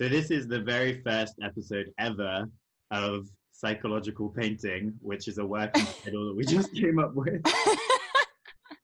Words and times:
So 0.00 0.08
this 0.08 0.30
is 0.30 0.46
the 0.46 0.60
very 0.60 1.02
first 1.02 1.34
episode 1.42 1.86
ever 1.98 2.48
of 2.92 3.26
psychological 3.50 4.28
painting, 4.28 4.94
which 5.00 5.26
is 5.26 5.38
a 5.38 5.44
working 5.44 5.84
title 6.04 6.28
that 6.28 6.36
we 6.36 6.44
just 6.44 6.72
came 6.72 7.00
up 7.00 7.16
with. 7.16 7.42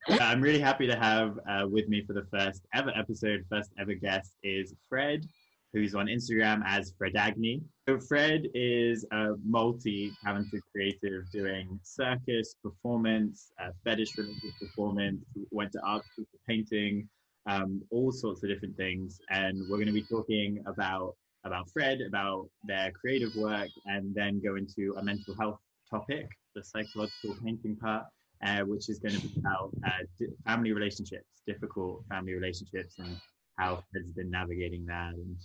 I'm 0.20 0.40
really 0.40 0.58
happy 0.58 0.88
to 0.88 0.96
have 0.96 1.38
uh, 1.48 1.68
with 1.68 1.86
me 1.86 2.04
for 2.04 2.14
the 2.14 2.26
first 2.32 2.66
ever 2.74 2.90
episode, 2.96 3.44
first 3.48 3.70
ever 3.78 3.94
guest 3.94 4.32
is 4.42 4.74
Fred, 4.88 5.24
who's 5.72 5.94
on 5.94 6.06
Instagram 6.06 6.62
as 6.66 6.92
Fredagni. 7.00 7.62
So 7.88 8.00
Fred 8.00 8.48
is 8.52 9.06
a 9.12 9.34
multi-talented 9.46 10.62
creative 10.72 11.30
doing 11.30 11.78
circus, 11.84 12.56
performance, 12.60 13.52
uh, 13.62 13.68
fetish-related 13.84 14.52
performance, 14.60 15.22
went 15.52 15.70
to 15.74 15.80
art 15.86 16.04
school 16.06 16.24
for 16.32 16.38
painting, 16.48 17.08
um, 17.46 17.82
all 17.90 18.12
sorts 18.12 18.42
of 18.42 18.48
different 18.48 18.76
things. 18.76 19.20
And 19.30 19.62
we're 19.68 19.76
going 19.76 19.86
to 19.86 19.92
be 19.92 20.04
talking 20.04 20.62
about 20.66 21.14
about 21.44 21.68
Fred, 21.70 22.00
about 22.00 22.48
their 22.64 22.90
creative 22.92 23.34
work, 23.36 23.68
and 23.84 24.14
then 24.14 24.40
go 24.42 24.56
into 24.56 24.94
a 24.98 25.04
mental 25.04 25.34
health 25.38 25.58
topic, 25.90 26.26
the 26.54 26.64
psychological 26.64 27.36
painting 27.44 27.76
part, 27.76 28.04
uh, 28.46 28.60
which 28.60 28.88
is 28.88 28.98
going 28.98 29.14
to 29.14 29.20
be 29.20 29.34
about 29.38 29.70
uh, 29.86 29.90
di- 30.18 30.32
family 30.46 30.72
relationships, 30.72 31.42
difficult 31.46 32.02
family 32.08 32.32
relationships, 32.32 32.94
and 32.98 33.14
how 33.58 33.82
Fred's 33.92 34.12
been 34.12 34.30
navigating 34.30 34.86
that, 34.86 35.12
and 35.12 35.36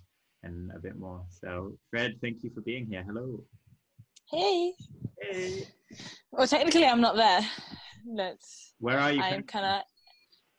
and 0.44 0.72
a 0.76 0.80
bit 0.80 0.98
more. 0.98 1.22
So, 1.30 1.74
Fred, 1.90 2.16
thank 2.22 2.44
you 2.44 2.52
for 2.56 2.62
being 2.62 2.88
here. 2.90 3.04
Hello. 3.06 3.44
Hey. 4.32 4.74
Hey. 5.22 5.68
Well, 6.32 6.48
technically, 6.48 6.86
I'm 6.86 7.02
not 7.02 7.18
there. 7.18 7.42
Where 8.80 9.00
are 9.00 9.12
you? 9.12 9.22
I'm 9.22 9.44
kind 9.44 9.66
of 9.66 9.82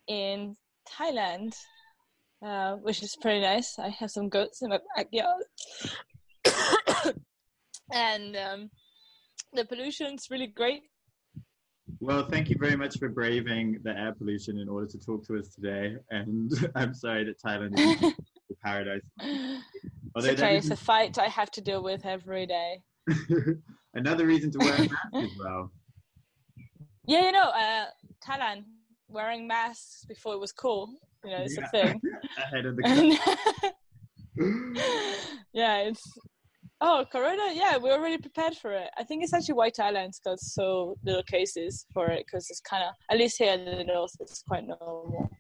in 0.07 0.57
Thailand, 0.99 1.55
uh, 2.45 2.77
which 2.77 3.03
is 3.03 3.17
pretty 3.21 3.41
nice. 3.41 3.79
I 3.79 3.89
have 3.89 4.11
some 4.11 4.29
goats 4.29 4.63
in 4.63 4.71
my 4.71 4.79
backyard, 4.97 5.45
and 7.93 8.37
um, 8.37 8.71
the 9.53 9.65
pollution's 9.65 10.27
really 10.31 10.49
great. 10.49 10.83
Well, 11.99 12.25
thank 12.25 12.49
you 12.49 12.57
very 12.59 12.77
much 12.77 12.99
for 12.99 13.09
braving 13.09 13.81
the 13.83 13.91
air 13.91 14.15
pollution 14.17 14.59
in 14.59 14.69
order 14.69 14.87
to 14.87 14.99
talk 14.99 15.27
to 15.27 15.39
us 15.39 15.49
today. 15.49 15.97
And 16.11 16.51
I'm 16.75 16.95
sorry 16.95 17.25
that 17.25 17.41
Thailand 17.43 17.79
is 17.79 18.01
the 18.49 18.57
paradise. 18.65 19.03
It's 19.21 19.63
Although 20.15 20.29
okay. 20.31 20.41
that 20.41 20.55
It's 20.55 20.71
a 20.71 20.77
fight 20.77 21.19
I 21.19 21.29
have 21.29 21.51
to 21.53 21.61
deal 21.61 21.83
with 21.83 22.07
every 22.07 22.47
day. 22.47 22.83
another 23.95 24.27
reason 24.27 24.51
to 24.53 24.59
wear 24.59 24.75
a 24.75 24.79
mask 24.81 24.93
as 25.15 25.31
well. 25.39 25.71
Yeah, 27.07 27.25
you 27.27 27.33
know, 27.33 27.51
uh, 27.51 27.87
Thailand 28.25 28.65
wearing 29.11 29.47
masks 29.47 30.05
before 30.09 30.35
it 30.35 30.41
was 30.41 30.53
cool. 30.53 30.93
You 31.25 31.31
know, 31.31 31.39
it's 31.39 31.57
Yeah. 31.59 31.67
a 31.67 31.69
thing. 31.71 32.01
Ahead 32.39 32.67
of 32.67 32.77
the 32.77 33.73
yeah, 35.53 35.79
it's 35.79 36.03
oh 36.81 37.05
Corona. 37.11 37.53
Yeah, 37.53 37.77
we're 37.77 37.93
already 37.93 38.19
prepared 38.19 38.55
for 38.55 38.73
it. 38.73 38.89
I 38.97 39.05
think 39.05 39.23
it's 39.23 39.35
actually 39.35 39.55
why 39.55 39.71
Thailand's 39.71 40.21
got 40.21 40.41
so 40.41 40.97
little 41.05 41.23
cases 41.25 41.85
for 41.93 42.09
it 42.09 42.25
because 42.27 42.49
it's 42.51 42.61
kind 42.61 42.85
of 42.85 42.95
at 43.11 43.19
least 43.19 43.39
here 43.39 43.53
in 43.55 43.65
the 43.65 43.85
north, 43.85 44.13
it's 44.21 44.43
quite 44.43 44.67
normal. 44.67 45.31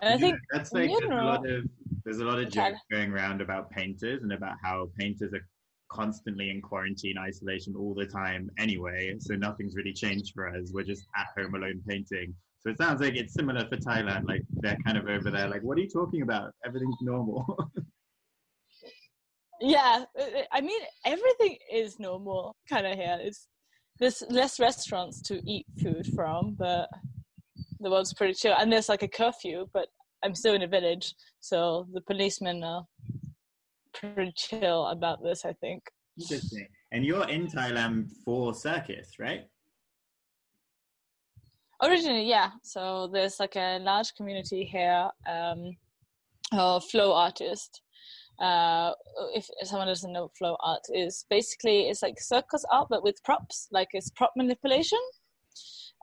And 0.00 0.08
I 0.10 0.12
Yeah, 0.14 0.18
think 0.18 0.40
that's 0.50 0.72
like 0.72 0.90
there's 0.90 1.10
a 1.10 1.24
lot 1.24 1.48
of 1.48 1.64
there's 2.04 2.18
a 2.18 2.24
lot 2.24 2.38
of 2.38 2.50
jokes 2.50 2.80
going 2.90 3.12
around 3.12 3.40
about 3.40 3.70
painters 3.70 4.22
and 4.22 4.32
about 4.32 4.56
how 4.62 4.90
painters 4.98 5.32
are 5.32 5.46
constantly 5.88 6.50
in 6.50 6.60
quarantine 6.60 7.16
isolation 7.16 7.74
all 7.76 7.94
the 7.94 8.04
time 8.04 8.50
anyway 8.58 9.14
so 9.20 9.36
nothing's 9.36 9.76
really 9.76 9.92
changed 9.92 10.32
for 10.34 10.48
us 10.48 10.72
we're 10.74 10.82
just 10.82 11.06
at 11.16 11.26
home 11.38 11.54
alone 11.54 11.80
painting 11.86 12.34
so 12.66 12.70
it 12.72 12.78
sounds 12.78 13.00
like 13.00 13.14
it's 13.14 13.32
similar 13.34 13.64
for 13.68 13.76
thailand 13.76 14.24
like 14.28 14.42
they're 14.62 14.76
kind 14.84 14.98
of 14.98 15.06
over 15.06 15.30
there 15.30 15.48
like 15.48 15.62
what 15.62 15.78
are 15.78 15.82
you 15.82 15.88
talking 15.88 16.22
about 16.22 16.52
everything's 16.64 16.96
normal 17.00 17.44
yeah, 19.60 20.04
I- 20.18 20.46
I 20.52 20.60
mean 20.60 20.80
everything 21.04 21.56
is 21.72 21.98
normal 21.98 22.56
kind 22.68 22.86
of 22.86 22.94
here. 22.94 23.18
It's 23.20 23.48
there's 23.98 24.22
less 24.28 24.60
restaurants 24.60 25.22
to 25.22 25.40
eat 25.50 25.64
food 25.82 26.06
from, 26.14 26.54
but 26.58 26.88
the 27.80 27.90
world's 27.90 28.12
pretty 28.12 28.34
chill. 28.34 28.54
And 28.58 28.70
there's 28.70 28.90
like 28.90 29.02
a 29.02 29.08
curfew, 29.08 29.66
but 29.72 29.88
I'm 30.22 30.34
still 30.34 30.54
in 30.54 30.62
a 30.62 30.66
village, 30.66 31.14
so 31.40 31.86
the 31.94 32.02
policemen 32.02 32.62
are 32.64 32.84
pretty 33.94 34.32
chill 34.36 34.86
about 34.88 35.22
this. 35.22 35.44
I 35.44 35.54
think. 35.54 35.82
interesting 36.20 36.66
and 36.92 37.04
you're 37.04 37.28
in 37.28 37.46
thailand 37.46 38.08
for 38.24 38.54
circus 38.54 39.08
right 39.18 39.42
Originally, 41.82 42.28
yeah. 42.28 42.50
So 42.62 43.08
there's 43.12 43.38
like 43.38 43.56
a 43.56 43.78
large 43.78 44.14
community 44.14 44.64
here 44.64 45.10
um, 45.28 45.76
of 46.52 46.84
flow 46.84 47.12
artists. 47.12 47.82
Uh, 48.40 48.92
if 49.34 49.48
someone 49.62 49.86
doesn't 49.86 50.12
know 50.12 50.22
what 50.22 50.36
flow 50.36 50.56
art 50.60 50.82
is, 50.94 51.24
basically 51.30 51.88
it's 51.88 52.02
like 52.02 52.20
circus 52.20 52.64
art 52.70 52.88
but 52.90 53.02
with 53.02 53.22
props, 53.24 53.68
like 53.70 53.88
it's 53.92 54.10
prop 54.10 54.32
manipulation. 54.36 54.98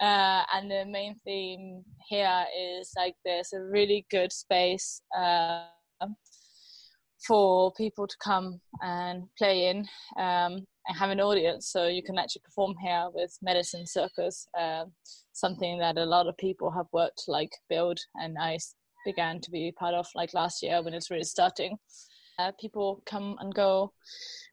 Uh, 0.02 0.44
and 0.54 0.70
the 0.70 0.86
main 0.86 1.16
theme 1.24 1.84
here 2.10 2.46
is 2.80 2.92
like 2.98 3.16
there's 3.24 3.54
a 3.54 3.62
really 3.62 4.06
good 4.10 4.32
space 4.32 5.02
uh, 5.18 5.66
for 7.28 7.72
people 7.74 8.08
to 8.08 8.16
come 8.24 8.60
and 8.82 9.24
play 9.38 9.68
in 9.68 9.80
um, 10.18 10.66
and 10.88 10.98
have 10.98 11.10
an 11.10 11.22
audience. 11.22 11.72
So 11.72 11.88
you 11.88 12.04
can 12.04 12.18
actually 12.18 12.42
perform 12.44 12.76
here 12.82 13.08
with 13.14 13.38
medicine 13.42 13.86
circus. 13.86 14.48
Um, 14.60 14.92
something 15.34 15.80
that 15.80 15.98
a 15.98 16.06
lot 16.06 16.28
of 16.28 16.38
people 16.38 16.72
have 16.72 16.86
worked 16.94 17.24
like 17.28 17.52
build 17.70 18.00
and 18.16 18.38
I 18.40 18.60
began 19.06 19.42
to 19.42 19.52
be 19.52 19.74
part 19.78 19.94
of 19.94 20.06
like 20.16 20.34
last 20.34 20.64
year 20.64 20.82
when 20.82 20.94
it's 20.94 21.12
really 21.12 21.24
starting. 21.24 21.78
Uh, 22.40 22.52
people 22.60 23.04
come 23.06 23.36
and 23.40 23.54
go 23.54 23.94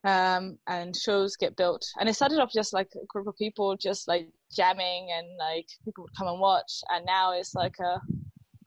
um, 0.05 0.59
and 0.67 0.95
shows 0.95 1.37
get 1.37 1.57
built 1.57 1.83
and 1.99 2.09
it 2.09 2.15
started 2.15 2.39
off 2.39 2.53
just 2.53 2.75
like 2.75 2.89
a 2.95 3.07
group 3.09 3.27
of 3.27 3.37
people 3.39 3.75
just 3.75 4.07
like 4.07 4.29
jamming 4.55 5.09
and 5.17 5.27
like 5.39 5.67
people 5.85 6.05
would 6.05 6.17
come 6.17 6.27
and 6.27 6.41
watch 6.41 6.83
and 6.91 7.07
now 7.07 7.33
it's 7.33 7.55
like 7.55 7.75
a 7.81 7.99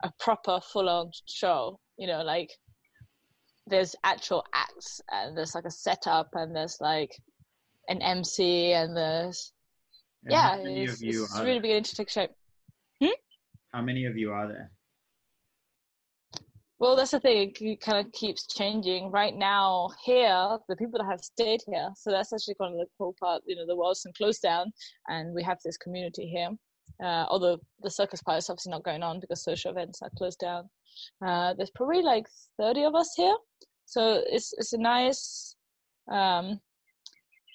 a 0.02 0.12
proper 0.18 0.60
full 0.72 0.88
on 0.88 1.10
show 1.26 1.78
you 1.96 2.08
know 2.08 2.22
like 2.22 2.50
there's 3.66 3.96
actual 4.04 4.44
acts 4.54 5.00
and 5.10 5.36
there's 5.36 5.54
like 5.54 5.64
a 5.64 5.70
setup 5.70 6.28
and 6.34 6.54
there's 6.54 6.78
like 6.80 7.16
an 7.88 8.00
MC 8.02 8.72
and 8.72 8.96
there's 8.96 9.52
And 10.24 10.32
yeah, 10.32 10.56
it's, 10.92 11.00
you 11.02 11.24
it's 11.24 11.38
really 11.38 11.52
there? 11.54 11.60
beginning 11.62 11.84
to 11.84 11.96
take 11.96 12.10
shape. 12.10 12.30
how 13.72 13.82
many 13.82 14.04
of 14.06 14.16
you 14.16 14.32
are 14.32 14.48
there 14.48 14.70
Well, 16.78 16.96
that's 16.96 17.12
the 17.12 17.20
thing. 17.20 17.54
It 17.60 17.80
kind 17.80 18.04
of 18.04 18.12
keeps 18.12 18.46
changing. 18.46 19.10
Right 19.10 19.34
now, 19.34 19.90
here, 20.04 20.58
the 20.68 20.76
people 20.76 20.98
that 20.98 21.06
have 21.10 21.20
stayed 21.20 21.60
here, 21.66 21.90
so 21.96 22.10
that's 22.10 22.32
actually 22.32 22.56
kind 22.56 22.74
of 22.74 22.80
the 22.80 22.86
cool 22.98 23.14
part. 23.18 23.42
You 23.46 23.56
know, 23.56 23.66
the 23.66 23.76
world's 23.76 24.02
been 24.02 24.12
closed 24.12 24.42
down, 24.42 24.72
and 25.08 25.34
we 25.34 25.42
have 25.42 25.58
this 25.64 25.76
community 25.78 26.26
here. 26.26 26.50
Uh, 27.02 27.26
although 27.28 27.58
the 27.82 27.90
circus 27.90 28.22
part 28.22 28.38
is 28.38 28.48
obviously 28.48 28.70
not 28.70 28.84
going 28.84 29.02
on 29.02 29.20
because 29.20 29.42
social 29.42 29.70
events 29.70 30.00
are 30.02 30.10
closed 30.16 30.38
down. 30.38 30.68
Uh, 31.26 31.52
there's 31.54 31.70
probably 31.74 32.02
like 32.02 32.26
30 32.58 32.84
of 32.84 32.94
us 32.94 33.12
here, 33.16 33.36
so 33.84 34.22
it's 34.26 34.52
it's 34.58 34.72
a 34.72 34.78
nice 34.78 35.56
um, 36.10 36.60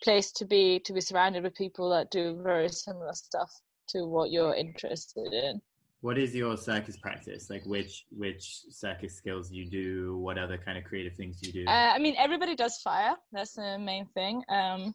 place 0.04 0.32
to 0.34 0.46
be 0.46 0.80
to 0.86 0.94
be 0.94 1.02
surrounded 1.02 1.44
with 1.44 1.56
people 1.56 1.90
that 1.90 2.12
do 2.12 2.40
very 2.44 2.68
similar 2.70 3.14
stuff 3.14 3.52
to 3.90 4.06
what 4.06 4.30
you're 4.32 4.54
interested 4.56 5.32
in. 5.34 5.62
what 6.02 6.18
is 6.18 6.34
your 6.36 6.56
circus 6.56 6.96
practice 6.98 7.50
like 7.50 7.64
which 7.66 8.06
which 8.12 8.62
circus 8.70 9.16
skills 9.16 9.52
you 9.52 9.70
do 9.70 10.18
what 10.18 10.38
other 10.38 10.58
kind 10.58 10.78
of 10.78 10.84
creative 10.84 11.16
things 11.16 11.40
you 11.42 11.52
do 11.52 11.64
Uh, 11.68 11.92
I 11.96 12.00
mean, 12.00 12.16
everybody 12.18 12.56
does 12.56 12.78
fire. 12.84 13.16
That's 13.34 13.54
the 13.54 13.78
main 13.80 14.06
thing. 14.14 14.42
Um, 14.50 14.94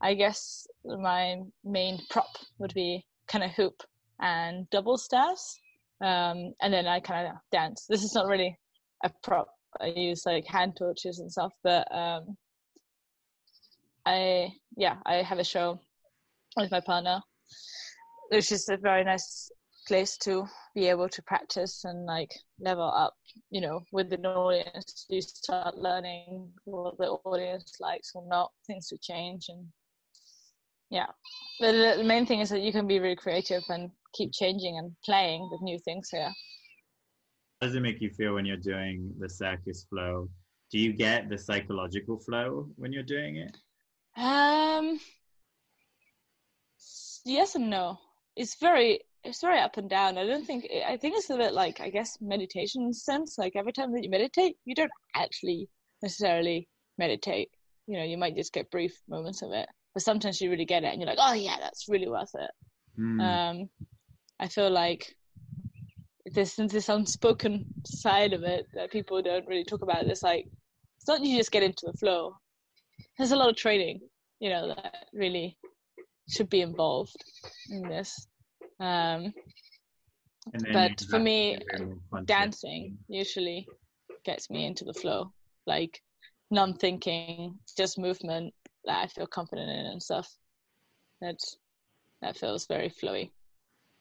I 0.00 0.14
guess 0.14 0.66
my 0.84 1.40
main 1.64 1.98
prop 2.10 2.32
would 2.58 2.72
be 2.74 3.04
kind 3.28 3.44
of 3.44 3.50
hoop 3.52 3.82
and 4.20 4.68
double 4.70 4.98
staffs, 4.98 5.58
um, 6.00 6.52
and 6.60 6.72
then 6.72 6.86
I 6.86 7.00
kind 7.00 7.28
of 7.28 7.34
dance. 7.52 7.86
This 7.88 8.02
is 8.02 8.14
not 8.14 8.26
really 8.26 8.58
a 9.04 9.10
prop. 9.22 9.48
I 9.80 9.86
use 9.86 10.22
like 10.26 10.46
hand 10.46 10.76
torches 10.78 11.18
and 11.20 11.30
stuff, 11.30 11.52
but 11.62 11.86
um, 11.94 12.36
I 14.06 14.52
yeah, 14.76 14.96
I 15.06 15.16
have 15.16 15.38
a 15.38 15.44
show 15.44 15.80
with 16.56 16.70
my 16.70 16.80
partner, 16.80 17.20
which 18.30 18.50
is 18.50 18.68
a 18.68 18.76
very 18.76 19.04
nice 19.04 19.50
place 19.88 20.18
to 20.18 20.46
be 20.74 20.86
able 20.86 21.08
to 21.08 21.22
practice 21.22 21.84
and 21.84 22.04
like 22.04 22.30
level 22.60 22.92
up 22.94 23.14
you 23.50 23.60
know 23.60 23.80
with 23.90 24.12
an 24.12 24.26
audience 24.26 25.06
you 25.08 25.22
start 25.22 25.78
learning 25.78 26.46
what 26.64 26.96
the 26.98 27.06
audience 27.24 27.72
likes 27.80 28.12
or 28.14 28.22
not 28.28 28.52
things 28.66 28.88
will 28.90 28.98
change 28.98 29.46
and 29.48 29.66
yeah 30.90 31.06
but 31.60 31.72
the, 31.72 32.04
main 32.04 32.24
thing 32.26 32.40
is 32.40 32.50
that 32.50 32.60
you 32.60 32.72
can 32.72 32.86
be 32.86 32.98
really 32.98 33.16
creative 33.16 33.62
and 33.68 33.90
keep 34.14 34.32
changing 34.32 34.78
and 34.78 34.92
playing 35.04 35.48
with 35.50 35.60
new 35.62 35.78
things 35.84 36.08
here 36.10 36.32
How 37.60 37.66
does 37.66 37.74
it 37.74 37.80
make 37.80 38.00
you 38.00 38.10
feel 38.10 38.34
when 38.34 38.46
you're 38.46 38.56
doing 38.56 39.12
the 39.18 39.28
circus 39.28 39.86
flow? 39.90 40.28
Do 40.70 40.78
you 40.78 40.92
get 40.92 41.28
the 41.28 41.38
psychological 41.38 42.18
flow 42.18 42.68
when 42.76 42.92
you're 42.92 43.02
doing 43.02 43.36
it? 43.36 43.56
um 44.16 44.98
yes 47.24 47.54
and 47.54 47.68
no 47.70 47.98
it's 48.36 48.56
very 48.58 49.00
it's 49.24 49.40
very 49.40 49.60
up 49.60 49.76
and 49.76 49.90
down 49.90 50.18
i 50.18 50.26
don't 50.26 50.46
think 50.46 50.66
i 50.86 50.96
think 50.96 51.16
it's 51.16 51.30
a 51.30 51.36
bit 51.36 51.52
like 51.52 51.80
i 51.80 51.90
guess 51.90 52.18
meditation 52.20 52.92
sense 52.92 53.36
like 53.38 53.54
every 53.54 53.72
time 53.72 53.92
that 53.92 54.02
you 54.02 54.10
meditate 54.10 54.56
you 54.64 54.74
don't 54.74 54.90
actually 55.14 55.68
necessarily 56.02 56.68
meditate. 56.96 57.50
You 57.86 57.98
know, 57.98 58.04
you 58.04 58.18
might 58.18 58.36
just 58.36 58.52
get 58.52 58.70
brief 58.70 59.00
moments 59.08 59.42
of 59.42 59.52
it, 59.52 59.68
but 59.98 60.04
sometimes 60.04 60.40
you 60.40 60.48
really 60.48 60.64
get 60.64 60.84
it, 60.84 60.92
and 60.92 61.00
you're 61.02 61.10
like, 61.10 61.18
oh 61.20 61.34
yeah, 61.34 61.56
that's 61.60 61.88
really 61.88 62.08
worth 62.08 62.30
it. 62.34 62.50
Mm. 63.00 63.20
Um, 63.20 63.68
I 64.38 64.46
feel 64.46 64.70
like 64.70 65.12
there's 66.24 66.54
this 66.54 66.88
unspoken 66.88 67.64
side 67.84 68.32
of 68.32 68.44
it 68.44 68.66
that 68.74 68.92
people 68.92 69.20
don't 69.20 69.48
really 69.48 69.64
talk 69.64 69.82
about. 69.82 70.06
It's 70.06 70.22
like 70.22 70.46
it's 70.98 71.08
not 71.08 71.24
you 71.24 71.36
just 71.36 71.50
get 71.50 71.64
into 71.64 71.86
the 71.86 71.98
flow. 71.98 72.36
There's 73.16 73.32
a 73.32 73.36
lot 73.36 73.48
of 73.48 73.56
training, 73.56 73.98
you 74.38 74.50
know, 74.50 74.68
that 74.68 75.06
really 75.12 75.58
should 76.30 76.48
be 76.48 76.60
involved 76.60 77.16
in 77.68 77.82
this. 77.82 78.28
Um, 78.78 79.34
but 80.72 81.00
for 81.10 81.18
me, 81.18 81.58
dancing 82.24 82.98
usually 83.08 83.66
gets 84.24 84.48
me 84.48 84.64
into 84.64 84.84
the 84.84 84.94
flow, 84.94 85.32
like 85.66 86.00
non-thinking, 86.52 87.58
just 87.76 87.98
movement 87.98 88.54
that 88.88 89.04
I 89.04 89.06
feel 89.06 89.26
confident 89.26 89.70
in 89.70 89.86
and 89.86 90.02
stuff. 90.02 90.34
That 91.20 91.38
that 92.22 92.36
feels 92.36 92.66
very 92.66 92.90
flowy. 92.90 93.30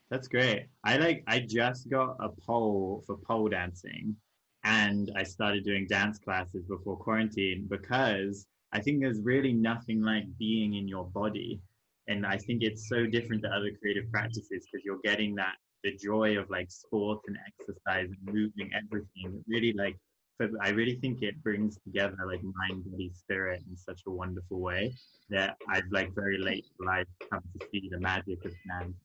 That's 0.09 0.27
great. 0.27 0.67
I 0.83 0.97
like. 0.97 1.23
I 1.27 1.39
just 1.41 1.89
got 1.89 2.15
a 2.19 2.29
pole 2.29 3.03
for 3.05 3.17
pole 3.17 3.49
dancing, 3.49 4.15
and 4.63 5.11
I 5.15 5.23
started 5.23 5.65
doing 5.65 5.85
dance 5.87 6.17
classes 6.17 6.65
before 6.67 6.97
quarantine 6.97 7.67
because 7.69 8.47
I 8.71 8.79
think 8.79 9.01
there's 9.01 9.21
really 9.21 9.53
nothing 9.53 10.01
like 10.01 10.25
being 10.39 10.75
in 10.75 10.87
your 10.87 11.05
body, 11.05 11.59
and 12.07 12.25
I 12.25 12.37
think 12.37 12.63
it's 12.63 12.87
so 12.87 13.05
different 13.05 13.43
to 13.43 13.49
other 13.49 13.71
creative 13.79 14.09
practices 14.09 14.65
because 14.71 14.85
you're 14.85 15.01
getting 15.03 15.35
that 15.35 15.55
the 15.83 15.95
joy 15.97 16.37
of 16.37 16.49
like 16.49 16.71
sport 16.71 17.19
and 17.27 17.37
exercise 17.45 18.09
and 18.09 18.33
moving 18.33 18.71
everything. 18.73 19.35
It 19.35 19.43
Really 19.47 19.73
like. 19.73 19.97
But 20.39 20.49
I 20.61 20.69
really 20.69 20.95
think 20.95 21.23
it 21.23 21.41
brings 21.43 21.79
together 21.79 22.17
like 22.27 22.41
mind, 22.43 22.83
body, 22.91 23.11
spirit 23.13 23.63
in 23.69 23.75
such 23.75 24.01
a 24.07 24.11
wonderful 24.11 24.59
way 24.59 24.93
that 25.29 25.57
I've 25.69 25.89
like 25.91 26.13
very 26.13 26.37
late 26.37 26.65
in 26.79 26.85
life 26.85 27.07
come 27.29 27.41
to 27.59 27.67
see 27.71 27.89
the 27.91 27.99
magic 27.99 28.45
of 28.45 28.53
dance 28.67 28.95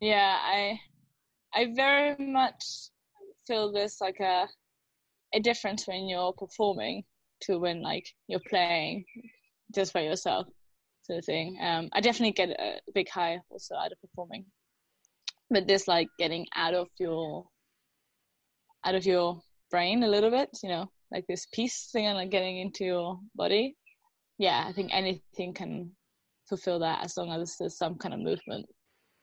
yeah 0.00 0.38
i 0.42 0.78
i 1.54 1.66
very 1.74 2.14
much 2.18 2.90
feel 3.46 3.72
this 3.72 4.00
like 4.00 4.20
a 4.20 4.46
a 5.34 5.40
difference 5.40 5.86
when 5.86 6.08
you're 6.08 6.32
performing 6.32 7.02
to 7.40 7.58
when 7.58 7.82
like 7.82 8.06
you're 8.28 8.40
playing 8.48 9.04
just 9.74 9.92
by 9.92 10.00
yourself 10.00 10.46
sort 11.02 11.18
of 11.18 11.24
thing. 11.24 11.58
Um 11.60 11.88
i 11.92 12.00
definitely 12.00 12.32
get 12.32 12.50
a 12.50 12.80
big 12.94 13.08
high 13.08 13.38
also 13.50 13.74
out 13.74 13.92
of 13.92 14.00
performing. 14.00 14.44
But 15.50 15.66
this 15.66 15.88
like 15.88 16.08
getting 16.18 16.46
out 16.54 16.74
of 16.74 16.88
your 16.98 17.46
out 18.84 18.94
of 18.94 19.04
your 19.04 19.40
brain 19.70 20.02
a 20.02 20.08
little 20.08 20.30
bit 20.30 20.48
you 20.62 20.68
know 20.68 20.90
like 21.10 21.24
this 21.28 21.46
peace 21.52 21.88
thing 21.92 22.06
and 22.06 22.16
like 22.16 22.30
getting 22.30 22.58
into 22.58 22.84
your 22.84 23.18
body. 23.34 23.76
Yeah 24.38 24.64
i 24.66 24.72
think 24.72 24.92
anything 24.92 25.54
can 25.54 25.90
fulfill 26.48 26.78
that 26.80 27.04
as 27.04 27.16
long 27.16 27.30
as 27.30 27.56
there's 27.58 27.76
some 27.76 27.96
kind 27.96 28.14
of 28.14 28.20
movement. 28.20 28.66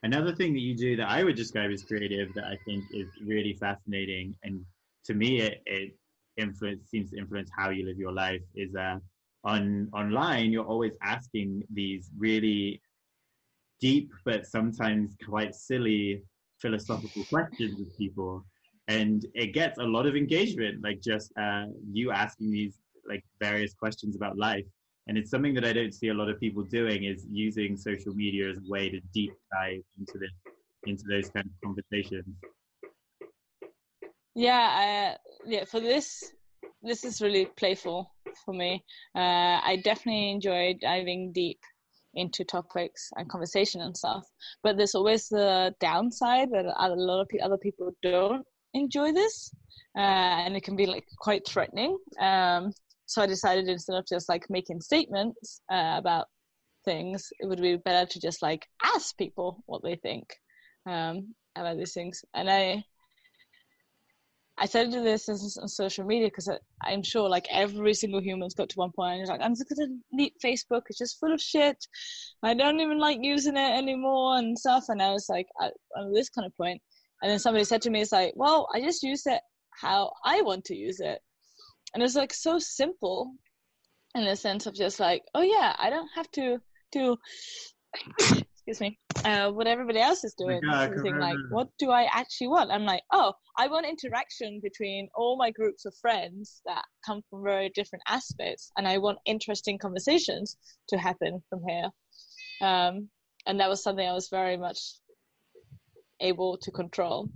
Another 0.04 0.36
thing 0.36 0.54
that 0.54 0.60
you 0.60 0.76
do 0.76 0.98
that 0.98 1.10
I 1.10 1.24
would 1.24 1.38
describe 1.38 1.72
as 1.72 1.84
creative 1.84 2.34
that 2.34 2.44
I 2.44 2.58
think 2.66 2.84
is 2.94 3.08
really 3.26 3.56
fascinating, 3.58 4.36
and 4.44 4.62
to 5.06 5.14
me 5.14 5.40
it, 5.40 5.62
it 5.66 5.98
influence 6.38 6.90
seems 6.90 7.12
to 7.12 7.18
influence 7.18 7.50
how 7.58 7.70
you 7.70 7.86
live 7.86 7.98
your 7.98 8.12
life 8.12 8.42
is 8.56 8.76
uh, 8.76 8.98
on 9.44 9.90
online 9.94 10.52
you're 10.52 10.66
always 10.66 10.94
asking 11.04 11.64
these 11.74 12.10
really 12.18 12.82
deep 13.82 14.10
but 14.26 14.46
sometimes 14.46 15.16
quite 15.28 15.54
silly 15.54 16.24
philosophical 16.60 17.24
questions 17.26 17.80
of 17.82 17.88
people 17.98 18.46
and 18.88 19.26
it 19.34 19.54
gets 19.54 19.80
a 19.80 19.84
lot 19.84 20.06
of 20.06 20.16
engagement 20.16 20.84
like 20.84 21.02
just 21.02 21.32
uh, 21.40 21.66
you 21.92 22.12
asking 22.12 22.52
these 22.52 22.80
like 23.08 23.24
various 23.40 23.74
questions 23.74 24.16
about 24.16 24.38
life 24.38 24.66
and 25.08 25.18
it's 25.18 25.30
something 25.30 25.54
that 25.54 25.66
I 25.66 25.74
don't 25.74 25.94
see 25.94 26.10
a 26.10 26.14
lot 26.14 26.30
of 26.30 26.40
people 26.40 26.64
doing 26.64 27.04
is 27.04 27.26
using 27.30 27.76
social 27.76 28.14
media 28.14 28.50
as 28.50 28.58
a 28.58 28.62
way 28.68 28.90
to 28.90 29.00
deep 29.14 29.34
dive 29.52 29.82
into 30.00 30.18
this 30.18 30.32
into 30.86 31.04
those 31.10 31.30
kind 31.30 31.46
of 31.46 31.52
conversations. 31.64 32.26
Yeah, 34.36 35.16
yeah. 35.46 35.66
For 35.66 35.80
this, 35.80 36.32
this 36.82 37.06
is 37.06 37.22
really 37.22 37.46
playful 37.58 38.12
for 38.44 38.54
me. 38.54 38.84
Uh, 39.16 39.60
I 39.64 39.82
definitely 39.84 40.32
enjoy 40.32 40.76
diving 40.82 41.32
deep 41.34 41.60
into 42.16 42.44
topics 42.44 43.10
and 43.16 43.30
conversation 43.30 43.82
and 43.82 43.96
stuff. 43.96 44.26
But 44.62 44.78
there's 44.78 44.96
always 44.96 45.28
the 45.28 45.74
downside 45.80 46.52
that 46.52 46.66
a 46.66 46.90
lot 46.96 47.22
of 47.22 47.30
other 47.42 47.58
people 47.58 47.92
don't 48.02 48.46
enjoy 48.74 49.12
this, 49.12 49.52
uh, 49.98 50.46
and 50.46 50.56
it 50.56 50.64
can 50.64 50.76
be 50.76 50.86
like 50.86 51.06
quite 51.20 51.48
threatening. 51.48 51.98
Um, 52.20 52.72
so 53.06 53.22
I 53.22 53.28
decided 53.28 53.68
instead 53.68 53.96
of 53.96 54.06
just 54.08 54.30
like 54.30 54.50
making 54.50 54.82
statements 54.82 55.62
uh, 55.72 55.96
about 55.98 56.28
things, 56.86 57.30
it 57.40 57.48
would 57.48 57.62
be 57.62 57.78
better 57.78 58.08
to 58.12 58.20
just 58.20 58.42
like 58.42 58.66
ask 58.84 59.18
people 59.18 59.64
what 59.66 59.84
they 59.84 59.96
think 59.96 60.26
um, 60.88 61.34
about 61.56 61.78
these 61.78 61.94
things. 61.94 62.24
And 62.34 62.50
I 62.50 62.84
I 64.58 64.68
started 64.68 64.92
to 64.92 64.98
do 65.00 65.04
this 65.04 65.28
on 65.58 65.68
social 65.68 66.06
media 66.06 66.28
because 66.28 66.50
I'm 66.84 67.02
sure 67.02 67.28
like 67.28 67.48
every 67.50 67.94
single 67.96 68.22
human's 68.22 68.54
got 68.54 68.70
to 68.70 68.78
one 68.78 68.92
point 68.92 69.14
and 69.14 69.22
it's 69.22 69.30
like, 69.30 69.42
I'm 69.42 69.56
just 69.56 69.68
gonna 69.68 69.90
delete 70.12 70.36
Facebook. 70.44 70.84
It's 70.88 71.00
just 71.00 71.20
full 71.20 71.34
of 71.34 71.42
shit. 71.42 71.84
I 72.44 72.54
don't 72.54 72.80
even 72.80 73.00
like 73.00 73.18
using 73.22 73.58
it 73.58 73.78
anymore 73.78 74.38
and 74.38 74.58
stuff. 74.58 74.86
And 74.90 75.02
I 75.02 75.12
was 75.12 75.26
like, 75.28 75.48
am 75.98 76.14
this 76.14 76.30
kind 76.30 76.46
of 76.46 76.56
point. 76.56 76.82
And 77.24 77.32
then 77.32 77.40
somebody 77.40 77.64
said 77.64 77.82
to 77.84 77.90
me, 77.90 78.02
it's 78.02 78.12
like, 78.12 78.34
well, 78.36 78.68
I 78.76 78.82
just 78.82 79.02
use 79.02 79.26
it 79.26 79.42
how 79.72 80.12
I 80.24 80.42
want 80.42 80.66
to 80.66 80.76
use 80.76 81.00
it. 81.00 81.20
And 81.94 82.04
it's 82.04 82.16
like 82.16 82.34
so 82.34 82.60
simple 82.60 83.34
in 84.16 84.26
the 84.26 84.36
sense 84.36 84.66
of 84.66 84.76
just 84.76 85.00
like 85.00 85.24
oh 85.34 85.42
yeah 85.42 85.76
i 85.80 85.90
don't 85.90 86.10
have 86.16 86.30
to 86.32 86.58
do 86.92 87.18
excuse 88.20 88.80
me 88.80 88.98
uh, 89.26 89.50
what 89.50 89.68
everybody 89.68 90.00
else 90.00 90.24
is 90.26 90.34
doing. 90.38 90.60
Something 90.70 91.18
like 91.18 91.38
what 91.50 91.70
do 91.80 91.92
i 91.92 92.04
actually 92.12 92.48
want? 92.48 92.72
I'm 92.72 92.86
like 92.86 93.04
oh 93.12 93.34
i 93.58 93.68
want 93.68 93.86
interaction 93.86 94.60
between 94.62 95.08
all 95.16 95.38
my 95.38 95.52
groups 95.52 95.86
of 95.86 95.96
friends 96.02 96.62
that 96.66 96.84
come 97.06 97.22
from 97.30 97.44
very 97.44 97.70
different 97.74 98.04
aspects 98.08 98.72
and 98.78 98.88
i 98.88 98.98
want 98.98 99.18
interesting 99.26 99.78
conversations 99.78 100.58
to 100.90 100.98
happen 100.98 101.42
from 101.50 101.62
here. 101.68 101.90
Um, 102.62 103.10
and 103.46 103.60
that 103.60 103.70
was 103.70 103.84
something 103.84 104.08
i 104.08 104.14
was 104.14 104.30
very 104.30 104.58
much 104.58 104.80
able 106.24 106.58
to 106.58 106.72
control 106.72 107.30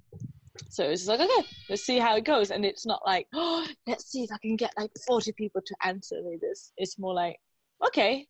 so 0.69 0.83
it's 0.83 1.07
like, 1.07 1.19
okay, 1.19 1.47
let's 1.69 1.83
see 1.83 1.99
how 1.99 2.15
it 2.15 2.25
goes. 2.25 2.51
And 2.51 2.65
it's 2.65 2.85
not 2.85 3.01
like, 3.05 3.27
oh, 3.33 3.67
let's 3.87 4.11
see 4.11 4.23
if 4.23 4.31
I 4.31 4.37
can 4.41 4.55
get 4.55 4.73
like 4.77 4.91
40 5.07 5.31
people 5.33 5.61
to 5.65 5.75
answer 5.85 6.15
me 6.23 6.37
this. 6.41 6.71
It's 6.77 6.99
more 6.99 7.13
like, 7.13 7.37
okay, 7.85 8.27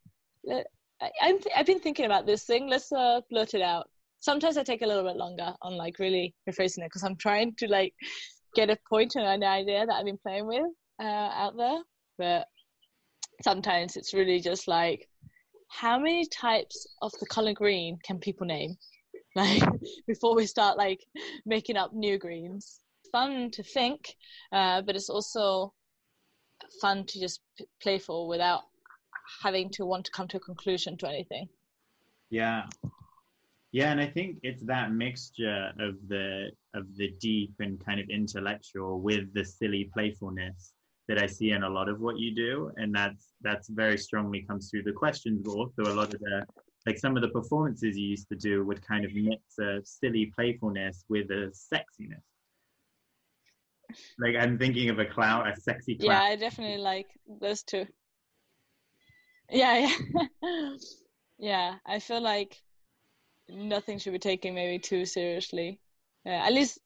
I'm 1.21 1.39
th- 1.39 1.55
I've 1.55 1.65
been 1.65 1.79
thinking 1.79 2.05
about 2.05 2.25
this 2.25 2.43
thing. 2.43 2.67
Let's 2.67 2.91
uh, 2.91 3.21
blurt 3.29 3.53
it 3.53 3.61
out. 3.61 3.87
Sometimes 4.19 4.57
I 4.57 4.63
take 4.63 4.81
a 4.81 4.87
little 4.87 5.03
bit 5.03 5.15
longer 5.15 5.53
on 5.61 5.77
like 5.77 5.99
really 5.99 6.33
rephrasing 6.49 6.79
it 6.79 6.85
because 6.85 7.03
I'm 7.03 7.15
trying 7.17 7.53
to 7.55 7.67
like 7.67 7.93
get 8.55 8.69
a 8.69 8.77
point 8.89 9.15
and 9.15 9.25
an 9.25 9.43
idea 9.43 9.85
that 9.85 9.93
I've 9.93 10.05
been 10.05 10.17
playing 10.17 10.47
with 10.47 10.65
uh, 10.99 11.03
out 11.03 11.55
there. 11.55 11.79
But 12.17 12.47
sometimes 13.43 13.95
it's 13.95 14.13
really 14.13 14.39
just 14.39 14.67
like, 14.67 15.07
how 15.69 15.99
many 15.99 16.25
types 16.27 16.87
of 17.01 17.11
the 17.19 17.25
color 17.27 17.53
green 17.53 17.99
can 18.03 18.19
people 18.19 18.47
name? 18.47 18.77
like 19.45 19.63
before 20.07 20.35
we 20.35 20.45
start 20.47 20.77
like 20.77 21.05
making 21.45 21.77
up 21.77 21.93
new 21.93 22.17
greens. 22.17 22.79
Fun 23.11 23.51
to 23.51 23.63
think 23.63 24.15
uh, 24.51 24.81
but 24.81 24.95
it's 24.95 25.09
also 25.09 25.73
fun 26.81 27.05
to 27.05 27.19
just 27.19 27.41
p- 27.57 27.65
playful 27.81 28.27
without 28.27 28.63
having 29.43 29.69
to 29.69 29.85
want 29.85 30.03
to 30.05 30.11
come 30.11 30.27
to 30.27 30.37
a 30.37 30.39
conclusion 30.39 30.97
to 30.97 31.07
anything. 31.07 31.47
Yeah. 32.29 32.63
Yeah 33.71 33.91
and 33.91 34.01
i 34.01 34.07
think 34.07 34.37
it's 34.43 34.63
that 34.63 34.91
mixture 34.91 35.71
of 35.79 35.95
the 36.07 36.49
of 36.73 36.85
the 36.95 37.13
deep 37.19 37.53
and 37.59 37.83
kind 37.85 37.99
of 37.99 38.09
intellectual 38.09 38.99
with 39.01 39.33
the 39.33 39.43
silly 39.43 39.89
playfulness 39.93 40.73
that 41.07 41.21
i 41.21 41.27
see 41.27 41.51
in 41.51 41.63
a 41.63 41.69
lot 41.69 41.89
of 41.89 41.99
what 41.99 42.17
you 42.17 42.33
do 42.33 42.71
and 42.77 42.95
that's 42.95 43.33
that's 43.41 43.67
very 43.69 43.97
strongly 43.97 44.41
comes 44.41 44.69
through 44.69 44.83
the 44.83 44.91
questions 44.91 45.41
but 45.43 45.51
also. 45.51 45.81
A 45.83 45.93
lot 45.93 46.13
of 46.13 46.19
the 46.19 46.45
like 46.87 46.97
some 46.97 47.17
of 47.17 47.21
the 47.21 47.27
performances 47.27 47.97
you 47.97 48.07
used 48.07 48.29
to 48.29 48.35
do 48.35 48.63
would 48.65 48.81
kind 48.81 49.03
of 49.03 49.13
mix 49.13 49.41
a 49.59 49.81
silly 49.83 50.31
playfulness 50.33 51.03
with 51.09 51.29
a 51.31 51.51
sexiness. 51.51 52.23
Like 54.17 54.35
I'm 54.39 54.57
thinking 54.57 54.89
of 54.89 54.97
a 54.97 55.05
clown, 55.05 55.47
a 55.47 55.55
sexy 55.59 55.95
clown. 55.95 56.11
Yeah, 56.11 56.23
I 56.23 56.35
definitely 56.37 56.81
like 56.81 57.07
those 57.41 57.63
two. 57.63 57.85
Yeah, 59.51 59.91
yeah, 60.41 60.75
yeah. 61.37 61.75
I 61.85 61.99
feel 61.99 62.21
like 62.21 62.57
nothing 63.49 63.99
should 63.99 64.13
be 64.13 64.19
taken 64.19 64.55
maybe 64.55 64.79
too 64.79 65.05
seriously. 65.05 65.79
Yeah, 66.25 66.45
at 66.45 66.53
least, 66.53 66.79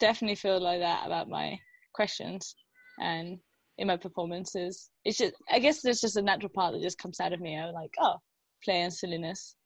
definitely 0.00 0.36
feel 0.36 0.60
like 0.60 0.80
that 0.80 1.06
about 1.06 1.28
my 1.28 1.58
questions 1.92 2.56
and 3.00 3.38
in 3.78 3.86
my 3.86 3.96
performances. 3.96 4.90
It's 5.04 5.18
just, 5.18 5.34
I 5.50 5.60
guess, 5.60 5.80
there's 5.80 6.00
just 6.00 6.16
a 6.16 6.22
natural 6.22 6.50
part 6.54 6.72
that 6.72 6.82
just 6.82 6.98
comes 6.98 7.20
out 7.20 7.32
of 7.32 7.40
me. 7.40 7.56
I'm 7.56 7.72
like, 7.72 7.94
oh, 8.00 8.16
play 8.64 8.80
and 8.82 8.92
silliness. 8.92 9.56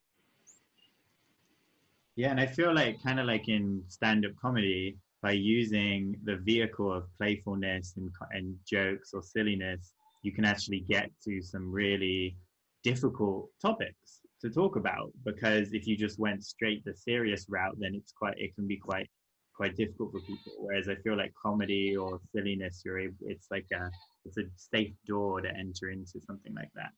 Yeah, 2.16 2.30
and 2.30 2.40
I 2.40 2.46
feel 2.46 2.74
like 2.74 3.02
kind 3.02 3.20
of 3.20 3.26
like 3.26 3.48
in 3.48 3.82
stand-up 3.88 4.32
comedy, 4.42 4.96
by 5.22 5.32
using 5.32 6.16
the 6.24 6.36
vehicle 6.36 6.92
of 6.92 7.04
playfulness 7.16 7.94
and, 7.96 8.10
and 8.32 8.56
jokes 8.68 9.12
or 9.14 9.22
silliness, 9.22 9.92
you 10.22 10.32
can 10.32 10.44
actually 10.44 10.80
get 10.80 11.10
to 11.24 11.40
some 11.42 11.70
really 11.70 12.36
difficult 12.82 13.50
topics 13.60 14.20
to 14.40 14.50
talk 14.50 14.76
about 14.76 15.10
because 15.24 15.72
if 15.72 15.86
you 15.86 15.96
just 15.96 16.18
went 16.18 16.44
straight 16.44 16.84
the 16.84 16.94
serious 16.94 17.46
route 17.48 17.76
then 17.78 17.92
it's 17.94 18.12
quite 18.12 18.34
it 18.38 18.54
can 18.54 18.66
be 18.68 18.76
quite 18.76 19.08
quite 19.54 19.76
difficult 19.76 20.12
for 20.12 20.20
people 20.20 20.52
whereas 20.58 20.88
i 20.88 20.94
feel 21.02 21.16
like 21.16 21.32
comedy 21.42 21.96
or 21.96 22.20
silliness 22.32 22.82
you're 22.84 23.00
able 23.00 23.16
it's 23.22 23.48
like 23.50 23.66
a 23.72 23.90
it's 24.24 24.38
a 24.38 24.44
safe 24.56 24.92
door 25.06 25.40
to 25.40 25.48
enter 25.48 25.90
into 25.90 26.20
something 26.24 26.54
like 26.54 26.70
that 26.74 26.92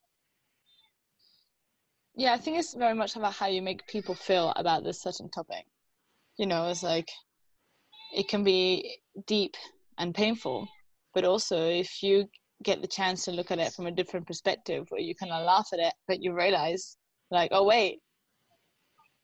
yeah 2.20 2.34
i 2.34 2.36
think 2.36 2.58
it's 2.58 2.74
very 2.74 2.94
much 2.94 3.16
about 3.16 3.32
how 3.32 3.46
you 3.46 3.62
make 3.62 3.86
people 3.86 4.14
feel 4.14 4.52
about 4.56 4.84
this 4.84 5.00
certain 5.00 5.30
topic. 5.30 5.64
You 6.36 6.46
know 6.46 6.68
it's 6.68 6.82
like 6.82 7.08
it 8.14 8.28
can 8.28 8.44
be 8.44 8.98
deep 9.26 9.54
and 9.96 10.14
painful 10.14 10.68
but 11.14 11.24
also 11.24 11.56
if 11.56 12.02
you 12.02 12.26
get 12.62 12.82
the 12.82 12.88
chance 12.88 13.24
to 13.24 13.30
look 13.32 13.50
at 13.50 13.58
it 13.58 13.72
from 13.72 13.86
a 13.86 13.90
different 13.90 14.26
perspective 14.26 14.84
where 14.90 15.00
you 15.00 15.14
kind 15.14 15.32
of 15.32 15.46
laugh 15.46 15.68
at 15.72 15.78
it 15.78 15.94
but 16.06 16.22
you 16.22 16.34
realize 16.34 16.98
like 17.30 17.50
oh 17.52 17.64
wait 17.64 18.00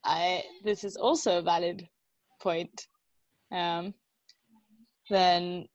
i 0.04 0.42
this 0.64 0.82
is 0.82 0.96
also 0.96 1.38
a 1.38 1.42
valid 1.42 1.86
point 2.40 2.86
um, 3.52 3.92
then 5.10 5.66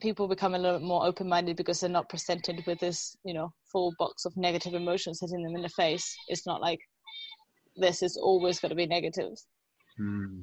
people 0.00 0.26
become 0.28 0.54
a 0.54 0.58
little 0.58 0.78
bit 0.78 0.86
more 0.86 1.06
open-minded 1.06 1.56
because 1.56 1.80
they're 1.80 1.90
not 1.90 2.08
presented 2.08 2.62
with 2.66 2.78
this 2.80 3.16
you 3.24 3.34
know 3.34 3.52
full 3.70 3.92
box 3.98 4.24
of 4.24 4.36
negative 4.36 4.74
emotions 4.74 5.20
hitting 5.20 5.42
them 5.42 5.54
in 5.54 5.62
the 5.62 5.68
face 5.68 6.16
it's 6.28 6.46
not 6.46 6.60
like 6.60 6.80
this 7.76 8.02
is 8.02 8.16
always 8.16 8.58
going 8.60 8.70
to 8.70 8.76
be 8.76 8.86
negative 8.86 9.32
hmm. 9.96 10.40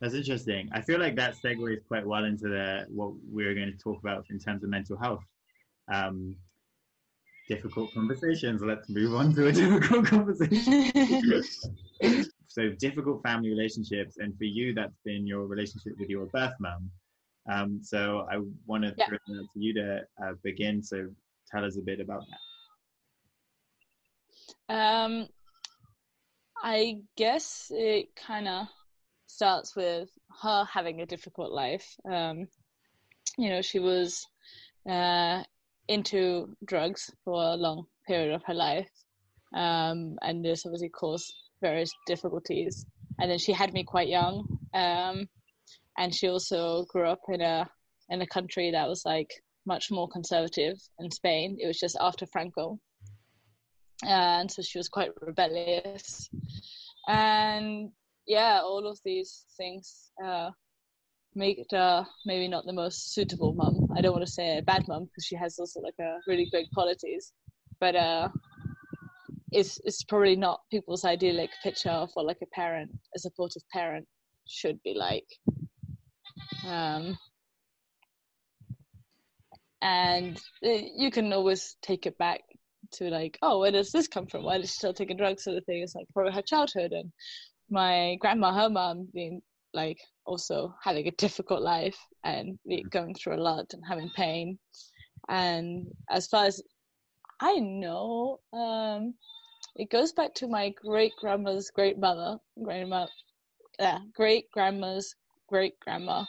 that's 0.00 0.14
interesting 0.14 0.68
i 0.72 0.80
feel 0.80 1.00
like 1.00 1.16
that 1.16 1.34
segues 1.36 1.86
quite 1.88 2.06
well 2.06 2.24
into 2.24 2.48
the 2.48 2.84
what 2.88 3.12
we're 3.30 3.54
going 3.54 3.70
to 3.70 3.78
talk 3.78 3.98
about 4.00 4.24
in 4.30 4.38
terms 4.38 4.62
of 4.62 4.70
mental 4.70 4.96
health 4.96 5.22
um, 5.92 6.36
difficult 7.48 7.92
conversations. 7.94 8.62
Let's 8.62 8.88
move 8.88 9.14
on 9.14 9.34
to 9.34 9.48
a 9.48 9.52
difficult 9.60 10.06
conversation. 10.06 10.92
so, 12.46 12.70
difficult 12.78 13.22
family 13.22 13.48
relationships, 13.48 14.18
and 14.18 14.36
for 14.36 14.44
you, 14.44 14.74
that's 14.74 14.98
been 15.04 15.26
your 15.26 15.46
relationship 15.46 15.94
with 15.98 16.08
your 16.08 16.26
birth 16.26 16.54
mum. 16.60 16.90
Um, 17.48 17.80
so, 17.82 18.26
I 18.30 18.38
want 18.66 18.84
to 18.84 18.94
yeah. 18.96 19.06
throw 19.08 19.16
it 19.16 19.46
to 19.54 19.60
you 19.60 19.74
to 19.74 20.00
uh, 20.22 20.32
begin. 20.42 20.82
So, 20.82 21.08
tell 21.50 21.64
us 21.64 21.76
a 21.76 21.82
bit 21.82 22.00
about 22.00 22.24
that. 24.68 24.74
Um, 24.74 25.28
I 26.62 26.98
guess 27.16 27.70
it 27.74 28.08
kind 28.16 28.48
of 28.48 28.66
starts 29.26 29.76
with 29.76 30.08
her 30.42 30.64
having 30.64 31.00
a 31.00 31.06
difficult 31.06 31.52
life. 31.52 31.86
Um, 32.10 32.48
you 33.36 33.48
know, 33.50 33.62
she 33.62 33.78
was 33.78 34.26
uh, 34.88 35.42
into 35.86 36.56
drugs 36.64 37.10
for 37.24 37.34
a 37.34 37.54
long 37.54 37.86
period 38.06 38.34
of 38.34 38.42
her 38.46 38.54
life. 38.54 38.90
Um, 39.54 40.18
and 40.22 40.44
this 40.44 40.66
obviously 40.66 40.88
caused 40.88 41.32
various 41.60 41.90
difficulties. 42.06 42.84
And 43.18 43.30
then 43.30 43.38
she 43.38 43.52
had 43.52 43.72
me 43.72 43.84
quite 43.84 44.08
young. 44.08 44.46
Um, 44.74 45.28
and 45.98 46.14
she 46.14 46.28
also 46.28 46.84
grew 46.88 47.06
up 47.06 47.20
in 47.28 47.40
a 47.40 47.68
in 48.08 48.22
a 48.22 48.26
country 48.26 48.70
that 48.70 48.88
was 48.88 49.02
like 49.04 49.30
much 49.66 49.90
more 49.90 50.08
conservative 50.08 50.76
in 50.98 51.10
Spain. 51.10 51.58
It 51.60 51.66
was 51.66 51.78
just 51.78 51.96
after 52.00 52.24
Franco. 52.26 52.78
And 54.02 54.50
so 54.50 54.62
she 54.62 54.78
was 54.78 54.88
quite 54.88 55.10
rebellious. 55.20 56.30
And 57.06 57.90
yeah, 58.26 58.60
all 58.62 58.86
of 58.86 58.98
these 59.04 59.44
things 59.58 60.10
uh, 60.24 60.50
make 61.34 61.58
her 61.70 62.06
maybe 62.24 62.48
not 62.48 62.64
the 62.64 62.72
most 62.72 63.12
suitable 63.12 63.52
mum. 63.52 63.88
I 63.96 64.00
don't 64.00 64.12
want 64.12 64.24
to 64.24 64.32
say 64.32 64.56
a 64.56 64.62
bad 64.62 64.86
mum 64.88 65.04
because 65.04 65.26
she 65.26 65.36
has 65.36 65.58
also 65.58 65.80
like 65.80 65.98
a 66.00 66.18
really 66.26 66.48
great 66.50 66.68
qualities, 66.72 67.32
but 67.80 67.94
uh, 67.94 68.28
it's 69.50 69.78
it's 69.84 70.04
probably 70.04 70.36
not 70.36 70.60
people's 70.70 71.04
idyllic 71.04 71.50
picture 71.62 71.90
of 71.90 72.10
what 72.14 72.26
like 72.26 72.42
a 72.42 72.46
parent, 72.54 72.90
a 73.16 73.18
supportive 73.18 73.62
parent, 73.72 74.06
should 74.46 74.82
be 74.82 74.94
like. 74.94 75.26
Um, 76.66 77.18
and 79.80 80.36
uh, 80.64 80.80
you 80.96 81.10
can 81.10 81.32
always 81.32 81.76
take 81.82 82.06
it 82.06 82.18
back 82.18 82.40
to 82.92 83.10
like, 83.10 83.38
oh, 83.42 83.60
where 83.60 83.70
does 83.70 83.92
this 83.92 84.08
come 84.08 84.26
from? 84.26 84.44
Why 84.44 84.58
does 84.58 84.70
she 84.70 84.76
still 84.76 84.94
taking 84.94 85.16
drugs? 85.16 85.44
Sort 85.44 85.56
of 85.56 85.64
thing. 85.64 85.82
It's 85.82 85.94
like 85.94 86.06
probably 86.12 86.32
her 86.32 86.42
childhood 86.42 86.92
and 86.92 87.12
my 87.70 88.16
grandma, 88.20 88.52
her 88.52 88.70
mom 88.70 89.08
being 89.12 89.40
like 89.74 89.98
also 90.24 90.74
having 90.82 91.06
a 91.06 91.12
difficult 91.12 91.62
life 91.62 91.98
and 92.24 92.58
mm-hmm. 92.68 92.88
going 92.88 93.14
through 93.14 93.36
a 93.36 93.42
lot 93.42 93.66
and 93.72 93.82
having 93.86 94.10
pain. 94.16 94.58
And 95.28 95.86
as 96.10 96.26
far 96.26 96.46
as 96.46 96.62
I 97.40 97.56
know, 97.56 98.40
um, 98.52 99.14
it 99.76 99.90
goes 99.90 100.12
back 100.12 100.34
to 100.34 100.48
my 100.48 100.72
great 100.84 101.12
grandma's 101.20 101.70
great 101.70 101.98
mother, 101.98 102.38
grandma, 102.62 103.06
yeah, 103.78 103.98
great 104.14 104.50
grandma's 104.50 105.14
great 105.48 105.78
grandma. 105.80 106.24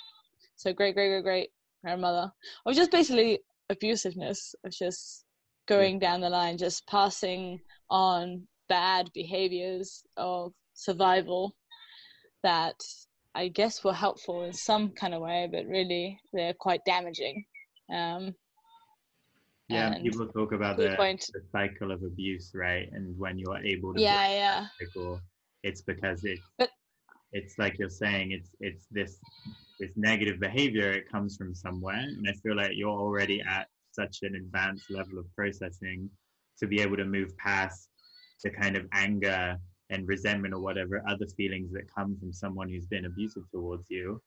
So 0.59 0.73
great 0.73 0.93
great 0.93 1.07
great 1.07 1.23
great 1.23 1.49
grandmother. 1.85 2.29
Of 2.65 2.75
just 2.75 2.91
basically 2.91 3.39
abusiveness 3.71 4.53
of 4.65 4.71
just 4.71 5.23
going 5.69 5.99
down 5.99 6.19
the 6.19 6.29
line, 6.29 6.57
just 6.57 6.85
passing 6.85 7.61
on 7.89 8.45
bad 8.67 9.09
behaviors 9.13 10.03
of 10.17 10.51
survival 10.73 11.55
that 12.43 12.75
I 13.35 13.47
guess 13.47 13.85
were 13.85 13.93
helpful 13.93 14.43
in 14.43 14.51
some 14.51 14.89
kind 14.89 15.13
of 15.13 15.21
way, 15.21 15.47
but 15.49 15.65
really 15.65 16.19
they're 16.33 16.53
quite 16.53 16.81
damaging. 16.85 17.45
Um, 17.89 18.35
yeah, 19.69 19.97
people 19.99 20.27
talk 20.27 20.51
about 20.51 20.75
the, 20.75 20.97
the, 20.97 21.41
cycle 21.53 21.93
of 21.93 22.03
abuse, 22.03 22.51
right? 22.53 22.89
And 22.91 23.17
when 23.17 23.37
you 23.37 23.45
are 23.51 23.63
able 23.63 23.93
to 23.93 24.01
yeah, 24.01 24.29
yeah, 24.29 24.67
cycle, 24.77 25.21
it's 25.63 25.83
because 25.83 26.25
it, 26.25 26.39
but, 26.57 26.69
it's 27.31 27.57
like 27.57 27.77
you're 27.77 27.89
saying, 27.89 28.31
it's 28.31 28.49
it's 28.59 28.87
this 28.91 29.19
this 29.79 29.91
negative 29.95 30.39
behavior. 30.39 30.91
It 30.91 31.11
comes 31.11 31.37
from 31.37 31.53
somewhere, 31.53 31.95
and 31.95 32.25
I 32.27 32.33
feel 32.43 32.55
like 32.55 32.71
you're 32.73 32.89
already 32.89 33.41
at 33.41 33.67
such 33.91 34.19
an 34.23 34.35
advanced 34.35 34.89
level 34.89 35.19
of 35.19 35.25
processing 35.35 36.09
to 36.59 36.67
be 36.67 36.81
able 36.81 36.97
to 36.97 37.05
move 37.05 37.35
past 37.37 37.89
the 38.43 38.49
kind 38.49 38.75
of 38.77 38.85
anger 38.93 39.57
and 39.89 40.07
resentment 40.07 40.53
or 40.53 40.59
whatever 40.59 41.01
other 41.07 41.25
feelings 41.37 41.71
that 41.73 41.93
come 41.93 42.15
from 42.19 42.31
someone 42.31 42.69
who's 42.69 42.85
been 42.85 43.05
abusive 43.05 43.43
towards 43.51 43.85
you 43.89 44.21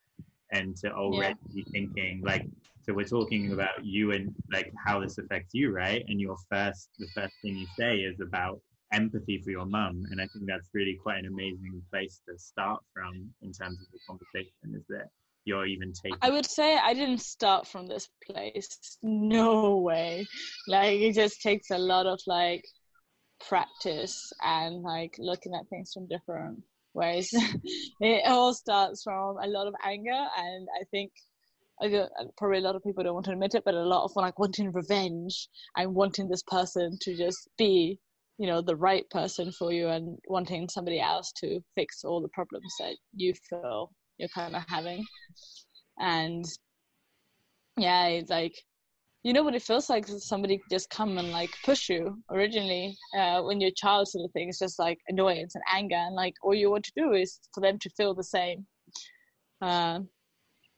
and 0.51 0.77
to 0.77 0.93
already 0.93 1.35
yeah. 1.49 1.63
be 1.63 1.71
thinking 1.71 2.21
like 2.25 2.47
so 2.83 2.93
we're 2.93 3.05
talking 3.05 3.53
about 3.53 3.85
you 3.85 4.13
and 4.13 4.35
like 4.53 4.73
how 4.85 5.01
this 5.01 5.19
affects 5.19 5.55
you 5.55 5.71
right 5.71 6.05
and 6.09 6.21
your 6.21 6.37
first 6.51 6.91
the 6.99 7.07
first 7.15 7.33
thing 7.43 7.57
you 7.57 7.67
say 7.79 7.99
is 7.99 8.21
about 8.21 8.61
empathy 8.93 9.41
for 9.43 9.51
your 9.51 9.67
mum 9.67 10.05
and 10.11 10.21
i 10.21 10.27
think 10.33 10.45
that's 10.47 10.69
really 10.75 10.99
quite 11.03 11.19
an 11.19 11.27
amazing 11.27 11.83
place 11.91 12.21
to 12.29 12.39
start 12.39 12.81
from 12.93 13.31
in 13.43 13.53
terms 13.53 13.79
of 13.81 13.87
the 13.93 13.99
conversation 14.07 14.75
is 14.75 14.85
that 14.89 15.09
you're 15.45 15.67
even 15.67 15.93
taking 15.93 16.19
i 16.23 16.31
would 16.31 16.47
say 16.47 16.79
i 16.79 16.95
didn't 16.95 17.21
start 17.21 17.67
from 17.67 17.87
this 17.87 18.09
place 18.25 18.99
no 19.03 19.79
way 19.79 20.27
like 20.69 21.01
it 21.01 21.15
just 21.15 21.41
takes 21.43 21.71
a 21.71 21.79
lot 21.79 22.07
of 22.07 22.21
like 22.27 22.63
practice 23.49 24.33
and 24.43 24.83
like 24.83 25.15
looking 25.19 25.55
at 25.55 25.69
things 25.69 25.93
from 25.93 26.07
different 26.07 26.63
ways. 26.95 27.31
it 28.01 28.23
all 28.27 28.55
starts 28.55 29.03
from 29.03 29.37
a 29.43 29.47
lot 29.47 29.67
of 29.67 29.75
anger, 29.85 30.11
and 30.11 30.69
I 30.81 30.85
think 30.91 31.13
uh, 31.83 32.07
probably 32.37 32.59
a 32.59 32.63
lot 32.63 32.77
of 32.77 32.83
people 32.83 33.03
don't 33.03 33.15
want 33.15 33.27
to 33.27 33.33
admit 33.33 33.55
it, 33.55 33.65
but 33.65 33.75
a 33.75 33.83
lot 33.83 34.05
of 34.05 34.13
like 34.17 34.39
wanting 34.39 34.73
revenge 34.73 35.49
and 35.77 35.95
wanting 35.95 36.29
this 36.29 36.43
person 36.47 36.99
to 37.03 37.17
just 37.17 37.49
be, 37.59 37.99
you 38.43 38.49
know, 38.49 38.61
the 38.61 38.75
right 38.75 39.09
person 39.11 39.53
for 39.53 39.73
you, 39.73 39.87
and 39.87 40.19
wanting 40.27 40.69
somebody 40.69 41.01
else 41.01 41.31
to 41.37 41.61
fix 41.77 42.03
all 42.03 42.21
the 42.21 42.29
problems 42.31 42.75
that 42.81 42.97
you 43.15 43.33
feel 43.49 43.93
you're 44.19 44.29
kind 44.31 44.57
of 44.57 44.65
having. 44.67 45.05
And 46.01 46.45
yeah, 47.77 48.07
it's 48.07 48.31
like 48.31 48.55
you 49.23 49.33
know 49.33 49.45
what 49.45 49.55
it 49.55 49.63
feels 49.63 49.89
like 49.89 50.09
somebody 50.09 50.61
just 50.69 50.91
come 50.91 51.19
and 51.19 51.31
like 51.31 51.51
push 51.65 51.89
you 51.89 52.19
originally 52.33 52.97
uh, 53.17 53.41
when 53.43 53.61
you're 53.61 53.71
a 53.71 53.75
child 53.85 54.09
sort 54.09 54.25
of 54.25 54.33
thing 54.33 54.49
it's 54.49 54.59
just 54.59 54.81
like 54.81 54.99
annoyance 55.07 55.55
and 55.55 55.63
anger 55.73 55.95
and 55.95 56.17
like 56.17 56.35
all 56.43 56.53
you 56.53 56.69
want 56.69 56.85
to 56.85 56.91
do 56.97 57.13
is 57.13 57.39
for 57.55 57.61
them 57.61 57.79
to 57.79 57.89
feel 57.91 58.15
the 58.15 58.25
same 58.25 58.67
uh, 59.61 60.01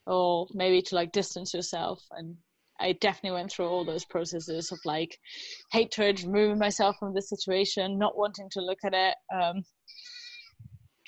or 0.07 0.47
maybe 0.53 0.83
to 0.83 0.95
like 0.95 1.11
distance 1.13 1.55
yourself 1.55 2.03
and 2.19 2.37
i 2.81 2.93
definitely 2.93 3.37
went 3.37 3.51
through 3.51 3.67
all 3.67 3.85
those 3.85 4.05
processes 4.05 4.73
of 4.73 4.79
like 4.85 5.19
hatred 5.73 6.23
removing 6.25 6.59
myself 6.59 6.97
from 6.99 7.15
the 7.15 7.23
situation 7.23 7.99
not 7.99 8.17
wanting 8.17 8.49
to 8.51 8.61
look 8.61 8.79
at 8.85 8.95
it 8.95 9.15
um, 9.35 9.63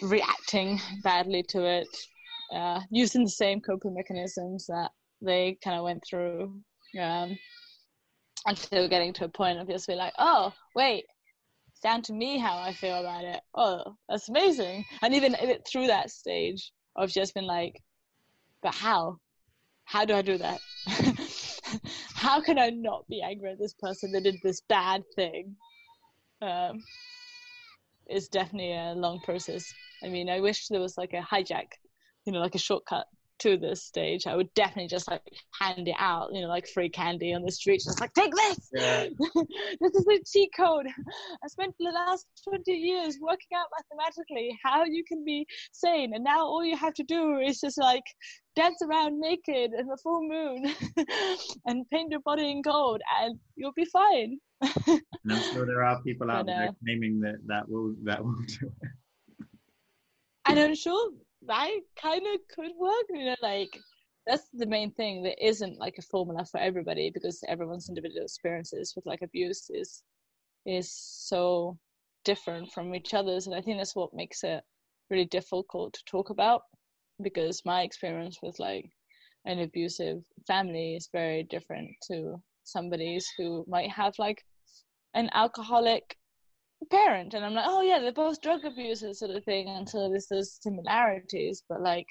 reacting 0.02 0.80
badly 1.02 1.42
to 1.48 1.64
it 1.64 1.88
uh, 2.54 2.80
using 2.90 3.24
the 3.24 3.30
same 3.30 3.60
coping 3.60 3.94
mechanisms 3.94 4.66
that 4.66 4.90
they 5.20 5.58
kind 5.64 5.76
of 5.76 5.84
went 5.84 6.02
through 6.08 6.60
um, 7.00 7.36
until 8.46 8.88
getting 8.88 9.12
to 9.14 9.24
a 9.24 9.28
point 9.28 9.58
of 9.58 9.68
just 9.68 9.86
being 9.86 9.98
like, 9.98 10.14
oh, 10.18 10.52
wait, 10.74 11.04
it's 11.70 11.80
down 11.80 12.02
to 12.02 12.12
me 12.12 12.38
how 12.38 12.58
I 12.58 12.72
feel 12.72 13.00
about 13.00 13.24
it. 13.24 13.40
Oh, 13.54 13.96
that's 14.08 14.28
amazing. 14.28 14.84
And 15.02 15.14
even 15.14 15.36
through 15.70 15.88
that 15.88 16.10
stage 16.10 16.72
of 16.96 17.10
just 17.10 17.34
been 17.34 17.46
like, 17.46 17.74
but 18.62 18.74
how? 18.74 19.18
How 19.84 20.04
do 20.04 20.14
I 20.14 20.22
do 20.22 20.38
that? 20.38 20.60
how 22.26 22.40
can 22.40 22.58
I 22.58 22.70
not 22.70 23.06
be 23.08 23.22
angry 23.22 23.52
at 23.52 23.58
this 23.60 23.72
person 23.72 24.10
that 24.10 24.24
did 24.24 24.40
this 24.42 24.60
bad 24.68 25.04
thing? 25.14 25.54
Um, 26.42 26.82
it's 28.06 28.26
definitely 28.26 28.72
a 28.72 28.94
long 28.96 29.20
process. 29.20 29.72
I 30.02 30.08
mean, 30.08 30.28
I 30.28 30.40
wish 30.40 30.66
there 30.66 30.80
was 30.80 30.98
like 30.98 31.12
a 31.12 31.22
hijack, 31.22 31.66
you 32.24 32.32
know, 32.32 32.40
like 32.40 32.56
a 32.56 32.58
shortcut 32.58 33.06
to 33.40 33.56
this 33.56 33.84
stage. 33.84 34.26
I 34.26 34.36
would 34.36 34.52
definitely 34.54 34.88
just 34.88 35.10
like 35.10 35.22
hand 35.58 35.88
it 35.88 35.94
out, 35.98 36.30
you 36.32 36.40
know, 36.42 36.48
like 36.48 36.66
free 36.68 36.88
candy 36.88 37.34
on 37.34 37.42
the 37.42 37.52
street. 37.52 37.82
Just 37.84 38.00
like, 38.00 38.12
take 38.14 38.34
this! 38.34 38.70
Yeah. 38.74 39.06
this 39.80 39.94
is 39.94 40.04
the 40.04 40.24
cheat 40.30 40.50
code. 40.56 40.86
I 41.44 41.48
spent 41.48 41.74
the 41.78 41.90
last 41.90 42.26
20 42.48 42.72
years 42.72 43.18
working 43.20 43.56
out 43.56 43.66
mathematically 43.76 44.58
how 44.64 44.84
you 44.84 45.04
can 45.06 45.24
be 45.24 45.46
sane. 45.72 46.14
And 46.14 46.24
now 46.24 46.40
all 46.44 46.64
you 46.64 46.76
have 46.76 46.94
to 46.94 47.04
do 47.04 47.38
is 47.38 47.60
just 47.60 47.78
like 47.78 48.04
dance 48.54 48.80
around 48.82 49.20
naked 49.20 49.72
in 49.78 49.86
the 49.86 49.98
full 50.02 50.26
moon 50.26 50.64
and 51.66 51.88
paint 51.90 52.10
your 52.10 52.20
body 52.20 52.50
in 52.50 52.62
gold 52.62 53.00
and 53.20 53.38
you'll 53.56 53.72
be 53.76 53.84
fine. 53.86 54.38
and 54.62 55.02
I'm 55.30 55.42
sure 55.52 55.66
there 55.66 55.84
are 55.84 56.02
people 56.02 56.30
out 56.30 56.46
But, 56.46 56.52
uh, 56.52 56.58
there 56.58 56.70
claiming 56.84 57.20
that 57.20 57.36
that 57.46 57.68
will 57.68 57.94
that 58.04 58.24
will 58.24 58.40
do 58.46 58.72
it. 58.82 59.46
and 60.46 60.58
I'm 60.58 60.74
sure 60.74 61.10
that 61.46 61.70
kind 62.00 62.22
of 62.34 62.40
could 62.54 62.72
work. 62.78 63.04
You 63.10 63.26
know, 63.26 63.36
like 63.42 63.78
that's 64.26 64.48
the 64.52 64.66
main 64.66 64.92
thing. 64.92 65.22
There 65.22 65.34
isn't 65.40 65.78
like 65.78 65.96
a 65.98 66.02
formula 66.02 66.44
for 66.44 66.58
everybody 66.60 67.10
because 67.12 67.42
everyone's 67.48 67.88
individual 67.88 68.24
experiences 68.24 68.92
with 68.94 69.06
like 69.06 69.22
abuse 69.22 69.70
is 69.70 70.02
is 70.66 70.92
so 70.92 71.78
different 72.24 72.72
from 72.72 72.94
each 72.94 73.14
other's, 73.14 73.46
and 73.46 73.54
I 73.54 73.60
think 73.60 73.78
that's 73.78 73.96
what 73.96 74.14
makes 74.14 74.42
it 74.42 74.62
really 75.10 75.26
difficult 75.26 75.94
to 75.94 76.04
talk 76.06 76.30
about 76.30 76.62
because 77.22 77.62
my 77.64 77.82
experience 77.82 78.38
with 78.42 78.58
like 78.58 78.90
an 79.44 79.60
abusive 79.60 80.18
family 80.46 80.96
is 80.96 81.08
very 81.12 81.44
different 81.44 81.88
to 82.08 82.34
somebody's 82.64 83.26
who 83.38 83.64
might 83.68 83.90
have 83.90 84.14
like 84.18 84.44
an 85.14 85.30
alcoholic 85.32 86.16
parent 86.90 87.34
and 87.34 87.44
i'm 87.44 87.54
like 87.54 87.64
oh 87.66 87.80
yeah 87.82 87.98
they're 87.98 88.12
both 88.12 88.40
drug 88.40 88.64
abusers 88.64 89.18
sort 89.18 89.30
of 89.30 89.42
thing 89.44 89.68
and 89.68 89.88
so 89.88 90.08
there's 90.08 90.28
those 90.28 90.58
similarities 90.60 91.62
but 91.68 91.80
like 91.80 92.06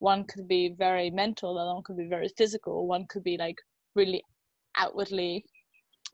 one 0.00 0.24
could 0.24 0.48
be 0.48 0.74
very 0.76 1.10
mental 1.10 1.54
the 1.54 1.60
other 1.60 1.74
one 1.74 1.82
could 1.84 1.96
be 1.96 2.08
very 2.08 2.28
physical 2.36 2.86
one 2.86 3.06
could 3.08 3.22
be 3.22 3.36
like 3.38 3.56
really 3.94 4.22
outwardly 4.76 5.44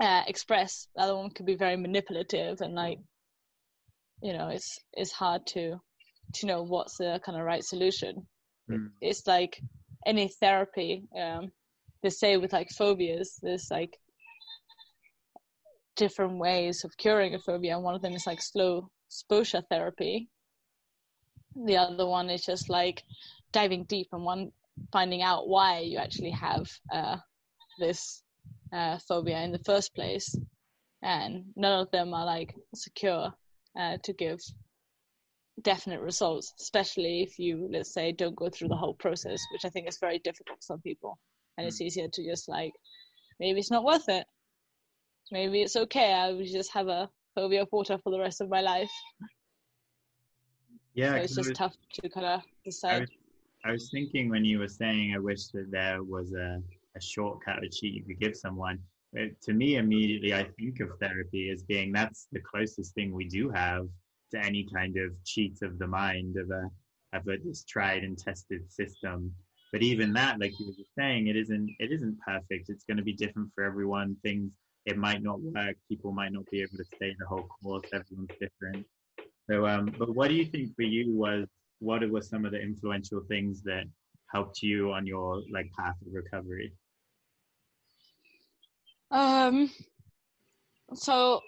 uh, 0.01 0.23
expressed 0.27 0.89
the 0.97 1.03
other 1.03 1.17
one 1.17 1.31
could 1.31 1.47
be 1.47 1.55
very 1.57 1.77
manipulative 1.77 2.61
and 2.61 2.75
like 2.75 2.99
you 4.23 4.33
know 4.33 4.49
it's 4.49 4.79
it's 4.93 5.13
hard 5.13 5.47
to 5.47 5.77
to 6.35 6.47
know 6.47 6.63
what's 6.63 6.97
the 6.99 7.21
kind 7.25 7.39
of 7.39 7.45
right 7.45 7.65
solution 7.65 8.27
Mm. 8.71 8.93
it's 9.03 9.27
like 9.27 9.61
any 10.07 10.27
therapy 10.41 11.03
um 11.21 11.53
they 12.03 12.09
say 12.09 12.39
with 12.39 12.55
like 12.55 12.71
phobias 12.71 13.39
there's 13.43 13.71
like 13.71 13.99
different 15.97 16.39
ways 16.39 16.85
of 16.85 16.97
curing 16.97 17.35
a 17.35 17.39
phobia 17.39 17.75
and 17.75 17.85
one 17.85 17.95
of 17.95 18.03
them 18.03 18.15
is 18.15 18.27
like 18.27 18.43
slow 18.43 18.89
exposure 19.09 19.63
therapy. 19.71 20.29
The 21.67 21.77
other 21.77 22.07
one 22.07 22.31
is 22.31 22.45
just 22.45 22.69
like 22.69 23.03
diving 23.53 23.85
deep 23.85 24.09
and 24.13 24.25
one 24.25 24.51
finding 24.93 25.23
out 25.23 25.49
why 25.49 25.81
you 25.81 25.99
actually 25.99 26.31
have 26.31 26.69
uh, 26.93 27.17
this 27.79 28.23
uh, 28.73 28.99
phobia 29.07 29.41
in 29.43 29.53
the 29.53 29.63
first 29.65 29.95
place. 29.95 30.37
And 31.03 31.45
none 31.55 31.81
of 31.81 31.91
them 31.91 32.15
are 32.15 32.25
like 32.25 32.55
secure 32.75 33.33
uh, 33.79 33.99
to 34.03 34.13
give 34.13 34.41
definite 35.63 36.01
results 36.01 36.53
especially 36.59 37.23
if 37.23 37.39
you 37.39 37.69
let's 37.71 37.95
say 37.95 38.11
don't 38.11 38.35
go 38.35 38.49
through 38.49 38.67
the 38.67 38.77
whole 38.77 38.95
process 38.95 39.41
which 39.53 39.65
i 39.65 39.69
think 39.69 39.89
is 39.89 39.99
very 40.01 40.19
difficult 40.19 40.59
for 40.59 40.63
some 40.63 40.81
people. 40.81 41.17
And 41.57 41.67
it's 41.67 41.81
easier 41.81 42.09
to 42.09 42.25
just 42.25 42.49
like 42.49 42.73
maybe 43.39 43.61
it's 43.61 43.71
not 43.71 43.85
worth 43.85 44.09
it 44.09 44.27
maybe 45.33 45.63
it's 45.63 45.77
okay 45.77 46.13
i 46.13 46.33
would 46.33 46.47
just 46.47 46.73
have 46.73 46.89
a 46.89 47.09
phobia 47.35 47.63
of 47.63 47.69
water 47.73 47.99
for 47.99 48.11
the 48.11 48.19
rest 48.19 48.41
of 48.41 48.49
my 48.49 48.61
life 48.61 48.91
Yeah, 50.95 51.15
so 51.17 51.23
it's 51.23 51.33
I 51.33 51.37
just 51.37 51.49
was- 51.51 51.59
tough 51.59 51.75
to 51.95 52.09
kind 52.09 52.27
of 52.27 52.41
I 52.41 52.45
decide 52.65 53.01
was, 53.03 53.11
I 53.65 53.73
was 53.73 53.91
thinking 53.91 54.29
when 54.29 54.45
you 54.45 54.59
were 54.61 54.69
saying, 54.69 55.15
I 55.15 55.19
wish 55.19 55.47
that 55.49 55.71
there 55.71 56.03
was 56.03 56.33
a, 56.35 56.63
a 56.97 57.01
shortcut, 57.01 57.65
a 57.65 57.69
cheat 57.69 57.95
you 57.95 58.05
could 58.05 58.21
give 58.21 58.37
someone. 58.37 58.79
But 59.13 59.41
to 59.43 59.53
me, 59.55 59.77
immediately, 59.77 60.35
I 60.35 60.45
think 60.59 60.81
of 60.81 60.91
therapy 61.01 61.51
as 61.51 61.63
being 61.63 61.91
that's 61.93 62.27
the 62.33 62.41
closest 62.41 62.95
thing 62.95 63.13
we 63.13 63.27
do 63.27 63.51
have 63.51 63.87
to 64.33 64.39
any 64.39 64.67
kind 64.73 64.97
of 64.99 65.13
cheat 65.25 65.63
of 65.63 65.79
the 65.79 65.87
mind 65.87 66.37
of 66.37 66.51
a 66.51 66.69
of 67.17 67.27
a 67.29 67.39
this 67.45 67.65
tried 67.65 68.03
and 68.05 68.19
tested 68.19 68.71
system. 68.71 69.33
But 69.73 69.83
even 69.83 70.13
that, 70.15 70.39
like 70.41 70.53
you 70.59 70.67
were 70.67 70.73
just 70.73 70.95
saying, 70.97 71.27
it 71.29 71.37
isn't 71.37 71.71
it 71.79 71.91
isn't 71.93 72.19
perfect. 72.21 72.69
It's 72.69 72.85
going 72.85 72.97
to 72.99 73.03
be 73.05 73.15
different 73.15 73.51
for 73.55 73.65
everyone. 73.65 74.17
Things 74.23 74.53
it 74.87 74.97
might 74.97 75.23
not 75.23 75.41
work. 75.41 75.77
People 75.89 76.13
might 76.13 76.33
not 76.33 76.45
be 76.51 76.61
able 76.61 76.77
to 76.77 76.85
stay 76.97 77.15
the 77.19 77.27
whole 77.27 77.49
course. 77.63 77.85
Everyone's 77.93 78.31
different. 78.41 78.87
So, 79.49 79.67
um, 79.67 79.95
but 79.99 80.15
what 80.15 80.29
do 80.29 80.35
you 80.35 80.47
think 80.47 80.75
for 80.75 80.83
you 80.83 81.13
was 81.13 81.47
what 81.81 82.09
were 82.09 82.23
some 82.23 82.45
of 82.45 82.53
the 82.53 82.61
influential 82.61 83.21
things 83.29 83.63
that 83.63 83.85
helped 84.33 84.63
you 84.63 84.93
on 84.93 85.07
your 85.07 85.43
like 85.51 85.71
path 85.79 85.97
of 86.07 86.13
recovery? 86.13 86.73
Um, 89.11 89.71
so 90.95 91.41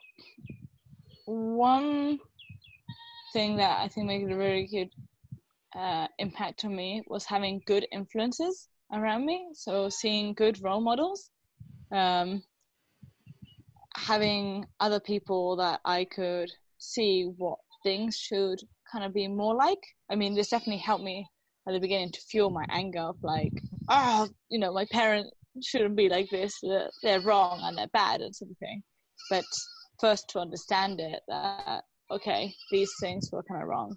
one 1.24 2.18
thing 3.32 3.56
that 3.56 3.80
I 3.80 3.88
think 3.88 4.06
made 4.06 4.30
a 4.30 4.36
really 4.36 4.66
good 4.66 4.90
uh, 5.74 6.06
impact 6.18 6.64
on 6.64 6.74
me 6.74 7.02
was 7.08 7.24
having 7.24 7.60
good 7.66 7.86
influences 7.92 8.68
around 8.92 9.26
me. 9.26 9.48
So 9.52 9.88
seeing 9.88 10.32
good 10.34 10.62
role 10.62 10.80
models, 10.80 11.30
um, 11.92 12.42
having 13.96 14.66
other 14.80 15.00
people 15.00 15.56
that 15.56 15.80
I 15.84 16.04
could 16.04 16.50
see 16.78 17.30
what 17.36 17.58
things 17.82 18.16
should 18.16 18.60
kind 18.90 19.04
of 19.04 19.14
be 19.14 19.26
more 19.28 19.54
like. 19.54 19.82
I 20.10 20.14
mean, 20.14 20.34
this 20.34 20.50
definitely 20.50 20.78
helped 20.78 21.04
me 21.04 21.28
at 21.66 21.72
the 21.72 21.80
beginning 21.80 22.12
to 22.12 22.20
fuel 22.20 22.50
my 22.50 22.64
anger 22.68 23.00
of 23.00 23.16
like, 23.22 23.52
oh, 23.88 24.28
you 24.48 24.58
know, 24.58 24.72
my 24.72 24.86
parents 24.92 25.30
shouldn't 25.62 25.96
be 25.96 26.08
like 26.08 26.28
this. 26.30 26.60
They're, 27.02 27.20
wrong 27.20 27.60
and 27.62 27.76
they're 27.76 27.88
bad 27.88 28.20
and 28.20 28.34
sort 28.34 28.50
of 28.50 28.58
thing. 28.58 28.82
But 29.30 29.44
first 30.00 30.28
to 30.30 30.38
understand 30.40 31.00
it 31.00 31.20
that 31.28 31.84
okay, 32.10 32.54
these 32.70 32.92
things 33.00 33.30
were 33.32 33.42
kind 33.42 33.62
of 33.62 33.68
wrong. 33.68 33.96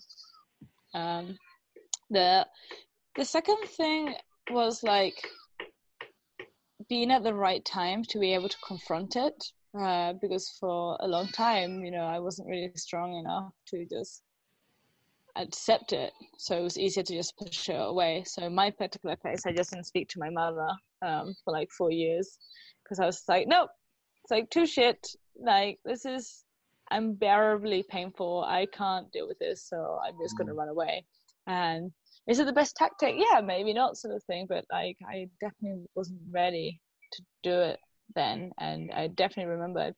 Um, 0.94 1.38
the 2.10 2.48
the 3.16 3.26
second 3.26 3.58
thing 3.66 4.16
was 4.52 4.82
like 4.82 5.16
being 6.88 7.12
at 7.12 7.24
the 7.24 7.34
right 7.34 7.64
time 7.66 8.04
to 8.06 8.20
be 8.20 8.34
able 8.34 8.50
to 8.50 8.58
confront 8.66 9.16
it. 9.16 9.34
Uh, 9.78 10.14
because 10.20 10.50
for 10.60 10.98
a 11.00 11.08
long 11.08 11.28
time, 11.28 11.84
you 11.84 11.92
know, 11.92 12.06
I 12.06 12.20
wasn't 12.20 12.48
really 12.48 12.72
strong 12.76 13.16
enough 13.16 13.52
to 13.68 13.86
just 13.86 14.24
accept 15.36 15.94
it. 15.94 16.12
So 16.38 16.58
it 16.58 16.64
was 16.64 16.78
easier 16.78 17.04
to 17.04 17.14
just 17.14 17.38
push 17.38 17.70
it 17.70 17.80
away. 17.80 18.24
So 18.26 18.44
in 18.44 18.56
my 18.56 18.72
particular 18.72 19.16
case, 19.16 19.46
I 19.46 19.52
just 19.52 19.72
didn't 19.72 19.86
speak 19.86 20.10
to 20.10 20.20
my 20.20 20.30
mother 20.30 20.68
um, 21.04 21.36
for 21.44 21.54
like 21.54 21.70
four 21.72 21.92
years 21.92 22.40
because 22.84 23.00
I 23.00 23.06
was 23.06 23.24
like, 23.28 23.48
nope, 23.48 23.70
it's 24.24 24.32
like 24.32 24.50
too 24.50 24.66
shit. 24.66 25.06
Like 25.40 25.80
this 25.86 26.06
is 26.06 26.44
unbearably 26.92 27.84
painful. 27.90 28.44
I 28.48 28.66
can't 28.74 29.12
deal 29.12 29.28
with 29.28 29.38
this, 29.38 29.68
so 29.70 30.00
I'm 30.04 30.16
just 30.22 30.38
gonna 30.38 30.54
run 30.54 30.70
away. 30.70 31.06
And 31.46 31.92
is 32.28 32.40
it 32.40 32.46
the 32.46 32.54
best 32.54 32.76
tactic? 32.76 33.16
Yeah, 33.18 33.42
maybe 33.42 33.74
not, 33.74 33.98
sort 33.98 34.16
of 34.16 34.24
thing. 34.24 34.48
But 34.50 34.66
like, 34.72 34.98
I 35.08 35.30
definitely 35.40 35.86
wasn't 35.96 36.22
ready 36.32 36.82
to 37.14 37.24
do 37.44 37.60
it 37.62 37.80
then, 38.16 38.52
and 38.60 38.92
I 38.92 39.08
definitely 39.08 39.52
remember 39.52 39.92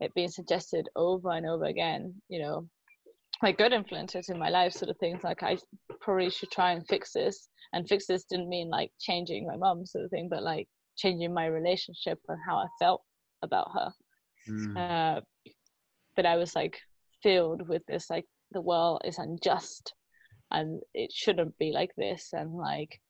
it 0.00 0.14
being 0.14 0.28
suggested 0.28 0.88
over 0.96 1.30
and 1.30 1.46
over 1.46 1.64
again. 1.64 2.14
You 2.28 2.42
know, 2.42 2.68
like 3.42 3.58
good 3.58 3.72
influences 3.72 4.28
in 4.28 4.38
my 4.38 4.48
life, 4.48 4.72
sort 4.72 4.90
of 4.90 4.98
things. 4.98 5.22
Like 5.24 5.42
I 5.42 5.58
probably 6.00 6.30
should 6.30 6.50
try 6.50 6.72
and 6.72 6.86
fix 6.88 7.12
this. 7.12 7.48
And 7.72 7.88
fix 7.88 8.06
this 8.06 8.24
didn't 8.24 8.48
mean 8.48 8.70
like 8.70 8.90
changing 9.00 9.46
my 9.46 9.56
mom 9.56 9.86
sort 9.86 10.04
of 10.04 10.10
thing, 10.10 10.28
but 10.30 10.42
like 10.42 10.68
changing 10.96 11.34
my 11.34 11.46
relationship 11.46 12.18
and 12.28 12.38
how 12.46 12.56
I 12.56 12.66
felt 12.78 13.02
about 13.42 13.70
her. 13.74 13.90
Mm. 14.48 14.76
Uh, 14.76 15.20
but 16.14 16.26
I 16.26 16.36
was 16.36 16.54
like 16.54 16.78
filled 17.22 17.68
with 17.68 17.82
this 17.86 18.08
like 18.08 18.24
the 18.52 18.60
world 18.60 19.02
is 19.04 19.18
unjust 19.18 19.92
and 20.50 20.80
it 20.94 21.12
shouldn't 21.12 21.58
be 21.58 21.72
like 21.72 21.90
this 21.96 22.30
and 22.32 22.54
like 22.54 23.00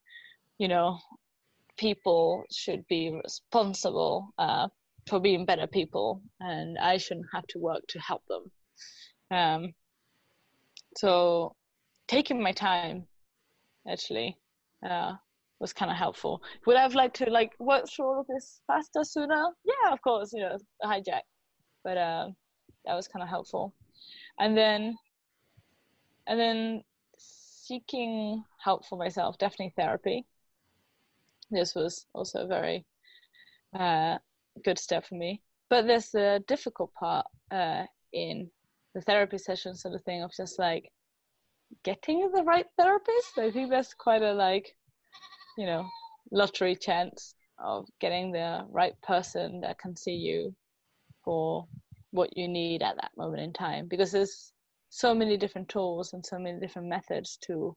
you 0.58 0.68
know 0.68 0.98
people 1.76 2.44
should 2.50 2.86
be 2.88 3.18
responsible 3.22 4.30
uh, 4.38 4.68
for 5.08 5.20
being 5.20 5.44
better 5.44 5.66
people 5.66 6.22
and 6.40 6.78
I 6.78 6.96
shouldn't 6.96 7.26
have 7.32 7.46
to 7.48 7.58
work 7.58 7.82
to 7.88 7.98
help 8.00 8.22
them. 8.28 8.50
Um, 9.30 9.72
so 10.96 11.54
taking 12.08 12.42
my 12.42 12.52
time 12.52 13.06
actually 13.88 14.36
uh, 14.88 15.14
was 15.60 15.72
kind 15.72 15.90
of 15.90 15.96
helpful. 15.96 16.42
Would 16.66 16.76
I 16.76 16.82
have 16.82 16.94
liked 16.94 17.16
to 17.16 17.30
like 17.30 17.52
work 17.58 17.84
through 17.88 18.06
all 18.06 18.20
of 18.20 18.26
this 18.26 18.60
faster 18.66 19.04
sooner? 19.04 19.44
Yeah, 19.64 19.92
of 19.92 20.02
course, 20.02 20.32
you 20.32 20.40
know, 20.40 20.58
hijack. 20.84 21.22
But 21.84 21.96
uh, 21.96 22.28
that 22.84 22.94
was 22.94 23.08
kind 23.08 23.22
of 23.22 23.28
helpful. 23.28 23.74
And 24.38 24.56
then, 24.56 24.96
and 26.26 26.38
then 26.38 26.82
seeking 27.18 28.44
help 28.58 28.86
for 28.86 28.98
myself, 28.98 29.38
definitely 29.38 29.72
therapy. 29.76 30.26
This 31.50 31.74
was 31.74 32.06
also 32.14 32.44
a 32.44 32.46
very 32.46 32.84
uh, 33.78 34.18
good 34.64 34.78
step 34.78 35.06
for 35.06 35.14
me. 35.14 35.42
But 35.68 35.86
there's 35.86 36.10
the 36.10 36.42
difficult 36.46 36.92
part 36.94 37.26
uh, 37.50 37.84
in 38.12 38.50
the 38.94 39.00
therapy 39.00 39.38
session 39.38 39.74
sort 39.74 39.94
of 39.94 40.02
thing 40.04 40.22
of 40.22 40.32
just 40.36 40.58
like 40.58 40.90
getting 41.84 42.30
the 42.32 42.42
right 42.44 42.66
therapist. 42.78 43.38
I 43.38 43.50
think 43.50 43.70
that's 43.70 43.94
quite 43.94 44.22
a 44.22 44.32
like, 44.32 44.74
you 45.58 45.66
know, 45.66 45.86
lottery 46.30 46.76
chance 46.76 47.34
of 47.58 47.86
getting 48.00 48.32
the 48.32 48.66
right 48.70 48.94
person 49.02 49.60
that 49.60 49.78
can 49.78 49.96
see 49.96 50.14
you 50.14 50.54
for 51.24 51.66
what 52.10 52.36
you 52.36 52.48
need 52.48 52.82
at 52.82 52.96
that 52.96 53.10
moment 53.16 53.42
in 53.42 53.52
time 53.52 53.86
because 53.88 54.12
there's 54.12 54.52
so 54.88 55.14
many 55.14 55.36
different 55.36 55.68
tools 55.68 56.12
and 56.12 56.24
so 56.24 56.38
many 56.38 56.58
different 56.60 56.88
methods 56.88 57.38
to 57.42 57.76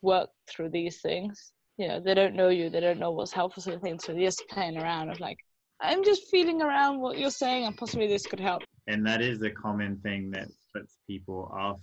work 0.00 0.30
through 0.48 0.70
these 0.70 1.00
things 1.00 1.52
you 1.82 1.88
know 1.88 1.98
they 1.98 2.14
don't 2.14 2.36
know 2.36 2.48
you 2.48 2.70
they 2.70 2.78
don't 2.78 3.00
know 3.00 3.10
what's 3.10 3.32
helpful 3.32 3.60
sort 3.60 3.74
of 3.74 3.82
thing 3.82 3.98
so 3.98 4.12
they're 4.12 4.22
just 4.22 4.44
playing 4.48 4.78
around 4.78 5.10
of 5.10 5.18
like 5.18 5.36
i'm 5.80 6.04
just 6.04 6.28
feeling 6.30 6.62
around 6.62 7.00
what 7.00 7.18
you're 7.18 7.28
saying 7.28 7.64
and 7.64 7.76
possibly 7.76 8.06
this 8.06 8.24
could 8.24 8.38
help. 8.38 8.62
And 8.86 9.04
that 9.06 9.20
is 9.20 9.42
a 9.42 9.50
common 9.50 9.96
thing 9.98 10.30
that 10.30 10.48
puts 10.74 10.98
people 11.08 11.50
off 11.52 11.80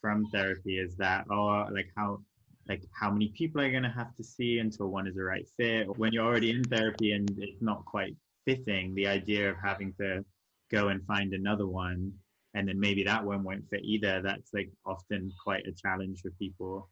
from 0.00 0.26
therapy 0.32 0.78
is 0.78 0.94
that 0.96 1.24
oh 1.30 1.66
like 1.72 1.90
how 1.96 2.20
like 2.68 2.82
how 2.92 3.10
many 3.10 3.28
people 3.36 3.60
are 3.60 3.64
you 3.64 3.72
going 3.72 3.82
to 3.82 3.88
have 3.88 4.14
to 4.16 4.24
see 4.24 4.58
until 4.58 4.88
one 4.88 5.06
is 5.06 5.16
a 5.16 5.22
right 5.22 5.46
fit. 5.56 5.86
When 5.98 6.12
you're 6.12 6.24
already 6.24 6.50
in 6.50 6.64
therapy 6.64 7.12
and 7.12 7.28
it's 7.38 7.62
not 7.62 7.84
quite 7.84 8.16
fitting 8.44 8.94
the 8.94 9.06
idea 9.06 9.50
of 9.50 9.56
having 9.62 9.92
to 10.00 10.24
go 10.70 10.88
and 10.88 11.04
find 11.04 11.32
another 11.32 11.66
one 11.66 12.12
and 12.54 12.68
then 12.68 12.78
maybe 12.78 13.04
that 13.04 13.24
one 13.24 13.44
won't 13.44 13.68
fit 13.70 13.82
either 13.84 14.20
that's 14.22 14.52
like 14.52 14.70
often 14.84 15.32
quite 15.42 15.64
a 15.66 15.72
challenge 15.72 16.20
for 16.22 16.30
people. 16.32 16.88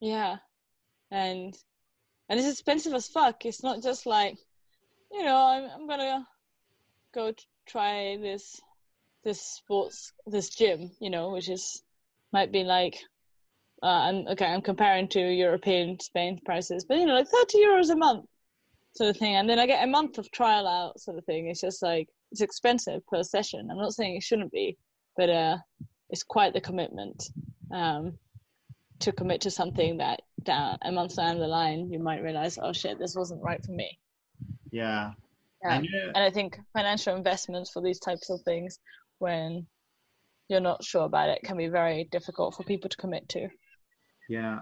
Yeah 0.00 0.36
and 1.10 1.56
and 2.28 2.38
it's 2.38 2.48
expensive 2.48 2.94
as 2.94 3.08
fuck 3.08 3.44
it's 3.44 3.62
not 3.62 3.82
just 3.82 4.06
like 4.06 4.36
you 5.12 5.24
know 5.24 5.36
i'm, 5.36 5.70
I'm 5.70 5.88
gonna 5.88 6.26
go 7.14 7.32
try 7.66 8.16
this 8.20 8.60
this 9.24 9.40
sports 9.40 10.12
this 10.26 10.50
gym 10.50 10.90
you 11.00 11.10
know 11.10 11.30
which 11.30 11.48
is 11.48 11.82
might 12.32 12.52
be 12.52 12.64
like 12.64 12.98
uh, 13.82 13.86
I'm 13.86 14.28
okay. 14.28 14.46
I'm 14.46 14.62
comparing 14.62 15.08
to 15.08 15.20
European 15.20 16.00
Spain 16.00 16.40
prices, 16.44 16.84
but 16.84 16.98
you 16.98 17.06
know, 17.06 17.14
like 17.14 17.28
thirty 17.28 17.58
euros 17.58 17.90
a 17.90 17.96
month, 17.96 18.26
sort 18.92 19.10
of 19.10 19.16
thing. 19.16 19.36
And 19.36 19.48
then 19.48 19.58
I 19.58 19.66
get 19.66 19.84
a 19.84 19.86
month 19.86 20.18
of 20.18 20.30
trial 20.30 20.66
out, 20.66 21.00
sort 21.00 21.18
of 21.18 21.24
thing. 21.24 21.46
It's 21.48 21.60
just 21.60 21.82
like 21.82 22.08
it's 22.32 22.40
expensive 22.40 23.06
per 23.06 23.22
session. 23.22 23.68
I'm 23.70 23.76
not 23.78 23.94
saying 23.94 24.16
it 24.16 24.22
shouldn't 24.22 24.50
be, 24.50 24.76
but 25.16 25.30
uh, 25.30 25.58
it's 26.10 26.24
quite 26.24 26.54
the 26.54 26.60
commitment 26.60 27.30
um, 27.72 28.18
to 29.00 29.12
commit 29.12 29.40
to 29.42 29.50
something 29.50 29.98
that 29.98 30.22
down 30.42 30.78
a 30.82 30.92
month 30.92 31.16
down 31.16 31.38
the 31.38 31.46
line 31.46 31.90
you 31.90 31.98
might 31.98 32.22
realize, 32.22 32.58
oh 32.60 32.72
shit, 32.72 32.98
this 32.98 33.14
wasn't 33.14 33.42
right 33.42 33.64
for 33.64 33.72
me. 33.72 33.98
Yeah. 34.70 35.12
yeah. 35.62 35.76
And, 35.76 35.86
uh, 35.86 36.12
and 36.14 36.24
I 36.24 36.30
think 36.30 36.58
financial 36.72 37.16
investments 37.16 37.70
for 37.70 37.82
these 37.82 38.00
types 38.00 38.30
of 38.30 38.40
things, 38.42 38.78
when 39.18 39.66
you're 40.48 40.60
not 40.60 40.82
sure 40.84 41.04
about 41.04 41.28
it, 41.28 41.42
can 41.44 41.56
be 41.56 41.68
very 41.68 42.08
difficult 42.10 42.54
for 42.54 42.62
people 42.64 42.88
to 42.88 42.96
commit 42.96 43.28
to. 43.30 43.48
Yeah. 44.28 44.60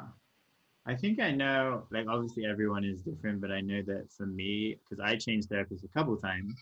I 0.86 0.94
think 0.94 1.20
I 1.20 1.32
know, 1.32 1.84
like, 1.90 2.06
obviously 2.08 2.44
everyone 2.46 2.84
is 2.84 3.02
different, 3.02 3.40
but 3.40 3.50
I 3.50 3.60
know 3.60 3.82
that 3.86 4.08
for 4.16 4.26
me, 4.26 4.78
because 4.88 5.02
I 5.04 5.16
changed 5.16 5.50
therapists 5.50 5.84
a 5.84 5.88
couple 5.88 6.16
times 6.16 6.54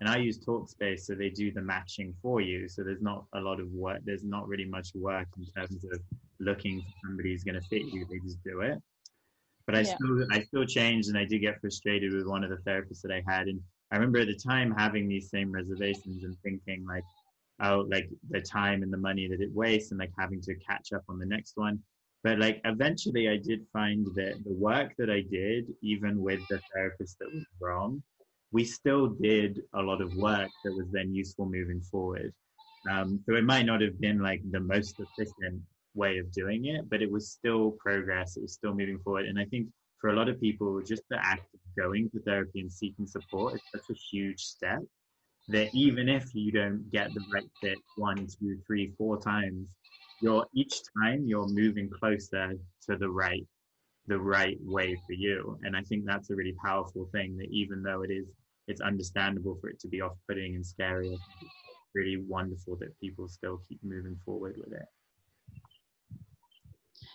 and 0.00 0.08
I 0.08 0.16
use 0.16 0.38
Talkspace, 0.38 1.00
so 1.00 1.14
they 1.14 1.30
do 1.30 1.52
the 1.52 1.62
matching 1.62 2.14
for 2.20 2.40
you. 2.40 2.68
So 2.68 2.82
there's 2.82 3.02
not 3.02 3.24
a 3.34 3.40
lot 3.40 3.60
of 3.60 3.70
work, 3.70 4.00
there's 4.04 4.24
not 4.24 4.48
really 4.48 4.64
much 4.64 4.88
work 4.94 5.28
in 5.38 5.46
terms 5.46 5.84
of 5.84 6.00
looking 6.40 6.80
for 6.80 7.08
somebody 7.08 7.32
who's 7.32 7.44
going 7.44 7.60
to 7.60 7.68
fit 7.68 7.82
you, 7.82 8.06
they 8.10 8.18
just 8.18 8.42
do 8.44 8.60
it. 8.60 8.78
But 9.66 9.76
I 9.76 9.80
yeah. 9.80 9.94
still, 9.94 10.26
I 10.30 10.42
still 10.42 10.66
changed 10.66 11.08
and 11.08 11.16
I 11.16 11.24
do 11.24 11.38
get 11.38 11.60
frustrated 11.60 12.12
with 12.12 12.26
one 12.26 12.44
of 12.44 12.50
the 12.50 12.58
therapists 12.68 13.00
that 13.02 13.12
I 13.12 13.22
had. 13.26 13.46
And 13.46 13.60
I 13.92 13.96
remember 13.96 14.18
at 14.18 14.26
the 14.26 14.34
time 14.34 14.74
having 14.76 15.08
these 15.08 15.30
same 15.30 15.52
reservations 15.52 16.24
and 16.24 16.36
thinking, 16.42 16.84
like, 16.86 17.04
oh, 17.62 17.86
like 17.88 18.10
the 18.30 18.42
time 18.42 18.82
and 18.82 18.92
the 18.92 18.98
money 18.98 19.28
that 19.28 19.40
it 19.40 19.50
wastes 19.54 19.90
and 19.90 20.00
like 20.00 20.12
having 20.18 20.42
to 20.42 20.54
catch 20.56 20.92
up 20.92 21.04
on 21.08 21.18
the 21.18 21.26
next 21.26 21.52
one 21.56 21.80
but 22.24 22.38
like 22.38 22.60
eventually 22.64 23.28
i 23.28 23.36
did 23.36 23.60
find 23.72 24.06
that 24.16 24.34
the 24.44 24.52
work 24.54 24.92
that 24.98 25.10
i 25.10 25.20
did 25.30 25.66
even 25.82 26.20
with 26.20 26.40
the 26.48 26.60
therapist 26.74 27.16
that 27.20 27.32
was 27.32 27.44
wrong 27.60 28.02
we 28.54 28.64
still 28.64 29.08
did 29.08 29.60
a 29.74 29.82
lot 29.82 30.00
of 30.00 30.14
work 30.14 30.48
that 30.62 30.72
was 30.72 30.86
then 30.92 31.12
useful 31.12 31.44
moving 31.44 31.80
forward. 31.80 32.32
Um, 32.88 33.20
so 33.26 33.34
it 33.34 33.44
might 33.44 33.66
not 33.66 33.80
have 33.80 34.00
been 34.00 34.20
like 34.20 34.42
the 34.52 34.60
most 34.60 34.94
efficient 35.00 35.60
way 35.94 36.18
of 36.18 36.30
doing 36.32 36.66
it 36.66 36.88
but 36.90 37.00
it 37.02 37.10
was 37.10 37.30
still 37.30 37.70
progress 37.78 38.36
it 38.36 38.42
was 38.42 38.52
still 38.52 38.74
moving 38.74 38.98
forward. 38.98 39.26
And 39.26 39.38
i 39.38 39.44
think 39.44 39.68
for 40.00 40.10
a 40.10 40.16
lot 40.16 40.28
of 40.28 40.40
people 40.40 40.82
just 40.82 41.02
the 41.08 41.18
act 41.24 41.46
of 41.54 41.60
going 41.82 42.10
to 42.10 42.20
therapy 42.20 42.60
and 42.60 42.72
seeking 42.72 43.06
support 43.06 43.54
is 43.54 43.62
such 43.74 43.88
a 43.90 44.00
huge 44.10 44.40
step 44.40 44.80
that 45.48 45.68
even 45.72 46.08
if 46.08 46.34
you 46.34 46.50
don't 46.50 46.90
get 46.90 47.12
the 47.14 47.24
right 47.32 47.50
fit 47.60 47.78
one 47.96 48.26
two 48.26 48.58
three 48.66 48.92
four 48.98 49.20
times 49.20 49.66
you're 50.20 50.46
each 50.54 50.76
time 51.00 51.24
you're 51.26 51.48
moving 51.48 51.88
closer 52.00 52.52
to 52.86 52.96
the 52.96 53.08
right 53.08 53.46
the 54.06 54.18
right 54.18 54.58
way 54.60 54.94
for 55.06 55.14
you. 55.14 55.58
And 55.62 55.76
i 55.76 55.82
think 55.82 56.04
that's 56.04 56.30
a 56.30 56.34
really 56.34 56.56
powerful 56.64 57.08
thing 57.12 57.36
that 57.38 57.48
even 57.50 57.82
though 57.82 58.02
it 58.02 58.10
is 58.10 58.26
it's 58.66 58.80
understandable 58.80 59.58
for 59.60 59.68
it 59.68 59.78
to 59.80 59.88
be 59.88 60.00
off-putting 60.00 60.54
and 60.54 60.66
scary. 60.66 61.18
Really 61.94 62.16
wonderful 62.28 62.76
that 62.76 62.98
people 63.00 63.28
still 63.28 63.60
keep 63.68 63.78
moving 63.82 64.18
forward 64.24 64.56
with 64.56 64.72
it. 64.72 64.88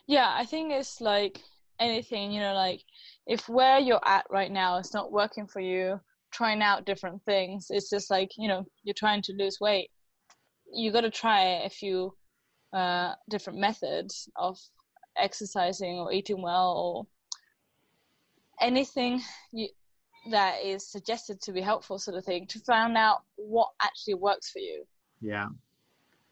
Yeah 0.08 0.34
i 0.36 0.46
think 0.46 0.72
it's 0.72 1.02
like 1.02 1.42
anything 1.80 2.32
you 2.32 2.40
know 2.40 2.54
like 2.54 2.82
if 3.28 3.48
where 3.48 3.80
you're 3.80 4.06
at 4.06 4.26
right 4.30 4.52
now 4.52 4.78
is 4.78 4.94
not 4.94 5.12
working 5.12 5.48
for 5.48 5.60
you 5.60 6.00
trying 6.32 6.62
out 6.62 6.86
different 6.86 7.22
things 7.26 7.68
it's 7.70 7.90
just 7.90 8.10
like 8.10 8.30
you 8.38 8.48
know 8.48 8.66
you're 8.84 8.94
trying 8.94 9.22
to 9.24 9.34
lose 9.34 9.58
weight. 9.60 9.90
You 10.72 10.92
got 10.92 11.02
to 11.02 11.10
try 11.10 11.64
a 11.66 11.70
few 11.70 12.16
uh, 12.74 13.14
different 13.30 13.60
methods 13.60 14.30
of 14.36 14.58
exercising 15.18 15.96
or 16.00 16.12
eating 16.14 16.42
well 16.42 16.74
or 16.78 17.08
anything 18.62 19.22
you, 19.52 19.68
that 20.30 20.64
is 20.64 20.86
suggested 20.86 21.42
to 21.42 21.52
be 21.52 21.62
helpful 21.62 21.98
sort 21.98 22.18
of 22.18 22.26
thing 22.26 22.46
to 22.48 22.60
find 22.60 22.98
out 22.98 23.24
what 23.36 23.70
actually 23.82 24.14
works 24.14 24.50
for 24.50 24.60
you 24.60 24.86
yeah 25.22 25.48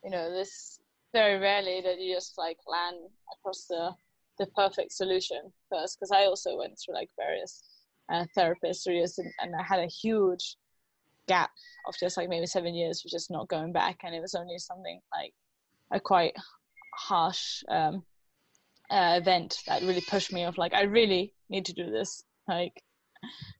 you 0.03 0.09
know 0.09 0.31
this 0.31 0.79
very 1.13 1.39
rarely 1.39 1.81
that 1.81 1.99
you 1.99 2.13
just 2.13 2.37
like 2.37 2.57
land 2.67 2.97
across 3.33 3.65
the 3.65 3.91
the 4.39 4.45
perfect 4.55 4.91
solution 4.91 5.41
first 5.69 5.97
because 5.97 6.11
i 6.11 6.25
also 6.25 6.57
went 6.57 6.77
through 6.77 6.93
like 6.93 7.09
various 7.17 7.63
uh, 8.09 8.25
therapists 8.37 8.83
through 8.83 8.95
years 8.95 9.17
and, 9.17 9.31
and 9.41 9.53
i 9.55 9.63
had 9.63 9.79
a 9.79 9.87
huge 9.87 10.55
gap 11.27 11.49
of 11.87 11.95
just 11.99 12.15
like 12.15 12.29
maybe 12.29 12.45
seven 12.45 12.73
years 12.73 13.03
of 13.03 13.11
just 13.11 13.31
not 13.31 13.47
going 13.47 13.73
back 13.73 13.97
and 14.03 14.15
it 14.15 14.21
was 14.21 14.35
only 14.35 14.57
something 14.57 14.99
like 15.13 15.33
a 15.91 15.99
quite 15.99 16.33
harsh 16.97 17.63
um, 17.69 18.03
uh, 18.89 19.17
event 19.21 19.59
that 19.67 19.81
really 19.81 20.01
pushed 20.01 20.33
me 20.33 20.45
off. 20.45 20.57
Like, 20.57 20.73
I 20.73 20.83
really 20.83 21.33
need 21.49 21.65
to 21.65 21.73
do 21.73 21.89
this. 21.89 22.23
Like, 22.47 22.81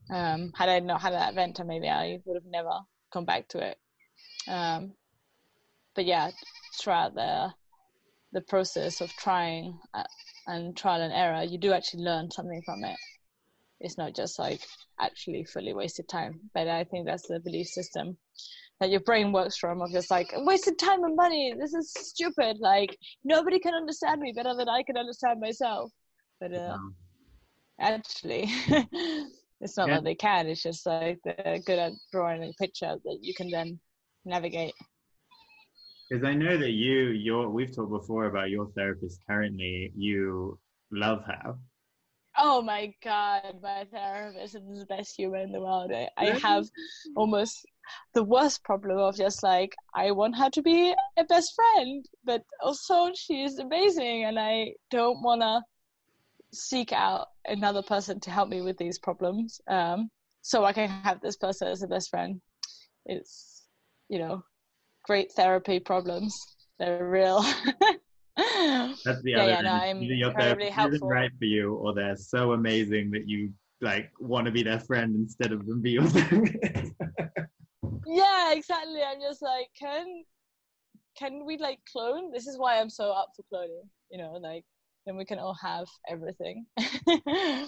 um, 0.10 0.52
had 0.56 0.70
I 0.70 0.80
not 0.80 1.02
had 1.02 1.14
that 1.14 1.34
event, 1.34 1.60
maybe 1.66 1.90
I 1.90 2.20
would 2.26 2.36
have 2.36 2.52
never 2.52 2.80
come 3.12 3.26
back 3.26 3.48
to 3.50 3.60
it. 3.60 3.78
Um, 4.48 4.94
but 5.96 6.06
yeah, 6.06 6.32
throughout 6.80 7.16
the 7.16 7.54
the 8.34 8.42
process 8.42 9.02
of 9.02 9.12
trying 9.14 9.80
uh, 9.94 10.04
and 10.48 10.76
trial 10.76 11.02
and 11.02 11.14
error, 11.14 11.44
you 11.44 11.58
do 11.58 11.74
actually 11.74 12.04
learn 12.04 12.30
something 12.30 12.62
from 12.66 12.84
it. 12.84 12.98
It's 13.80 13.98
not 13.98 14.16
just 14.16 14.40
like 14.40 14.62
actually 15.00 15.46
fully 15.46 15.74
wasted 15.74 16.08
time. 16.08 16.40
But 16.54 16.68
I 16.68 16.84
think 16.84 17.06
that's 17.06 17.28
the 17.28 17.40
belief 17.40 17.68
system 17.68 18.18
that 18.80 18.90
your 18.90 19.00
brain 19.02 19.32
works 19.32 19.58
from 19.58 19.82
of 19.82 19.92
just 19.92 20.12
like 20.12 20.32
wasted 20.38 20.78
time 20.78 21.04
and 21.04 21.16
money 21.16 21.54
this 21.60 21.74
is 21.74 21.92
stupid 21.94 22.58
like 22.60 22.96
nobody 23.24 23.60
can 23.60 23.74
understand 23.74 24.22
me 24.22 24.32
better 24.36 24.56
than 24.56 24.70
i 24.70 24.84
can 24.84 24.98
understand 24.98 25.40
myself 25.40 25.92
but 26.40 26.54
uh, 26.54 26.78
actually 27.80 28.52
it's 29.62 29.78
not 29.78 29.88
yeah. 29.88 29.96
that 29.96 30.04
they 30.04 30.16
can 30.16 30.48
it's 30.48 30.64
just 30.64 30.86
like 30.86 31.20
they're 31.24 31.60
good 31.66 31.80
at 31.80 31.92
drawing 32.12 32.44
a 32.44 32.54
picture 32.54 32.96
that 33.04 33.20
you 33.22 33.34
can 33.34 33.50
then 33.50 33.80
navigate 34.26 34.74
because 36.10 36.24
i 36.24 36.34
know 36.34 36.58
that 36.58 36.72
you 36.72 37.10
your 37.10 37.50
we've 37.50 37.76
talked 37.76 37.92
before 37.92 38.26
about 38.26 38.50
your 38.50 38.68
therapist 38.76 39.20
currently 39.28 39.92
you 39.96 40.60
love 40.92 41.24
her 41.26 41.56
Oh 42.40 42.62
my 42.62 42.94
god, 43.04 43.60
my 43.64 43.88
therapist 43.92 44.54
is 44.54 44.80
the 44.80 44.86
best 44.86 45.18
human 45.18 45.42
in 45.42 45.52
the 45.52 45.60
world. 45.60 45.92
I, 45.92 46.08
I 46.18 46.26
have 46.26 46.68
almost 47.16 47.66
the 48.14 48.24
worst 48.24 48.64
problem 48.64 49.00
of 49.00 49.18
just 49.18 49.42
like 49.42 49.76
I 49.96 50.12
want 50.12 50.38
her 50.38 50.52
to 50.52 50.62
be 50.62 50.94
a 51.18 51.24
best 51.24 51.56
friend, 51.56 52.06
but 52.24 52.44
also 52.62 53.12
she's 53.16 53.58
amazing, 53.58 54.26
and 54.26 54.38
I 54.38 54.74
don't 54.92 55.24
want 55.24 55.42
to 55.42 55.64
seek 56.54 56.94
out 56.94 57.28
another 57.46 57.82
person 57.82 58.20
to 58.22 58.32
help 58.32 58.50
me 58.50 58.62
with 58.62 58.78
these 58.78 59.00
problems. 59.00 59.60
Um, 59.68 60.10
so 60.42 60.64
I 60.66 60.74
can 60.74 60.90
have 60.90 61.22
this 61.22 61.38
person 61.38 61.68
as 61.68 61.84
a 61.84 61.88
best 61.88 62.10
friend. 62.10 62.42
It's 63.06 63.58
you 64.10 64.20
know, 64.20 64.44
great 65.06 65.32
therapy 65.34 65.80
problems. 65.80 66.36
They're 66.80 67.08
real. 67.08 67.42
That's 68.38 69.22
the 69.24 69.32
yeah, 69.32 69.40
other. 69.40 69.52
Yeah, 69.52 69.62
no, 69.62 69.72
I'm 69.72 70.04
Either 70.04 70.14
your 70.14 70.34
therapy 70.34 70.66
isn't 70.66 71.04
right 71.04 71.32
for 71.38 71.46
you, 71.46 71.74
or 71.76 71.94
they're 71.94 72.16
so 72.16 72.54
amazing 72.54 73.12
that 73.12 73.28
you 73.28 73.52
like 73.82 74.12
want 74.20 74.46
to 74.46 74.52
be 74.52 74.64
their 74.64 74.80
friend 74.80 75.16
instead 75.16 75.52
of 75.52 75.66
them 75.66 75.82
be 75.82 75.92
your 75.92 76.04
therapist. 76.08 76.94
yeah, 78.06 78.54
exactly. 78.54 79.02
I'm 79.02 79.20
just 79.22 79.42
like, 79.42 79.68
can 79.80 80.24
can 81.18 81.46
we 81.46 81.58
like 81.58 81.80
clone? 81.92 82.32
This 82.32 82.48
is 82.48 82.58
why 82.58 82.80
I'm 82.80 82.90
so 82.90 83.12
up 83.12 83.32
for 83.36 83.44
cloning. 83.52 83.88
You 84.12 84.20
know, 84.20 84.34
like 84.34 84.66
then 85.08 85.16
we 85.16 85.26
can 85.26 85.40
all 85.40 85.56
have 85.56 85.88
everything. 86.10 86.66
I 86.78 87.66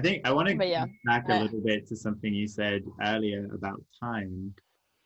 think 0.00 0.26
I 0.26 0.32
want 0.32 0.48
to 0.48 0.54
But 0.54 0.68
yeah, 0.68 0.84
go 0.84 0.92
back 1.04 1.28
a 1.28 1.34
little 1.34 1.60
bit 1.64 1.86
to 1.88 1.96
something 1.96 2.32
you 2.32 2.46
said 2.46 2.84
earlier 3.02 3.48
about 3.52 3.82
time, 4.00 4.54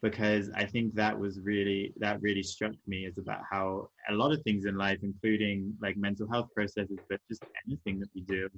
because 0.02 0.50
I 0.54 0.66
think 0.66 0.94
that 0.94 1.18
was 1.18 1.40
really 1.40 1.94
that 1.98 2.20
really 2.20 2.42
struck 2.42 2.72
me 2.86 3.06
is 3.06 3.16
about 3.16 3.40
how 3.50 3.88
a 4.10 4.14
lot 4.14 4.32
of 4.32 4.42
things 4.42 4.66
in 4.66 4.76
life, 4.76 4.98
including 5.02 5.74
like 5.80 5.96
mental 5.96 6.28
health 6.30 6.48
processes, 6.54 6.98
but 7.08 7.20
just 7.28 7.42
anything 7.66 7.98
that 8.00 8.10
we 8.14 8.22
do, 8.22 8.48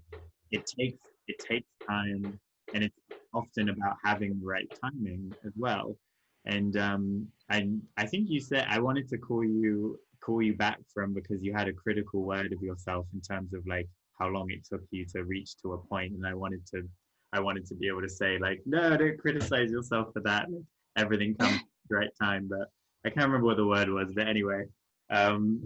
it 0.50 0.64
takes 0.78 0.98
it 1.28 1.37
takes 1.38 1.68
time, 1.88 2.38
and 2.74 2.83
it's 2.85 2.96
often 3.35 3.68
about 3.68 3.96
having 4.05 4.40
the 4.40 4.46
right 4.46 4.68
timing 4.83 5.33
as 5.46 5.52
well. 5.57 5.96
And 6.46 6.76
um, 6.76 7.28
I 7.50 7.68
I 7.96 8.07
think 8.07 8.31
you 8.31 8.40
said 8.40 8.66
I 8.68 8.81
wanted 8.81 9.09
to 9.11 9.18
call 9.18 9.44
you 9.44 9.98
call 10.24 10.42
you 10.42 10.54
back 10.54 10.78
from 10.92 11.12
because 11.12 11.42
you 11.42 11.52
had 11.52 11.68
a 11.68 11.72
critical 11.72 12.22
word 12.22 12.52
of 12.52 12.62
yourself 12.62 13.06
in 13.12 13.20
terms 13.20 13.52
of 13.52 13.66
like 13.66 13.88
how 14.18 14.28
long 14.28 14.50
it 14.50 14.64
took 14.64 14.82
you 14.90 15.04
to 15.04 15.24
reach 15.24 15.56
to 15.61 15.72
a 15.72 15.78
point 15.78 16.12
and 16.12 16.26
i 16.26 16.32
wanted 16.32 16.64
to 16.66 16.82
i 17.32 17.40
wanted 17.40 17.66
to 17.66 17.74
be 17.74 17.88
able 17.88 18.00
to 18.00 18.08
say 18.08 18.38
like 18.38 18.61
no 18.66 18.96
don't 18.96 19.18
criticize 19.18 19.70
yourself 19.70 20.12
for 20.12 20.20
that 20.20 20.46
like, 20.50 20.62
everything 20.96 21.35
comes 21.35 21.56
at 21.56 21.62
the 21.88 21.96
right 21.96 22.11
time 22.20 22.48
but 22.48 22.68
i 23.04 23.11
can't 23.11 23.26
remember 23.26 23.46
what 23.46 23.56
the 23.56 23.66
word 23.66 23.88
was 23.88 24.08
but 24.14 24.28
anyway 24.28 24.62
um 25.11 25.61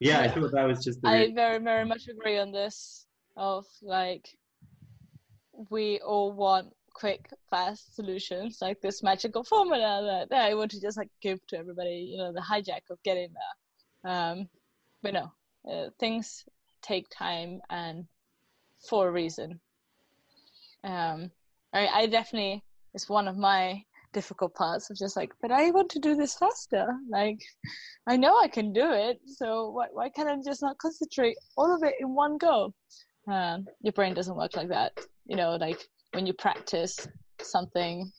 yeah 0.00 0.20
i 0.20 0.28
thought 0.28 0.50
that 0.52 0.64
was 0.64 0.82
just 0.82 0.98
I 1.04 1.30
very 1.34 1.58
very 1.58 1.84
much 1.84 2.08
agree 2.08 2.38
on 2.38 2.52
this. 2.52 3.06
Of 3.36 3.66
like, 3.82 4.28
we 5.70 6.00
all 6.00 6.32
want 6.32 6.72
quick, 6.98 7.30
fast 7.48 7.94
solutions, 7.94 8.58
like 8.60 8.80
this 8.80 9.02
magical 9.02 9.44
formula 9.44 10.26
that, 10.30 10.36
I 10.36 10.54
want 10.54 10.70
to 10.72 10.80
just 10.80 10.96
like 10.96 11.10
give 11.22 11.38
to 11.48 11.58
everybody. 11.58 12.08
You 12.10 12.18
know, 12.18 12.32
the 12.32 12.40
hijack 12.40 12.90
of 12.90 13.02
getting 13.04 13.28
there. 13.32 14.12
Um, 14.12 14.48
but 15.02 15.14
no, 15.14 15.32
uh, 15.70 15.90
things 16.00 16.44
take 16.82 17.06
time 17.10 17.60
and 17.70 18.04
for 18.88 19.08
a 19.08 19.12
reason. 19.12 19.60
Um, 20.82 21.30
I, 21.72 21.86
I 21.86 22.06
definitely 22.06 22.62
it's 22.94 23.08
one 23.08 23.28
of 23.28 23.36
my 23.36 23.82
difficult 24.12 24.54
parts 24.54 24.90
of 24.90 24.96
just 24.96 25.16
like, 25.16 25.32
but 25.42 25.52
I 25.52 25.70
want 25.70 25.90
to 25.90 26.00
do 26.00 26.16
this 26.16 26.34
faster. 26.34 26.86
Like, 27.10 27.38
I 28.08 28.16
know 28.16 28.38
I 28.38 28.48
can 28.48 28.72
do 28.72 28.90
it, 28.92 29.20
so 29.26 29.70
why 29.70 29.86
why 29.92 30.08
can't 30.08 30.28
I 30.28 30.36
just 30.44 30.62
not 30.62 30.78
concentrate 30.78 31.36
all 31.56 31.74
of 31.74 31.82
it 31.82 31.94
in 32.00 32.14
one 32.14 32.38
go? 32.38 32.74
Um, 33.28 33.66
your 33.82 33.92
brain 33.92 34.14
doesn't 34.14 34.36
work 34.36 34.56
like 34.56 34.68
that. 34.68 34.98
You 35.26 35.36
know, 35.36 35.56
like 35.56 35.86
when 36.12 36.26
you 36.26 36.32
practice 36.32 37.06
something 37.40 38.10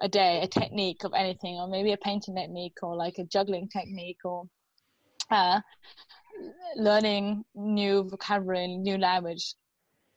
a 0.00 0.08
day, 0.08 0.40
a 0.42 0.46
technique 0.46 1.04
of 1.04 1.12
anything, 1.14 1.56
or 1.56 1.68
maybe 1.68 1.92
a 1.92 1.96
painting 1.96 2.34
technique, 2.34 2.78
or 2.82 2.96
like 2.96 3.18
a 3.18 3.24
juggling 3.24 3.68
technique, 3.68 4.18
or 4.24 4.44
uh, 5.30 5.60
learning 6.76 7.44
new 7.54 8.04
vocabulary, 8.04 8.76
new 8.76 8.98
language. 8.98 9.54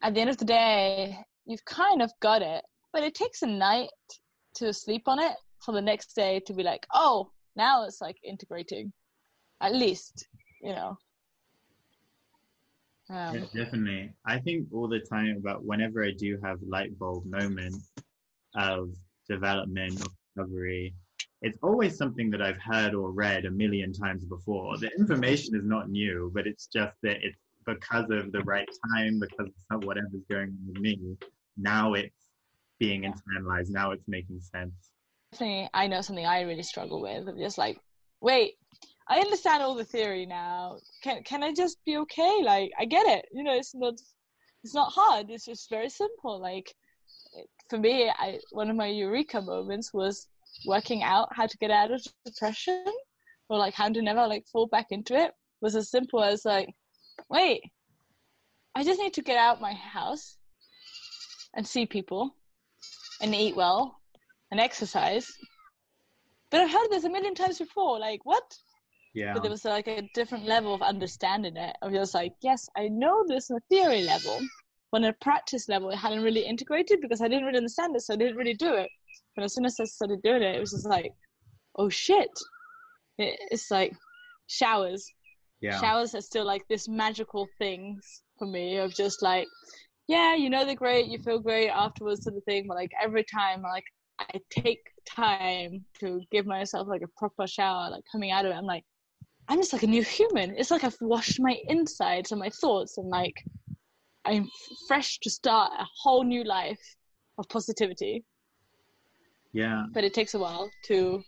At 0.02 0.14
the 0.14 0.22
end 0.22 0.30
of 0.30 0.38
the 0.38 0.46
day, 0.46 1.18
you've 1.46 1.66
kind 1.66 2.02
of 2.02 2.12
got 2.20 2.42
it, 2.42 2.64
but 2.94 3.04
it 3.04 3.16
takes 3.16 3.42
a 3.42 3.48
night 3.48 3.90
to 4.56 4.74
sleep 4.74 5.04
on 5.08 5.20
it 5.20 5.34
for 5.64 5.74
the 5.74 5.82
next 5.82 6.16
day 6.16 6.42
to 6.46 6.54
be 6.54 6.64
like, 6.64 6.86
oh, 6.94 7.32
now 7.56 7.86
it's 7.86 8.02
like 8.02 8.18
integrating. 8.24 8.92
At 9.62 9.76
least, 9.76 10.28
you 10.62 10.74
know. 10.74 10.98
Um, 13.12 13.36
Yeah, 13.36 13.64
definitely. 13.64 14.14
I 14.26 14.40
think 14.40 14.68
all 14.72 14.88
the 14.88 15.00
time 15.00 15.36
about 15.38 15.66
whenever 15.66 16.04
I 16.04 16.12
do 16.12 16.40
have 16.44 16.60
light 16.62 16.98
bulb 16.98 17.26
moment 17.26 17.76
of 18.56 18.90
development 19.28 20.02
or 20.02 20.12
recovery, 20.36 20.94
it's 21.42 21.58
always 21.62 21.98
something 21.98 22.30
that 22.30 22.42
I've 22.42 22.62
heard 22.62 22.94
or 22.94 23.12
read 23.12 23.46
a 23.46 23.52
million 23.52 23.92
times 23.92 24.24
before. 24.26 24.78
The 24.78 24.92
information 24.98 25.56
is 25.56 25.66
not 25.66 25.90
new, 25.90 26.32
but 26.34 26.48
it's 26.48 26.68
just 26.68 26.96
that 27.04 27.18
it's 27.22 27.38
because 27.66 28.10
of 28.10 28.32
the 28.32 28.44
right 28.44 28.70
time, 28.96 29.20
because 29.20 29.52
of 29.72 29.84
whatever's 29.84 30.24
going 30.30 30.50
on 30.50 30.58
with 30.68 30.82
me. 30.82 31.18
Now 31.58 31.94
it's 31.94 32.16
being 32.80 33.04
internalized. 33.04 33.70
Now 33.70 33.92
it's 33.92 34.08
making 34.08 34.40
sense. 34.40 34.74
definitely 35.34 35.70
I 35.74 35.88
know 35.88 36.02
something 36.02 36.26
I 36.26 36.42
really 36.42 36.64
struggle 36.64 37.02
with. 37.02 37.28
I'm 37.28 37.38
just 37.38 37.58
like, 37.58 37.80
wait, 38.22 38.54
I 39.08 39.20
understand 39.20 39.64
all 39.64 39.76
the 39.76 39.84
theory 39.84 40.26
now. 40.26 40.78
Can 41.04 41.24
can 41.24 41.44
I 41.44 41.54
just 41.54 41.84
be 41.86 41.98
okay? 41.98 42.42
Like 42.44 42.72
I 42.80 42.86
get 42.86 43.06
it. 43.08 43.26
You 43.32 43.44
know, 43.44 43.54
it's 43.54 43.76
not 43.76 43.96
it's 44.64 44.76
not 44.76 44.92
hard. 44.92 45.30
It's 45.30 45.46
just 45.46 45.70
very 45.70 45.90
simple. 45.90 46.40
Like 46.40 46.74
for 47.70 47.78
me, 47.78 48.10
I 48.10 48.40
one 48.52 48.70
of 48.70 48.76
my 48.76 48.88
eureka 48.88 49.42
moments 49.42 49.94
was 49.94 50.28
working 50.66 51.04
out 51.04 51.30
how 51.32 51.48
to 51.48 51.58
get 51.58 51.72
out 51.72 51.92
of 51.92 52.06
depression 52.26 52.86
or 53.50 53.58
like 53.58 53.74
how 53.74 53.90
to 53.90 54.02
never 54.02 54.28
like 54.28 54.46
fall 54.52 54.68
back 54.68 54.88
into 54.92 55.16
it 55.16 55.32
was 55.62 55.76
as 55.76 55.90
simple 55.90 56.24
as 56.24 56.44
like, 56.44 56.70
wait, 57.30 57.62
I 58.76 58.84
just 58.84 59.00
need 59.00 59.14
to 59.14 59.22
get 59.22 59.38
out 59.38 59.62
my 59.62 59.74
house 59.74 60.38
and 61.54 61.66
see 61.66 61.86
people 61.86 62.36
and 63.22 63.36
eat 63.36 63.56
well 63.56 64.00
and 64.50 64.60
exercise. 64.60 65.32
But 66.50 66.62
I've 66.62 66.72
heard 66.72 66.88
this 66.90 67.04
a 67.04 67.10
million 67.10 67.36
times 67.36 67.60
before. 67.60 68.00
Like, 68.00 68.26
what? 68.26 68.44
Yeah. 69.14 69.34
But 69.34 69.44
there 69.44 69.52
was 69.52 69.66
like 69.66 69.88
a 69.88 70.10
different 70.14 70.46
level 70.46 70.74
of 70.74 70.82
understanding 70.82 71.58
it. 71.58 71.76
Of 71.82 71.92
was 71.92 72.14
like, 72.14 72.34
yes, 72.42 72.70
I 72.78 72.88
know 72.88 73.24
this 73.28 73.52
on 73.52 73.58
a 73.58 73.62
theory 73.70 74.04
level, 74.04 74.40
but 74.92 75.04
on 75.04 75.10
a 75.10 75.14
practice 75.22 75.68
level, 75.68 75.90
it 75.90 75.98
hadn't 75.98 76.24
really 76.24 76.46
integrated 76.46 77.02
because 77.02 77.22
I 77.22 77.28
didn't 77.28 77.46
really 77.46 77.58
understand 77.58 77.96
it, 77.96 78.02
so 78.02 78.14
I 78.14 78.18
didn't 78.18 78.38
really 78.38 78.54
do 78.54 78.74
it. 78.74 78.90
But 79.36 79.44
as 79.44 79.54
soon 79.54 79.66
as 79.66 79.80
I 79.80 79.86
started 79.86 80.22
doing 80.24 80.44
it, 80.44 80.56
it 80.56 80.60
was 80.60 80.72
just 80.72 80.88
like, 80.88 81.12
oh 81.78 81.90
shit! 81.90 82.30
It's 83.18 83.70
like 83.70 83.94
showers. 84.48 85.06
Yeah. 85.62 85.80
Showers 85.80 86.16
are 86.16 86.22
still 86.22 86.46
like 86.46 86.64
this 86.70 86.88
magical 86.88 87.48
things 87.60 88.24
for 88.40 88.48
me 88.48 88.78
of 88.78 88.94
just 88.94 89.22
like, 89.22 89.48
yeah, 90.08 90.36
you 90.36 90.50
know 90.50 90.66
they're 90.66 90.76
great, 90.76 91.08
you 91.08 91.20
feel 91.20 91.40
great 91.40 91.70
afterwards 91.70 92.22
to 92.22 92.32
the 92.32 92.42
thing, 92.42 92.66
but 92.68 92.76
like 92.76 92.92
every 93.02 93.24
time 93.24 93.62
like 93.62 93.86
I 94.20 94.40
take 94.50 94.82
time 95.08 95.86
to 96.00 96.22
give 96.32 96.46
myself 96.46 96.88
like 96.88 97.02
a 97.02 97.08
proper 97.18 97.48
shower, 97.48 97.90
like 97.92 98.04
coming 98.12 98.32
out 98.32 98.46
of 98.46 98.52
it, 98.52 98.56
I'm 98.56 98.66
like, 98.66 98.84
I'm 99.52 99.60
just 99.60 99.74
like 99.74 99.84
a 99.84 99.88
new 99.88 100.02
human. 100.02 100.56
It's 100.58 100.72
like 100.72 100.86
I've 100.86 100.96
washed 101.02 101.38
my 101.42 101.58
insides 101.68 102.32
and 102.32 102.40
my 102.40 102.50
thoughts, 102.50 102.98
and 102.98 103.10
like 103.10 103.44
I'm 104.24 104.48
fresh 104.88 105.20
to 105.20 105.30
start 105.30 105.74
a 105.78 105.86
whole 106.02 106.24
new 106.24 106.46
life 106.46 106.80
of 107.38 107.50
positivity. 107.50 108.24
Yeah. 109.52 109.88
But 109.94 110.06
it 110.06 110.14
takes 110.14 110.36
a 110.36 110.40
while 110.40 110.72
to 110.86 111.22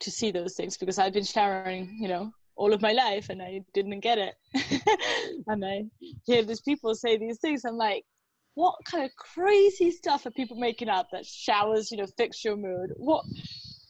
to 0.00 0.10
see 0.10 0.30
those 0.30 0.54
things 0.54 0.78
because 0.78 0.98
I've 0.98 1.12
been 1.12 1.22
showering, 1.22 1.98
you 2.00 2.08
know, 2.08 2.32
all 2.56 2.72
of 2.72 2.80
my 2.80 2.92
life 2.92 3.28
and 3.28 3.42
I 3.42 3.60
didn't 3.74 4.00
get 4.00 4.16
it. 4.16 4.34
and 5.48 5.62
I 5.62 5.84
hear 6.24 6.42
these 6.42 6.62
people 6.62 6.94
say 6.94 7.18
these 7.18 7.40
things. 7.40 7.66
I'm 7.66 7.76
like, 7.76 8.04
what 8.54 8.74
kind 8.86 9.04
of 9.04 9.10
crazy 9.16 9.90
stuff 9.90 10.24
are 10.24 10.30
people 10.30 10.56
making 10.56 10.88
up 10.88 11.08
that 11.12 11.26
showers, 11.26 11.90
you 11.90 11.98
know, 11.98 12.06
fix 12.16 12.42
your 12.42 12.56
mood? 12.56 12.94
What 12.96 13.26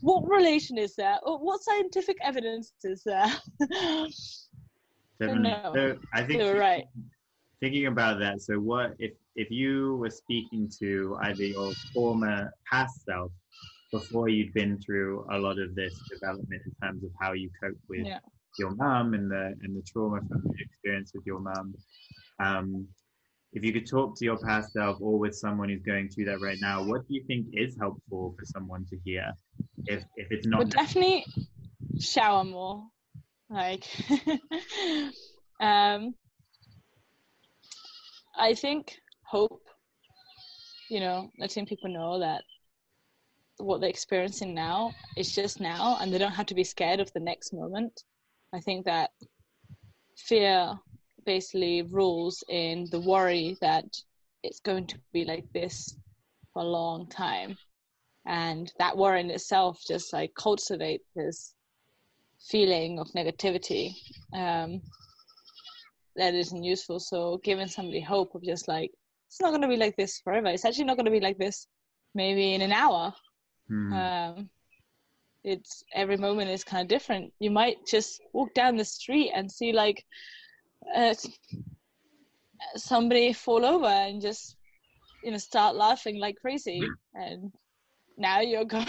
what 0.01 0.29
relation 0.29 0.79
is 0.79 0.95
there? 0.97 1.19
What 1.23 1.63
scientific 1.63 2.17
evidence 2.23 2.73
is 2.85 3.03
there? 3.05 3.33
No. 5.21 5.73
So 5.75 5.97
I 6.15 6.23
think 6.23 6.41
You're 6.41 6.59
right. 6.59 6.85
thinking 7.61 7.87
about 7.87 8.21
that 8.21 8.41
so 8.41 8.55
what 8.55 8.95
if 9.01 9.13
if 9.35 9.51
you 9.51 9.97
were 9.97 10.11
speaking 10.11 10.71
to 10.79 11.17
either 11.23 11.43
your 11.43 11.75
former 11.93 12.53
past 12.71 13.05
self 13.05 13.33
before 13.91 14.29
you'd 14.29 14.53
been 14.55 14.79
through 14.81 15.27
a 15.33 15.37
lot 15.39 15.59
of 15.59 15.75
this 15.75 16.03
development 16.09 16.63
in 16.65 16.73
terms 16.81 17.03
of 17.03 17.11
how 17.21 17.33
you 17.33 17.51
cope 17.61 17.77
with 17.89 18.07
Yeah. 18.07 18.21
your 18.59 18.71
mum 18.77 19.15
and 19.15 19.29
the 19.29 19.55
and 19.63 19.77
the 19.77 19.83
trauma 19.83 20.21
from 20.29 20.43
the 20.45 20.63
experience 20.63 21.11
with 21.15 21.27
your 21.27 21.41
mum 21.41 21.75
um 22.39 22.87
if 23.53 23.65
you 23.65 23.73
could 23.73 23.89
talk 23.89 24.17
to 24.17 24.25
your 24.25 24.39
past 24.39 24.73
self 24.73 24.99
or 25.01 25.19
with 25.19 25.35
someone 25.35 25.69
who's 25.69 25.83
going 25.83 26.09
through 26.09 26.25
that 26.25 26.41
right 26.41 26.59
now 26.61 26.83
what 26.83 27.07
do 27.09 27.15
you 27.15 27.25
think 27.27 27.47
is 27.53 27.77
helpful 27.79 28.35
for 28.39 28.45
someone 28.45 28.85
to 28.89 28.97
hear 29.05 29.33
if 29.87 30.05
if 30.17 30.29
it's 30.31 30.47
not 30.47 30.61
But 30.61 30.71
definitely 30.71 31.25
shower 31.99 32.45
more. 32.45 32.85
Like, 33.51 33.85
um, 35.61 36.15
I 38.37 38.55
think 38.55 38.97
hope, 39.27 39.63
you 40.91 41.01
know, 41.01 41.31
letting 41.39 41.67
people 41.67 41.91
know 41.91 42.19
that 42.21 42.43
what 43.57 43.81
they're 43.81 43.91
experiencing 43.91 44.55
now 44.55 44.93
is 45.17 45.35
just 45.35 45.61
now 45.61 45.99
and 46.01 46.13
they 46.13 46.19
don't 46.19 46.33
have 46.33 46.47
to 46.47 46.55
be 46.55 46.65
scared 46.65 47.01
of 47.01 47.13
the 47.13 47.21
next 47.21 47.53
moment. 47.53 48.05
I 48.55 48.61
think 48.61 48.85
that 48.85 49.11
fear 50.17 50.79
basically 51.29 51.83
rules 51.83 52.43
in 52.49 52.87
the 52.91 53.01
worry 53.01 53.57
that 53.61 53.85
it's 54.43 54.61
going 54.61 54.87
to 54.87 54.97
be 55.13 55.25
like 55.25 55.45
this 55.53 55.97
for 56.53 56.63
a 56.63 56.73
long 56.79 57.07
time 57.09 57.57
and 58.27 58.73
that 58.79 58.97
worry 58.97 59.21
in 59.21 59.31
itself 59.31 59.79
just 59.87 60.13
like 60.13 60.33
cultivates 60.35 61.09
this 61.15 61.55
feeling 62.51 62.99
of 62.99 63.07
negativity 63.21 63.93
um, 64.33 64.81
that 66.17 66.35
isn't 66.35 66.65
useful 66.65 66.99
so 66.99 67.39
giving 67.45 67.69
somebody 67.69 68.01
hope 68.01 68.35
of 68.35 68.43
just 68.43 68.67
like 68.67 68.91
it's 69.29 69.41
not 69.41 69.51
going 69.51 69.63
to 69.63 69.69
be 69.69 69.77
like 69.77 69.97
this 69.97 70.21
forever. 70.25 70.49
It's 70.49 70.65
actually 70.65 70.85
not 70.85 70.97
going 70.97 71.05
to 71.05 71.19
be 71.19 71.21
like 71.21 71.39
this 71.39 71.67
maybe 72.15 72.55
in 72.55 72.63
an 72.63 72.73
hour. 72.73 73.13
Hmm. 73.69 73.93
Um, 73.93 74.51
it's 75.45 75.85
every 75.95 76.17
moment 76.17 76.51
is 76.51 76.65
kind 76.65 76.83
of 76.83 76.89
different. 76.89 77.33
You 77.39 77.51
might 77.51 77.77
just 77.87 78.21
walk 78.33 78.55
down 78.55 78.77
the 78.77 78.85
street 78.85 79.31
and 79.35 79.51
see 79.51 79.73
like 79.73 80.05
uh, 80.95 81.15
somebody 82.77 83.33
fall 83.33 83.65
over 83.65 83.87
and 83.87 84.21
just 84.21 84.57
you 85.23 85.31
know 85.31 85.39
start 85.39 85.75
laughing 85.75 86.19
like 86.19 86.37
crazy, 86.41 86.83
and 87.15 87.53
now 88.17 88.41
you're 88.41 88.65
going. 88.77 88.87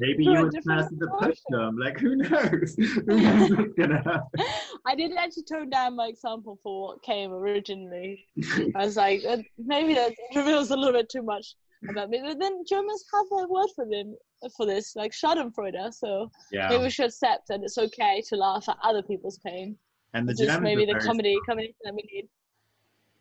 Maybe 0.00 0.24
you 0.24 0.40
would 0.40 0.52
pass 0.66 0.88
the 0.90 1.34
them. 1.50 1.76
Like 1.78 1.98
who 1.98 2.16
knows? 2.16 2.76
what's 3.04 3.74
gonna 3.78 4.02
happen? 4.02 4.44
I 4.86 4.94
didn't 4.94 5.18
actually 5.18 5.44
tone 5.44 5.70
down 5.70 5.96
my 5.96 6.06
example 6.06 6.58
for 6.62 6.88
what 6.88 7.02
came 7.02 7.32
originally. 7.32 8.26
I 8.74 8.84
was 8.84 8.96
like, 8.96 9.22
uh, 9.28 9.38
maybe 9.58 9.94
that 9.94 10.14
reveals 10.34 10.70
a 10.70 10.76
little 10.76 10.92
bit 10.92 11.08
too 11.10 11.22
much 11.22 11.54
about 11.88 12.10
me. 12.10 12.20
But 12.24 12.38
then 12.38 12.64
Germans 12.68 13.04
have 13.12 13.26
a 13.32 13.48
word 13.48 13.68
for 13.74 13.86
them 13.86 14.16
for 14.56 14.66
this, 14.66 14.96
like 14.96 15.12
Schadenfreude. 15.12 15.92
So 15.92 16.30
Yeah. 16.52 16.68
maybe 16.68 16.84
we 16.84 16.90
should 16.90 17.06
accept 17.06 17.48
that 17.48 17.60
it's 17.62 17.78
okay 17.78 18.22
to 18.28 18.36
laugh 18.36 18.68
at 18.68 18.78
other 18.82 19.02
people's 19.02 19.38
pain. 19.38 19.76
And 20.14 20.28
the 20.28 20.34
just 20.34 20.60
maybe 20.60 20.84
the 20.86 20.94
comedy 20.94 21.34
smart. 21.34 21.46
combination 21.46 21.76
that 21.84 21.94
we 21.94 22.02
need. 22.12 22.28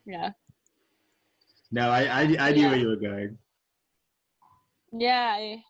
Yeah. 0.06 0.32
No, 1.72 1.90
I 1.90 2.04
I, 2.04 2.22
I 2.50 2.52
knew 2.52 2.62
Yeah. 2.62 2.70
where 2.70 2.78
you 2.78 2.88
were 2.88 2.96
going. 2.96 3.38
Yeah. 4.92 5.36
I, 5.38 5.64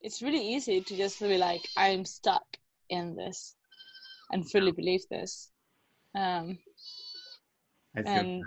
it's 0.00 0.22
really 0.22 0.54
easy 0.54 0.80
to 0.80 0.96
just 0.96 1.20
be 1.20 1.38
like, 1.38 1.62
I'm 1.76 2.04
stuck 2.04 2.44
in 2.88 3.16
this 3.16 3.56
and 4.30 4.48
fully 4.50 4.72
believe 4.72 5.02
this. 5.10 5.50
Um, 6.14 6.58
and 7.94 8.42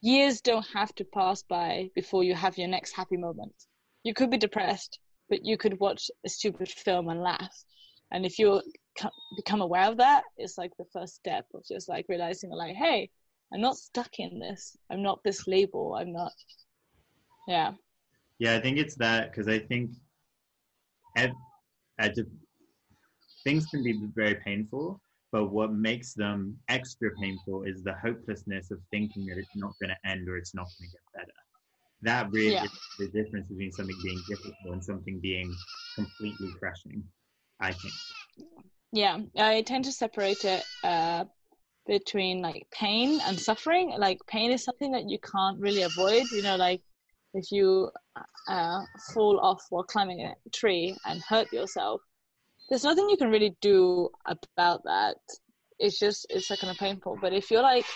years 0.00 0.40
don't 0.40 0.66
have 0.74 0.94
to 0.96 1.04
pass 1.04 1.42
by 1.42 1.90
before 1.94 2.24
you 2.24 2.34
have 2.34 2.58
your 2.58 2.68
next 2.68 2.92
happy 2.92 3.16
moment. 3.16 3.54
You 4.02 4.14
could 4.14 4.30
be 4.30 4.36
depressed, 4.38 4.98
but 5.28 5.44
you 5.44 5.56
could 5.56 5.78
watch 5.80 6.10
a 6.24 6.28
stupid 6.28 6.68
film 6.68 7.08
and 7.08 7.22
laugh. 7.22 7.64
And 8.12 8.26
if 8.26 8.38
you 8.38 8.62
co- 9.00 9.10
become 9.36 9.60
aware 9.60 9.88
of 9.90 9.96
that, 9.98 10.24
it's 10.36 10.58
like 10.58 10.72
the 10.78 10.84
first 10.92 11.14
step 11.14 11.46
of 11.54 11.64
just 11.66 11.88
like 11.88 12.06
realizing, 12.08 12.50
like, 12.50 12.76
hey, 12.76 13.10
I'm 13.52 13.60
not 13.60 13.76
stuck 13.76 14.18
in 14.18 14.38
this. 14.38 14.76
I'm 14.90 15.02
not 15.02 15.20
this 15.24 15.46
label. 15.46 15.96
I'm 15.98 16.12
not. 16.12 16.32
Yeah. 17.48 17.72
Yeah, 18.38 18.54
I 18.54 18.60
think 18.60 18.78
it's 18.78 18.96
that 18.96 19.30
because 19.30 19.48
I 19.48 19.58
think 19.58 19.90
uh, 21.16 21.28
de- 22.08 22.24
things 23.44 23.66
can 23.66 23.82
be 23.82 24.00
very 24.14 24.36
painful, 24.36 25.00
but 25.32 25.46
what 25.50 25.72
makes 25.72 26.14
them 26.14 26.56
extra 26.68 27.10
painful 27.20 27.64
is 27.64 27.82
the 27.82 27.94
hopelessness 27.94 28.70
of 28.70 28.78
thinking 28.90 29.26
that 29.26 29.38
it's 29.38 29.56
not 29.56 29.72
going 29.80 29.90
to 29.90 30.10
end 30.10 30.28
or 30.28 30.36
it's 30.36 30.54
not 30.54 30.64
going 30.78 30.90
to 30.90 30.96
get 30.96 31.02
better. 31.14 31.38
That 32.02 32.30
really 32.32 32.54
Yeah. 32.54 32.64
is 32.64 32.70
the 32.98 33.08
difference 33.08 33.46
between 33.48 33.72
something 33.72 34.00
being 34.02 34.22
difficult 34.28 34.56
and 34.72 34.82
something 34.84 35.18
being 35.20 35.54
completely 35.96 36.50
crushing. 36.58 37.02
I 37.60 37.72
think. 37.72 37.94
Yeah. 38.92 39.18
I 39.38 39.62
tend 39.62 39.84
to 39.84 39.92
separate 39.92 40.44
it 40.44 40.64
uh, 40.82 41.24
between 41.86 42.42
like 42.42 42.66
pain 42.72 43.20
and 43.26 43.38
suffering. 43.38 43.94
Like 43.96 44.18
pain 44.26 44.50
is 44.50 44.64
something 44.64 44.92
that 44.92 45.08
you 45.08 45.18
can't 45.18 45.60
really 45.60 45.82
avoid. 45.82 46.24
You 46.32 46.42
know, 46.42 46.56
like 46.56 46.82
if 47.34 47.52
you 47.52 47.90
uh, 48.48 48.82
fall 49.14 49.38
off 49.40 49.62
while 49.70 49.84
climbing 49.84 50.22
a 50.22 50.34
tree 50.52 50.96
and 51.04 51.22
hurt 51.22 51.52
yourself, 51.52 52.00
there's 52.68 52.84
nothing 52.84 53.08
you 53.08 53.16
can 53.16 53.30
really 53.30 53.56
do 53.60 54.10
about 54.48 54.82
that. 54.84 55.16
It's 55.78 55.98
just 55.98 56.26
it's 56.30 56.50
like 56.50 56.60
kind 56.60 56.70
of 56.70 56.78
painful. 56.78 57.18
But 57.20 57.32
if 57.32 57.50
you're 57.50 57.62
like 57.62 57.86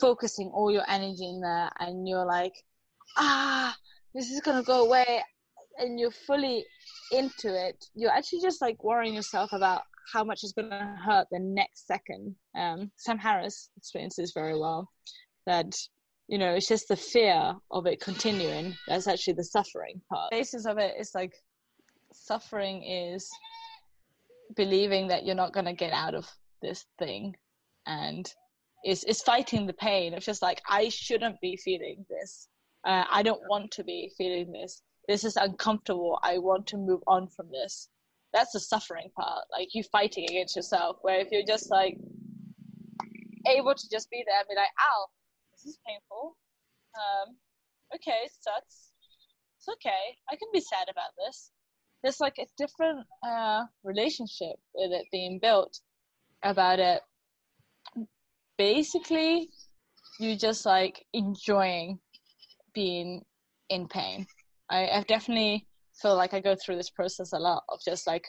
focusing 0.00 0.50
all 0.54 0.70
your 0.70 0.84
energy 0.88 1.28
in 1.28 1.40
there 1.40 1.70
and 1.80 2.08
you're 2.08 2.26
like, 2.26 2.54
ah, 3.16 3.76
this 4.14 4.30
is 4.30 4.40
gonna 4.40 4.62
go 4.62 4.86
away, 4.86 5.22
and 5.78 5.98
you're 5.98 6.10
fully 6.10 6.64
into 7.10 7.54
it, 7.54 7.84
you're 7.94 8.10
actually 8.10 8.40
just 8.40 8.60
like 8.60 8.82
worrying 8.82 9.14
yourself 9.14 9.52
about 9.52 9.82
how 10.12 10.24
much 10.24 10.44
is 10.44 10.52
gonna 10.52 10.96
hurt 11.04 11.26
the 11.30 11.38
next 11.38 11.86
second. 11.86 12.34
Um, 12.56 12.90
Sam 12.96 13.18
Harris 13.18 13.70
explains 13.76 14.16
this 14.16 14.32
very 14.32 14.58
well. 14.58 14.90
That 15.46 15.74
you 16.28 16.38
know, 16.38 16.54
it's 16.54 16.68
just 16.68 16.88
the 16.88 16.96
fear 16.96 17.54
of 17.70 17.86
it 17.86 18.00
continuing. 18.00 18.74
That's 18.88 19.06
actually 19.06 19.34
the 19.34 19.44
suffering 19.44 20.00
part. 20.10 20.30
The 20.30 20.38
basis 20.38 20.64
of 20.66 20.78
it 20.78 20.94
is 20.98 21.10
like 21.14 21.34
suffering 22.12 22.82
is 22.82 23.28
believing 24.56 25.08
that 25.08 25.24
you're 25.24 25.34
not 25.34 25.52
going 25.52 25.66
to 25.66 25.72
get 25.72 25.92
out 25.92 26.14
of 26.14 26.26
this 26.62 26.86
thing 26.98 27.34
and 27.86 28.32
is 28.84 29.04
is 29.04 29.22
fighting 29.22 29.66
the 29.66 29.72
pain 29.74 30.14
of 30.14 30.22
just 30.22 30.42
like 30.42 30.60
I 30.68 30.88
shouldn't 30.88 31.40
be 31.40 31.56
feeling 31.56 32.04
this. 32.08 32.48
Uh, 32.84 33.04
I 33.10 33.22
don't 33.22 33.40
want 33.48 33.70
to 33.72 33.84
be 33.84 34.12
feeling 34.16 34.52
this. 34.52 34.82
This 35.08 35.24
is 35.24 35.36
uncomfortable. 35.36 36.18
I 36.22 36.38
want 36.38 36.66
to 36.68 36.76
move 36.76 37.00
on 37.06 37.28
from 37.28 37.50
this. 37.50 37.88
That's 38.32 38.52
the 38.52 38.60
suffering 38.60 39.10
part, 39.16 39.44
like 39.52 39.74
you 39.74 39.82
fighting 39.84 40.24
against 40.24 40.56
yourself. 40.56 40.96
Where 41.02 41.20
if 41.20 41.28
you're 41.30 41.46
just 41.46 41.70
like 41.70 41.96
able 43.46 43.74
to 43.74 43.90
just 43.90 44.10
be 44.10 44.24
there 44.26 44.38
and 44.38 44.48
be 44.48 44.56
like, 44.56 44.72
"Ow, 44.80 45.06
this 45.52 45.66
is 45.66 45.78
painful. 45.86 46.36
Um, 46.96 47.36
okay, 47.94 48.20
it 48.24 48.32
sucks. 48.40 48.92
It's 49.58 49.68
okay. 49.68 50.16
I 50.30 50.36
can 50.36 50.48
be 50.52 50.60
sad 50.60 50.88
about 50.90 51.10
this." 51.24 51.52
There's 52.02 52.20
like 52.20 52.38
a 52.38 52.46
different 52.58 53.06
uh, 53.26 53.64
relationship 53.84 54.56
with 54.74 54.92
it 54.92 55.06
being 55.12 55.38
built 55.38 55.80
about 56.42 56.78
it 56.78 57.00
basically 58.56 59.48
you 60.18 60.36
just 60.36 60.64
like 60.66 61.04
enjoying 61.12 61.98
being 62.72 63.22
in 63.68 63.88
pain. 63.88 64.26
I, 64.74 64.98
I 64.98 65.04
definitely 65.06 65.66
feel 66.00 66.16
like 66.16 66.34
I 66.34 66.40
go 66.40 66.56
through 66.56 66.76
this 66.76 66.90
process 66.90 67.32
a 67.32 67.38
lot 67.38 67.62
of 67.68 67.78
just 67.84 68.06
like 68.06 68.24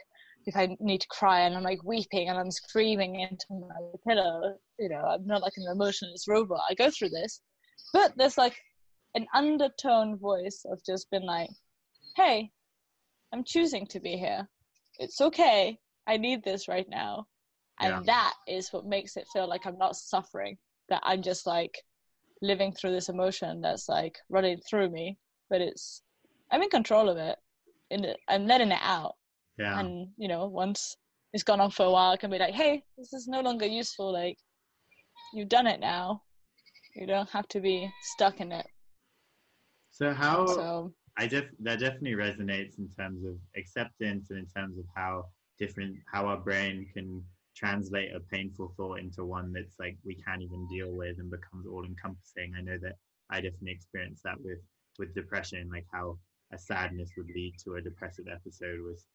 if 0.45 0.55
I 0.55 0.77
need 0.79 1.01
to 1.01 1.07
cry 1.07 1.41
and 1.41 1.55
I'm 1.55 1.63
like 1.63 1.83
weeping 1.83 2.29
and 2.29 2.37
I'm 2.37 2.51
screaming 2.51 3.21
into 3.21 3.45
my 3.49 3.79
pillow, 4.07 4.55
you 4.77 4.89
know, 4.89 5.03
I'm 5.03 5.25
not 5.25 5.41
like 5.41 5.53
an 5.57 5.65
emotionless 5.71 6.25
robot. 6.27 6.61
I 6.69 6.75
go 6.75 6.91
through 6.91 7.09
this. 7.09 7.41
But 7.93 8.13
there's 8.15 8.37
like 8.37 8.55
an 9.15 9.25
undertone 9.33 10.17
voice 10.19 10.63
of 10.71 10.79
just 10.85 11.09
been 11.09 11.25
like, 11.25 11.49
hey, 12.15 12.51
I'm 13.33 13.43
choosing 13.43 13.87
to 13.87 13.99
be 13.99 14.17
here. 14.17 14.47
It's 14.99 15.19
okay. 15.19 15.79
I 16.05 16.17
need 16.17 16.43
this 16.43 16.67
right 16.67 16.87
now. 16.87 17.25
And 17.79 17.91
Yeah. 17.91 18.01
that 18.05 18.33
is 18.47 18.71
what 18.71 18.85
makes 18.85 19.17
it 19.17 19.27
feel 19.33 19.49
like 19.49 19.65
I'm 19.65 19.79
not 19.79 19.95
suffering, 19.95 20.57
that 20.89 21.01
I'm 21.03 21.23
just 21.23 21.47
like 21.47 21.75
living 22.43 22.71
through 22.71 22.91
this 22.91 23.09
emotion 23.09 23.61
that's 23.61 23.89
like 23.89 24.15
running 24.29 24.59
through 24.69 24.91
me, 24.91 25.17
but 25.49 25.59
it's, 25.59 26.03
I'm 26.51 26.61
in 26.61 26.69
control 26.69 27.09
of 27.09 27.17
it. 27.17 27.37
And 27.91 28.15
I'm 28.27 28.47
letting 28.47 28.71
it 28.71 28.79
out. 28.81 29.15
Yeah. 29.57 29.79
And, 29.79 30.07
you 30.17 30.27
know, 30.27 30.47
once 30.47 30.95
it's 31.33 31.43
gone 31.43 31.61
on 31.61 31.71
for 31.71 31.85
a 31.85 31.91
while, 31.91 32.11
I 32.11 32.17
can 32.17 32.31
be 32.31 32.39
like, 32.39 32.53
hey, 32.53 32.83
this 32.97 33.13
is 33.13 33.27
no 33.27 33.41
longer 33.41 33.65
useful. 33.65 34.11
Like, 34.11 34.37
you've 35.33 35.49
done 35.49 35.67
it 35.67 35.79
now. 35.79 36.21
You 36.95 37.05
don't 37.05 37.29
have 37.29 37.47
to 37.49 37.59
be 37.59 37.91
stuck 38.01 38.39
in 38.39 38.51
it. 38.51 38.65
So 39.91 40.13
how 40.13 40.47
So, 40.47 40.93
I 41.17 41.27
def 41.27 41.45
that 41.59 41.79
definitely 41.79 42.13
resonates 42.13 42.77
in 42.77 42.89
terms 42.99 43.25
of 43.25 43.35
acceptance 43.55 44.29
and 44.29 44.39
in 44.39 44.45
terms 44.45 44.77
of 44.77 44.85
how 44.95 45.25
different 45.57 45.95
how 46.11 46.25
our 46.25 46.37
brain 46.37 46.87
can 46.93 47.23
translate 47.55 48.13
a 48.13 48.19
painful 48.19 48.73
thought 48.75 48.99
into 48.99 49.23
one 49.23 49.53
that's 49.53 49.75
like 49.79 49.97
we 50.03 50.15
can't 50.15 50.41
even 50.41 50.67
deal 50.67 50.91
with 50.91 51.17
and 51.19 51.31
becomes 51.31 51.65
all 51.65 51.85
encompassing. 51.85 52.53
I 52.57 52.61
know 52.61 52.77
that 52.81 52.95
I 53.29 53.35
definitely 53.39 53.71
experienced 53.71 54.23
that 54.23 54.39
with 54.41 54.59
with 54.99 55.15
depression, 55.15 55.69
like 55.71 55.85
how 55.91 56.17
a 56.53 56.57
sadness 56.57 57.11
would 57.17 57.29
lead 57.35 57.55
to 57.63 57.75
a 57.75 57.81
depressive 57.81 58.25
episode 58.31 58.81
was 58.81 59.05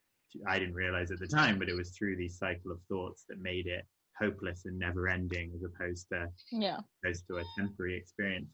I 0.46 0.58
didn't 0.58 0.74
realize 0.74 1.10
at 1.10 1.18
the 1.18 1.26
time, 1.26 1.58
but 1.58 1.68
it 1.68 1.74
was 1.74 1.90
through 1.90 2.16
these 2.16 2.38
cycle 2.38 2.70
of 2.70 2.80
thoughts 2.88 3.24
that 3.28 3.40
made 3.40 3.66
it 3.66 3.84
hopeless 4.20 4.64
and 4.64 4.78
never 4.78 5.08
ending 5.08 5.50
as 5.54 5.62
opposed 5.62 6.08
to 6.10 6.28
yeah. 6.52 6.78
opposed 7.02 7.26
to 7.28 7.38
a 7.38 7.44
temporary 7.56 7.96
experience. 7.96 8.50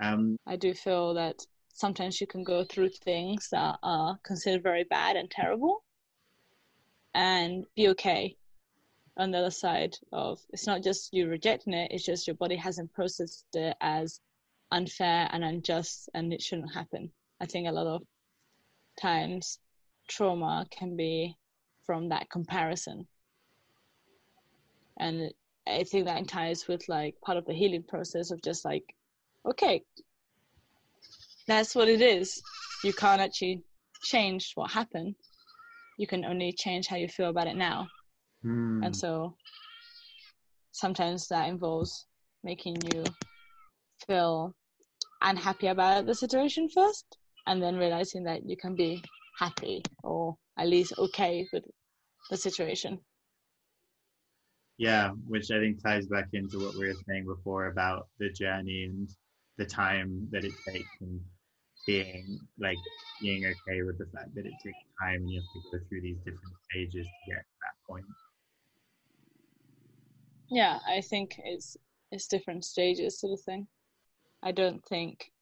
Um, 0.00 0.36
I 0.46 0.56
do 0.56 0.74
feel 0.74 1.14
that 1.14 1.36
sometimes 1.68 2.20
you 2.20 2.26
can 2.26 2.44
go 2.44 2.64
through 2.64 2.90
things 2.90 3.48
that 3.50 3.78
are 3.82 4.18
considered 4.24 4.62
very 4.62 4.84
bad 4.84 5.16
and 5.16 5.30
terrible 5.30 5.84
and 7.14 7.64
be 7.76 7.88
okay 7.88 8.36
on 9.16 9.30
the 9.30 9.38
other 9.38 9.50
side 9.50 9.94
of 10.12 10.40
it's 10.50 10.66
not 10.66 10.82
just 10.82 11.12
you 11.12 11.28
rejecting 11.28 11.72
it, 11.72 11.92
it's 11.92 12.04
just 12.04 12.26
your 12.26 12.36
body 12.36 12.56
hasn't 12.56 12.92
processed 12.92 13.46
it 13.54 13.76
as 13.80 14.20
unfair 14.72 15.28
and 15.32 15.44
unjust 15.44 16.08
and 16.14 16.32
it 16.32 16.42
shouldn't 16.42 16.74
happen. 16.74 17.10
I 17.40 17.46
think 17.46 17.68
a 17.68 17.72
lot 17.72 17.86
of 17.86 18.02
times 19.00 19.58
trauma 20.08 20.66
can 20.70 20.96
be 20.96 21.36
from 21.84 22.08
that 22.08 22.30
comparison. 22.30 23.06
And 24.98 25.32
I 25.66 25.84
think 25.84 26.06
that 26.06 26.28
ties 26.28 26.68
with 26.68 26.88
like 26.88 27.14
part 27.20 27.38
of 27.38 27.46
the 27.46 27.54
healing 27.54 27.82
process 27.82 28.30
of 28.30 28.42
just 28.42 28.64
like, 28.64 28.84
okay, 29.48 29.82
that's 31.46 31.74
what 31.74 31.88
it 31.88 32.00
is. 32.00 32.42
You 32.82 32.92
can't 32.92 33.20
actually 33.20 33.62
change 34.02 34.52
what 34.54 34.70
happened. 34.70 35.14
You 35.98 36.06
can 36.06 36.24
only 36.24 36.52
change 36.52 36.86
how 36.86 36.96
you 36.96 37.08
feel 37.08 37.30
about 37.30 37.46
it 37.46 37.56
now. 37.56 37.88
hmm. 38.42 38.82
And 38.82 38.94
so 38.94 39.36
sometimes 40.72 41.28
that 41.28 41.48
involves 41.48 42.06
making 42.42 42.76
you 42.92 43.04
feel 44.06 44.54
unhappy 45.22 45.68
about 45.68 46.06
the 46.06 46.14
situation 46.14 46.68
first 46.68 47.18
and 47.46 47.62
then 47.62 47.76
realizing 47.76 48.24
that 48.24 48.48
you 48.48 48.56
can 48.56 48.74
be 48.74 49.02
happy 49.38 49.82
or 50.02 50.36
at 50.58 50.68
least 50.68 50.94
okay 50.98 51.46
with 51.52 51.64
the 52.30 52.36
situation. 52.36 52.98
Yeah 54.78 55.10
which 55.28 55.50
i 55.52 55.60
think 55.60 55.80
ties 55.82 56.06
back 56.08 56.28
into 56.32 56.58
what 56.58 56.76
we 56.76 56.88
were 56.88 57.00
saying 57.06 57.26
before 57.26 57.66
about 57.66 58.08
the 58.18 58.30
journey 58.30 58.84
and 58.90 59.08
the 59.56 59.64
time 59.64 60.26
that 60.32 60.44
it 60.44 60.52
takes 60.68 60.90
and 61.00 61.20
being 61.86 62.40
like 62.58 62.78
being 63.22 63.44
okay 63.44 63.82
with 63.82 63.98
the 63.98 64.06
fact 64.06 64.34
that 64.34 64.46
it 64.46 64.52
takes 64.64 64.78
time 65.00 65.22
and 65.22 65.30
you 65.30 65.40
have 65.40 65.62
to 65.62 65.78
go 65.78 65.84
through 65.88 66.00
these 66.00 66.16
different 66.18 66.56
stages 66.70 67.06
to 67.06 67.30
get 67.30 67.38
to 67.38 67.56
that 67.62 67.76
point. 67.88 68.04
Yeah 70.50 70.78
i 70.88 71.00
think 71.00 71.40
it's 71.44 71.76
it's 72.10 72.28
different 72.28 72.64
stages 72.64 73.20
sort 73.20 73.32
of 73.32 73.40
thing. 73.40 73.66
I 74.42 74.52
don't 74.52 74.84
think 74.84 75.32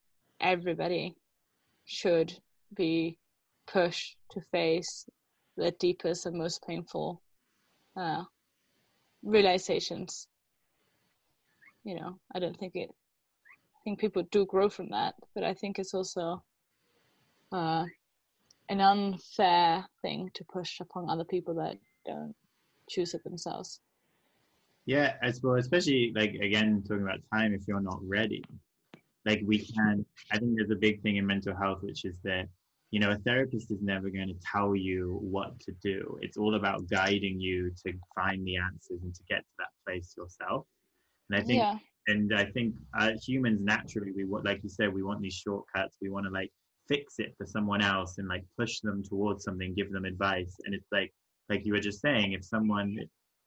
everybody 0.40 1.16
should 1.84 2.32
be 2.74 3.18
pushed 3.66 4.16
to 4.30 4.40
face 4.52 5.06
the 5.56 5.72
deepest 5.72 6.26
and 6.26 6.36
most 6.36 6.64
painful 6.66 7.22
uh, 7.96 8.22
realizations. 9.22 10.26
You 11.84 11.96
know, 11.96 12.18
I 12.34 12.38
don't 12.38 12.58
think 12.58 12.76
it. 12.76 12.90
I 12.90 13.80
think 13.84 13.98
people 13.98 14.22
do 14.30 14.46
grow 14.46 14.68
from 14.68 14.90
that, 14.90 15.14
but 15.34 15.42
I 15.42 15.54
think 15.54 15.78
it's 15.78 15.94
also 15.94 16.42
uh, 17.50 17.84
an 18.68 18.80
unfair 18.80 19.84
thing 20.02 20.30
to 20.34 20.44
push 20.44 20.80
upon 20.80 21.10
other 21.10 21.24
people 21.24 21.54
that 21.54 21.76
don't 22.06 22.34
choose 22.88 23.14
it 23.14 23.24
themselves. 23.24 23.80
Yeah, 24.86 25.14
I 25.22 25.30
suppose, 25.30 25.60
especially 25.60 26.12
like 26.14 26.34
again 26.34 26.82
talking 26.86 27.02
about 27.02 27.20
time. 27.32 27.54
If 27.54 27.62
you're 27.68 27.80
not 27.80 28.00
ready, 28.02 28.42
like 29.26 29.42
we 29.44 29.58
can. 29.58 30.04
I 30.32 30.38
think 30.38 30.56
there's 30.56 30.70
a 30.70 30.76
big 30.76 31.02
thing 31.02 31.16
in 31.16 31.26
mental 31.26 31.54
health, 31.54 31.82
which 31.82 32.04
is 32.04 32.18
that 32.24 32.48
you 32.92 33.00
know, 33.00 33.10
a 33.10 33.16
therapist 33.16 33.70
is 33.70 33.80
never 33.80 34.10
going 34.10 34.28
to 34.28 34.34
tell 34.52 34.76
you 34.76 35.18
what 35.22 35.58
to 35.60 35.72
do. 35.82 36.18
It's 36.20 36.36
all 36.36 36.56
about 36.56 36.88
guiding 36.90 37.40
you 37.40 37.72
to 37.86 37.94
find 38.14 38.46
the 38.46 38.58
answers 38.58 39.02
and 39.02 39.14
to 39.14 39.22
get 39.28 39.38
to 39.38 39.54
that 39.58 39.68
place 39.86 40.14
yourself. 40.16 40.66
And 41.30 41.40
I 41.40 41.42
think, 41.42 41.62
yeah. 41.62 41.78
and 42.08 42.34
I 42.34 42.44
think 42.44 42.74
uh, 42.98 43.12
humans 43.26 43.60
naturally, 43.62 44.12
we 44.14 44.26
want, 44.26 44.44
like 44.44 44.62
you 44.62 44.68
said, 44.68 44.92
we 44.92 45.02
want 45.02 45.22
these 45.22 45.34
shortcuts. 45.34 45.96
We 46.02 46.10
want 46.10 46.26
to 46.26 46.30
like 46.30 46.50
fix 46.86 47.14
it 47.18 47.34
for 47.38 47.46
someone 47.46 47.80
else 47.80 48.18
and 48.18 48.28
like 48.28 48.44
push 48.58 48.80
them 48.80 49.02
towards 49.02 49.44
something, 49.44 49.72
give 49.72 49.90
them 49.90 50.04
advice. 50.04 50.54
And 50.66 50.74
it's 50.74 50.92
like, 50.92 51.14
like 51.48 51.64
you 51.64 51.72
were 51.72 51.80
just 51.80 52.02
saying, 52.02 52.32
if 52.32 52.44
someone, 52.44 52.98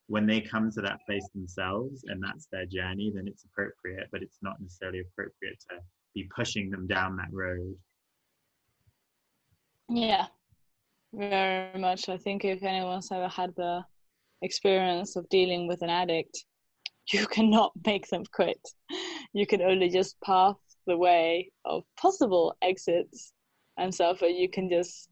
when 0.07 0.25
they 0.25 0.41
come 0.41 0.71
to 0.71 0.81
that 0.81 0.99
place 1.05 1.27
themselves 1.33 2.03
and 2.07 2.23
that's 2.23 2.47
their 2.51 2.65
journey, 2.65 3.11
then 3.13 3.27
it's 3.27 3.45
appropriate, 3.45 4.07
but 4.11 4.21
it's 4.21 4.37
not 4.41 4.61
necessarily 4.61 4.99
appropriate 4.99 5.59
to 5.69 5.77
be 6.13 6.27
pushing 6.35 6.69
them 6.69 6.87
down 6.87 7.15
that 7.17 7.29
road. 7.31 7.75
Yeah, 9.89 10.27
very 11.13 11.79
much. 11.79 12.09
I 12.09 12.17
think 12.17 12.45
if 12.45 12.63
anyone's 12.63 13.11
ever 13.11 13.27
had 13.27 13.53
the 13.55 13.83
experience 14.41 15.15
of 15.15 15.27
dealing 15.29 15.67
with 15.67 15.81
an 15.81 15.89
addict, 15.89 16.45
you 17.11 17.25
cannot 17.27 17.71
make 17.85 18.07
them 18.07 18.23
quit. 18.31 18.59
You 19.33 19.45
can 19.45 19.61
only 19.61 19.89
just 19.89 20.19
path 20.21 20.55
the 20.87 20.97
way 20.97 21.51
of 21.65 21.83
possible 21.97 22.55
exits 22.61 23.33
and 23.77 23.93
but 23.97 24.33
you 24.33 24.49
can 24.49 24.69
just 24.69 25.09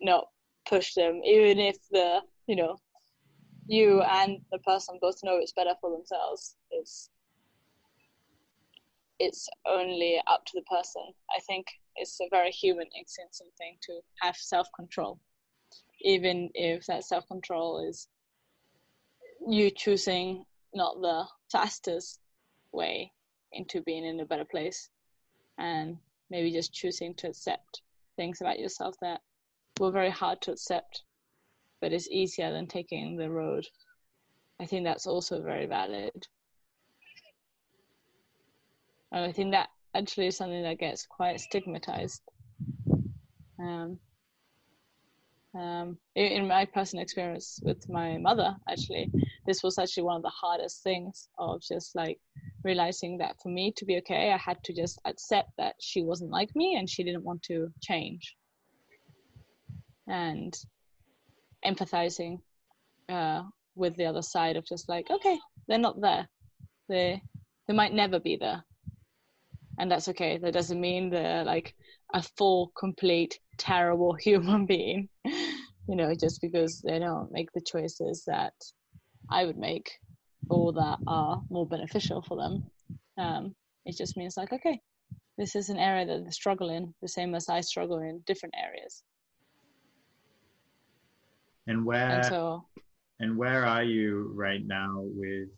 not 0.00 0.26
push 0.68 0.94
them, 0.94 1.20
even 1.24 1.58
if 1.58 1.76
the 1.90 2.20
you 2.46 2.56
know 2.56 2.76
you 3.68 4.02
and 4.02 4.40
the 4.52 4.58
person 4.58 4.98
both 5.00 5.18
know 5.22 5.36
it's 5.36 5.52
better 5.52 5.74
for 5.80 5.90
themselves. 5.90 6.56
It's 6.70 7.10
it's 9.18 9.48
only 9.66 10.20
up 10.26 10.44
to 10.44 10.52
the 10.54 10.62
person. 10.62 11.02
I 11.34 11.40
think 11.40 11.66
it's 11.96 12.20
a 12.20 12.28
very 12.30 12.50
human 12.50 12.86
instinctive 12.94 13.46
thing 13.56 13.76
to 13.82 14.00
have 14.20 14.36
self 14.36 14.68
control, 14.76 15.18
even 16.02 16.50
if 16.54 16.86
that 16.86 17.04
self 17.04 17.26
control 17.26 17.86
is 17.88 18.08
you 19.48 19.70
choosing 19.70 20.44
not 20.74 21.00
the 21.00 21.24
fastest 21.50 22.20
way 22.72 23.12
into 23.52 23.80
being 23.82 24.04
in 24.04 24.20
a 24.20 24.26
better 24.26 24.44
place 24.44 24.90
and 25.58 25.96
maybe 26.30 26.50
just 26.50 26.72
choosing 26.72 27.14
to 27.14 27.28
accept 27.28 27.82
things 28.16 28.40
about 28.40 28.58
yourself 28.58 28.94
that 29.00 29.20
were 29.78 29.90
very 29.90 30.10
hard 30.10 30.40
to 30.42 30.52
accept 30.52 31.02
but 31.86 31.92
it's 31.92 32.10
easier 32.10 32.50
than 32.50 32.66
taking 32.66 33.16
the 33.16 33.30
road 33.30 33.64
i 34.60 34.66
think 34.66 34.84
that's 34.84 35.06
also 35.06 35.40
very 35.40 35.66
valid 35.66 36.26
and 39.12 39.24
I 39.24 39.32
think 39.32 39.52
that 39.52 39.68
actually 39.94 40.26
is 40.26 40.36
something 40.36 40.62
that 40.62 40.78
gets 40.78 41.06
quite 41.06 41.40
stigmatized. 41.40 42.22
Um, 43.58 43.98
um, 45.54 45.96
in 46.14 46.46
my 46.46 46.66
personal 46.66 47.02
experience 47.02 47.60
with 47.62 47.88
my 47.88 48.18
mother, 48.18 48.54
actually, 48.68 49.10
this 49.46 49.62
was 49.62 49.78
actually 49.78 50.02
one 50.02 50.16
of 50.16 50.22
the 50.22 50.28
hardest 50.28 50.82
things 50.82 51.28
of 51.38 51.62
just 51.62 51.94
like 51.94 52.18
realizing 52.62 53.16
that 53.18 53.36
for 53.42 53.48
me 53.48 53.72
to 53.76 53.86
be 53.86 53.96
okay, 53.98 54.32
I 54.32 54.36
had 54.36 54.62
to 54.64 54.74
just 54.74 55.00
accept 55.06 55.50
that 55.56 55.76
she 55.80 56.02
wasn't 56.02 56.30
like 56.30 56.54
me 56.54 56.76
and 56.76 56.90
she 56.90 57.02
didn't 57.02 57.24
want 57.24 57.42
to 57.44 57.72
change. 57.80 58.36
And 60.06 60.54
empathizing 61.64 62.38
uh, 63.08 63.42
with 63.74 63.96
the 63.96 64.06
other 64.06 64.22
side 64.22 64.56
of 64.56 64.64
just 64.64 64.88
like, 64.88 65.10
okay, 65.10 65.38
they're 65.68 65.78
not 65.78 66.00
there. 66.00 66.28
They 66.88 67.22
they 67.66 67.74
might 67.74 67.92
never 67.92 68.20
be 68.20 68.36
there. 68.36 68.64
And 69.78 69.90
that's 69.90 70.08
okay. 70.08 70.38
That 70.38 70.54
doesn't 70.54 70.80
mean 70.80 71.10
they're 71.10 71.44
like 71.44 71.74
a 72.14 72.22
full 72.22 72.72
complete 72.78 73.38
terrible 73.58 74.14
human 74.20 74.66
being 74.66 75.08
you 75.88 75.96
know 75.96 76.14
just 76.14 76.40
because 76.40 76.80
they 76.82 76.98
don't 76.98 77.32
make 77.32 77.50
the 77.52 77.60
choices 77.60 78.24
that 78.26 78.52
i 79.30 79.44
would 79.44 79.56
make 79.56 79.90
or 80.48 80.72
that 80.72 80.98
are 81.08 81.42
more 81.50 81.66
beneficial 81.66 82.22
for 82.22 82.36
them. 82.36 82.62
Um, 83.18 83.56
it 83.84 83.96
just 83.96 84.16
means 84.16 84.36
like 84.36 84.52
okay 84.52 84.80
this 85.38 85.56
is 85.56 85.68
an 85.68 85.78
area 85.78 86.06
that 86.06 86.24
they 86.24 86.30
struggle 86.30 86.70
in 86.70 86.94
the 87.02 87.08
same 87.08 87.34
as 87.34 87.48
i 87.48 87.60
struggle 87.60 87.98
in 87.98 88.22
different 88.26 88.54
areas 88.62 89.02
and 91.66 91.84
where 91.84 92.60
and, 93.20 93.36
where 93.36 93.64
are 93.64 93.82
you 93.82 94.32
right 94.34 94.64
now 94.66 95.02
with 95.02 95.48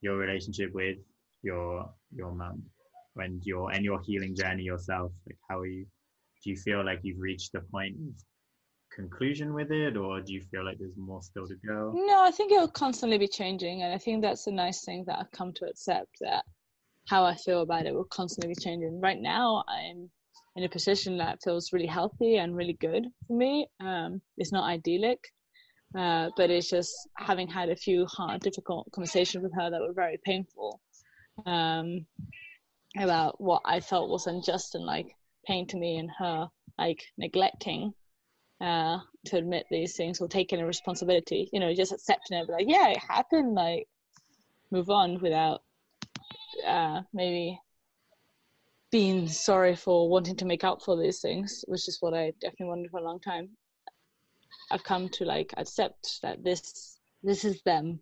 your 0.00 0.16
relationship 0.16 0.72
with 0.74 0.98
your 1.42 1.88
your 2.14 2.32
mom 2.32 2.62
and 3.16 3.44
your 3.44 3.70
and 3.72 3.84
your 3.84 4.00
healing 4.00 4.34
journey 4.34 4.62
yourself 4.62 5.12
like 5.26 5.38
how 5.48 5.58
are 5.58 5.66
you 5.66 5.84
do 6.42 6.50
you 6.50 6.56
feel 6.56 6.84
like 6.84 7.00
you've 7.02 7.20
reached 7.20 7.52
the 7.52 7.60
point 7.60 7.94
of 7.94 8.14
conclusion 8.94 9.54
with 9.54 9.70
it 9.70 9.96
or 9.96 10.20
do 10.20 10.32
you 10.32 10.40
feel 10.50 10.64
like 10.64 10.78
there's 10.78 10.96
more 10.96 11.22
still 11.22 11.46
to 11.46 11.54
go? 11.66 11.92
No 11.94 12.22
i 12.22 12.30
think 12.30 12.52
it'll 12.52 12.68
constantly 12.68 13.18
be 13.18 13.28
changing 13.28 13.82
and 13.82 13.92
i 13.92 13.98
think 13.98 14.22
that's 14.22 14.46
a 14.46 14.52
nice 14.52 14.84
thing 14.84 15.04
that 15.06 15.18
i've 15.18 15.30
come 15.30 15.52
to 15.54 15.64
accept 15.66 16.10
that 16.20 16.44
how 17.08 17.24
i 17.24 17.34
feel 17.34 17.62
about 17.62 17.86
it 17.86 17.94
will 17.94 18.04
constantly 18.04 18.54
be 18.54 18.60
changing. 18.60 19.00
Right 19.00 19.20
now 19.20 19.64
i'm 19.68 20.10
in 20.56 20.64
a 20.64 20.68
position 20.68 21.18
that 21.18 21.42
feels 21.42 21.72
really 21.72 21.86
healthy 21.86 22.36
and 22.36 22.56
really 22.56 22.74
good 22.74 23.06
for 23.26 23.36
me. 23.36 23.66
Um, 23.80 24.20
it's 24.36 24.52
not 24.52 24.64
idyllic 24.64 25.20
uh, 25.96 26.30
but 26.36 26.50
it's 26.50 26.70
just 26.70 27.08
having 27.18 27.48
had 27.48 27.68
a 27.68 27.76
few 27.76 28.06
hard 28.06 28.40
difficult 28.40 28.90
conversations 28.92 29.42
with 29.42 29.52
her 29.54 29.70
that 29.70 29.80
were 29.80 29.92
very 29.92 30.18
painful 30.24 30.80
um, 31.44 32.06
about 32.98 33.40
what 33.40 33.62
I 33.64 33.80
felt 33.80 34.08
was 34.08 34.26
unjust 34.26 34.74
and 34.74 34.84
like 34.84 35.14
pain 35.46 35.66
to 35.68 35.76
me 35.76 35.98
and 35.98 36.10
her 36.18 36.48
like 36.78 37.04
neglecting 37.18 37.92
uh, 38.60 38.98
to 39.26 39.36
admit 39.36 39.66
these 39.70 39.96
things 39.96 40.20
or 40.20 40.28
taking 40.28 40.60
a 40.60 40.66
responsibility, 40.66 41.50
you 41.52 41.60
know, 41.60 41.74
just 41.74 41.92
accepting 41.92 42.38
it, 42.38 42.48
like, 42.48 42.66
yeah, 42.68 42.90
it 42.90 42.98
happened, 42.98 43.54
like, 43.54 43.88
move 44.70 44.88
on 44.88 45.20
without 45.20 45.62
uh, 46.66 47.00
maybe 47.12 47.58
being 48.92 49.26
sorry 49.26 49.74
for 49.74 50.08
wanting 50.08 50.36
to 50.36 50.44
make 50.44 50.62
up 50.62 50.82
for 50.82 50.96
these 50.96 51.20
things, 51.20 51.64
which 51.66 51.88
is 51.88 51.98
what 52.00 52.14
I 52.14 52.32
definitely 52.40 52.66
wanted 52.66 52.90
for 52.90 53.00
a 53.00 53.04
long 53.04 53.18
time. 53.18 53.48
I've 54.70 54.84
come 54.84 55.08
to 55.10 55.24
like 55.24 55.52
accept 55.56 56.20
that 56.22 56.44
this 56.44 56.98
this 57.24 57.44
is 57.44 57.60
them 57.62 58.00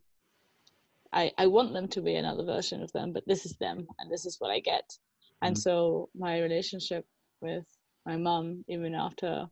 I, 1.12 1.32
I 1.38 1.46
want 1.48 1.72
them 1.72 1.88
to 1.88 2.00
be 2.00 2.14
another 2.14 2.44
version 2.44 2.82
of 2.82 2.92
them, 2.92 3.12
but 3.12 3.26
this 3.26 3.44
is 3.44 3.56
them 3.56 3.86
and 3.98 4.10
this 4.10 4.26
is 4.26 4.36
what 4.38 4.50
I 4.50 4.60
get. 4.60 4.88
Mm-hmm. 4.88 5.46
And 5.48 5.58
so 5.58 6.08
my 6.14 6.40
relationship 6.40 7.04
with 7.40 7.66
my 8.06 8.16
mom, 8.16 8.64
even 8.68 8.94
after 8.94 9.46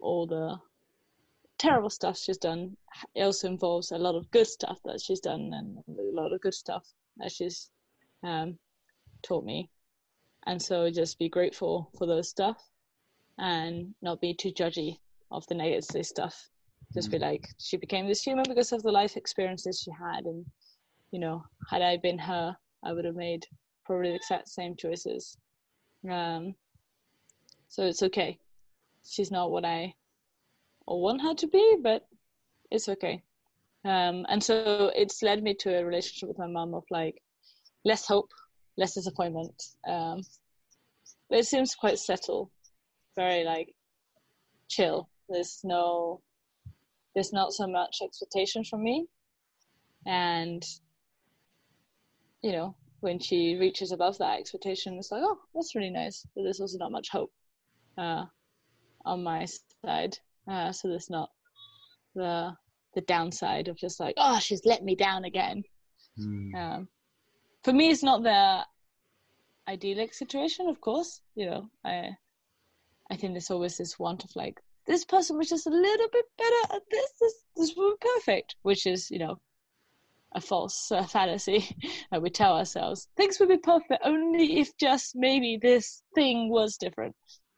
all 0.00 0.26
the 0.26 0.58
terrible 1.58 1.90
stuff 1.90 2.18
she's 2.18 2.38
done, 2.38 2.76
it 3.14 3.22
also 3.22 3.48
involves 3.48 3.92
a 3.92 3.98
lot 3.98 4.14
of 4.14 4.30
good 4.30 4.46
stuff 4.46 4.78
that 4.84 5.00
she's 5.00 5.20
done 5.20 5.52
and 5.52 5.78
a 5.98 6.02
lot 6.20 6.32
of 6.32 6.40
good 6.40 6.54
stuff 6.54 6.84
that 7.18 7.30
she's 7.30 7.70
um, 8.24 8.58
taught 9.22 9.44
me. 9.44 9.70
And 10.48 10.60
so 10.60 10.90
just 10.90 11.18
be 11.18 11.28
grateful 11.28 11.90
for 11.96 12.06
those 12.06 12.28
stuff 12.28 12.60
and 13.38 13.94
not 14.02 14.20
be 14.20 14.34
too 14.34 14.50
judgy 14.50 14.98
of 15.30 15.46
the 15.46 15.54
negative 15.54 16.04
stuff 16.04 16.48
just 16.94 17.10
be 17.10 17.18
mm. 17.18 17.22
like 17.22 17.46
she 17.58 17.76
became 17.76 18.08
this 18.08 18.22
human 18.22 18.44
because 18.48 18.72
of 18.72 18.82
the 18.82 18.90
life 18.90 19.16
experiences 19.16 19.78
she 19.80 19.90
had 19.90 20.24
and 20.24 20.44
you 21.12 21.20
know 21.20 21.44
had 21.70 21.82
i 21.82 21.98
been 21.98 22.18
her 22.18 22.56
i 22.82 22.92
would 22.92 23.04
have 23.04 23.14
made 23.14 23.44
probably 23.84 24.08
the 24.10 24.16
exact 24.16 24.48
same 24.48 24.74
choices 24.74 25.36
Um, 26.08 26.54
so 27.68 27.84
it's 27.84 28.02
okay. 28.02 28.38
She's 29.04 29.30
not 29.30 29.50
what 29.50 29.64
I 29.64 29.94
want 30.86 31.22
her 31.22 31.34
to 31.34 31.46
be, 31.46 31.76
but 31.82 32.06
it's 32.70 32.88
okay. 32.88 33.22
Um, 33.84 34.26
and 34.28 34.42
so 34.42 34.90
it's 34.94 35.22
led 35.22 35.42
me 35.42 35.54
to 35.54 35.78
a 35.78 35.84
relationship 35.84 36.28
with 36.28 36.38
my 36.38 36.46
mom 36.46 36.74
of 36.74 36.84
like 36.90 37.20
less 37.84 38.06
hope, 38.06 38.30
less 38.78 38.94
disappointment. 38.94 39.62
Um, 39.86 40.22
but 41.28 41.40
it 41.40 41.46
seems 41.46 41.74
quite 41.74 41.98
settled, 41.98 42.48
very 43.14 43.44
like 43.44 43.74
chill. 44.68 45.10
There's 45.28 45.60
no, 45.64 46.22
there's 47.14 47.32
not 47.32 47.52
so 47.52 47.66
much 47.66 47.98
expectation 48.02 48.64
from 48.64 48.82
me, 48.82 49.06
and 50.06 50.64
you 52.42 52.52
know 52.52 52.74
when 53.00 53.18
she 53.18 53.56
reaches 53.56 53.92
above 53.92 54.16
that 54.18 54.38
expectation, 54.38 54.96
it's 54.98 55.12
like, 55.12 55.22
oh, 55.22 55.38
that's 55.54 55.74
really 55.74 55.90
nice. 55.90 56.26
But 56.34 56.44
there's 56.44 56.60
also 56.60 56.78
not 56.78 56.92
much 56.92 57.10
hope 57.10 57.32
uh, 57.98 58.24
on 59.04 59.22
my 59.22 59.46
side, 59.84 60.16
uh, 60.50 60.72
so 60.72 60.88
there's 60.88 61.10
not 61.10 61.30
the 62.14 62.54
the 62.94 63.00
downside 63.02 63.68
of 63.68 63.76
just 63.76 64.00
like, 64.00 64.14
oh, 64.16 64.38
she's 64.38 64.64
let 64.64 64.82
me 64.82 64.94
down 64.94 65.24
again. 65.24 65.62
Mm. 66.18 66.54
Um, 66.54 66.88
for 67.68 67.74
me, 67.74 67.90
it's 67.90 68.02
not 68.02 68.22
the 68.22 68.64
idyllic 69.68 70.14
situation, 70.14 70.68
of 70.68 70.80
course. 70.80 71.20
You 71.34 71.50
know, 71.50 71.70
I 71.84 72.16
I 73.10 73.16
think 73.16 73.34
there's 73.34 73.50
always 73.50 73.76
this 73.76 73.98
want 73.98 74.24
of 74.24 74.34
like 74.34 74.58
this 74.86 75.04
person 75.04 75.36
was 75.36 75.50
just 75.50 75.66
a 75.66 75.70
little 75.70 76.08
bit 76.10 76.24
better 76.38 76.76
at 76.76 76.82
this. 76.90 77.10
This 77.20 77.34
this 77.56 77.74
would 77.76 78.00
be 78.00 78.06
perfect, 78.14 78.56
which 78.62 78.86
is 78.86 79.10
you 79.10 79.18
know 79.18 79.36
a 80.34 80.40
false 80.40 80.90
uh, 80.90 81.04
fallacy 81.04 81.76
that 82.10 82.22
we 82.22 82.30
tell 82.30 82.56
ourselves. 82.56 83.08
Things 83.18 83.38
would 83.38 83.50
be 83.50 83.58
perfect 83.58 84.00
only 84.02 84.60
if 84.60 84.74
just 84.78 85.14
maybe 85.14 85.58
this 85.60 86.02
thing 86.14 86.48
was 86.48 86.78
different. 86.78 87.14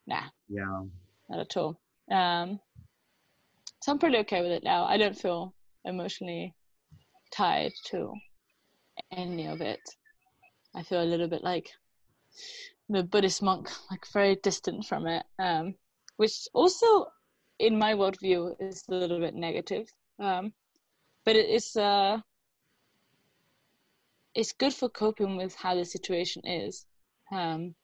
Nah. 0.08 0.24
Yeah. 0.48 0.86
Not 1.28 1.38
at 1.38 1.56
all. 1.56 1.80
Um, 2.10 2.58
so 3.80 3.92
I'm 3.92 4.00
pretty 4.00 4.18
okay 4.18 4.42
with 4.42 4.50
it 4.50 4.64
now. 4.64 4.86
I 4.86 4.96
don't 4.96 5.16
feel 5.16 5.54
emotionally 5.84 6.52
tied 7.32 7.70
to 7.90 8.12
any 9.12 9.46
of 9.46 9.60
it. 9.60 9.78
I 10.74 10.82
feel 10.82 11.02
a 11.02 11.04
little 11.04 11.28
bit 11.28 11.42
like 11.42 11.70
the 12.88 13.02
Buddhist 13.02 13.42
monk, 13.42 13.70
like 13.90 14.06
very 14.12 14.36
distant 14.36 14.86
from 14.86 15.06
it, 15.06 15.24
um, 15.38 15.74
which 16.16 16.48
also, 16.54 17.06
in 17.58 17.78
my 17.78 17.94
worldview, 17.94 18.54
is 18.60 18.84
a 18.88 18.94
little 18.94 19.20
bit 19.20 19.34
negative. 19.34 19.88
Um, 20.18 20.52
but 21.24 21.36
it 21.36 21.48
is 21.48 21.76
uh, 21.76 22.18
it's 24.34 24.52
good 24.52 24.72
for 24.72 24.88
coping 24.88 25.36
with 25.36 25.54
how 25.54 25.74
the 25.74 25.84
situation 25.84 26.42
is. 26.46 26.86
Um, 27.32 27.74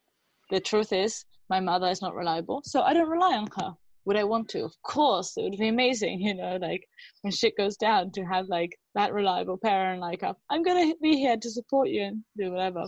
the 0.50 0.60
truth 0.60 0.92
is, 0.92 1.24
my 1.50 1.60
mother 1.60 1.88
is 1.88 2.02
not 2.02 2.14
reliable, 2.14 2.62
so 2.64 2.82
I 2.82 2.94
don't 2.94 3.08
rely 3.08 3.36
on 3.36 3.48
her 3.58 3.76
would 4.06 4.16
I 4.16 4.24
want 4.24 4.48
to? 4.50 4.64
Of 4.64 4.72
course, 4.82 5.36
it 5.36 5.42
would 5.42 5.58
be 5.58 5.68
amazing, 5.68 6.20
you 6.22 6.34
know, 6.34 6.56
like 6.60 6.88
when 7.20 7.32
shit 7.32 7.56
goes 7.56 7.76
down 7.76 8.12
to 8.12 8.24
have 8.24 8.46
like 8.48 8.78
that 8.94 9.12
reliable 9.12 9.58
parent, 9.58 10.00
like 10.00 10.22
I'm 10.48 10.62
gonna 10.62 10.94
be 11.02 11.16
here 11.16 11.36
to 11.36 11.50
support 11.50 11.88
you 11.88 12.04
and 12.04 12.24
do 12.38 12.52
whatever. 12.52 12.84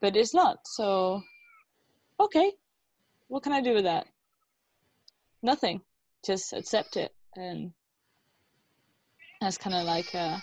But 0.00 0.16
it's 0.16 0.34
not. 0.34 0.58
So, 0.64 1.22
okay, 2.20 2.52
what 3.28 3.42
can 3.42 3.52
I 3.52 3.60
do 3.60 3.74
with 3.74 3.84
that? 3.84 4.06
Nothing. 5.42 5.82
Just 6.24 6.52
accept 6.52 6.96
it, 6.96 7.12
and 7.36 7.72
that's 9.40 9.58
kind 9.58 9.76
of 9.76 9.84
like 9.84 10.14
a 10.14 10.42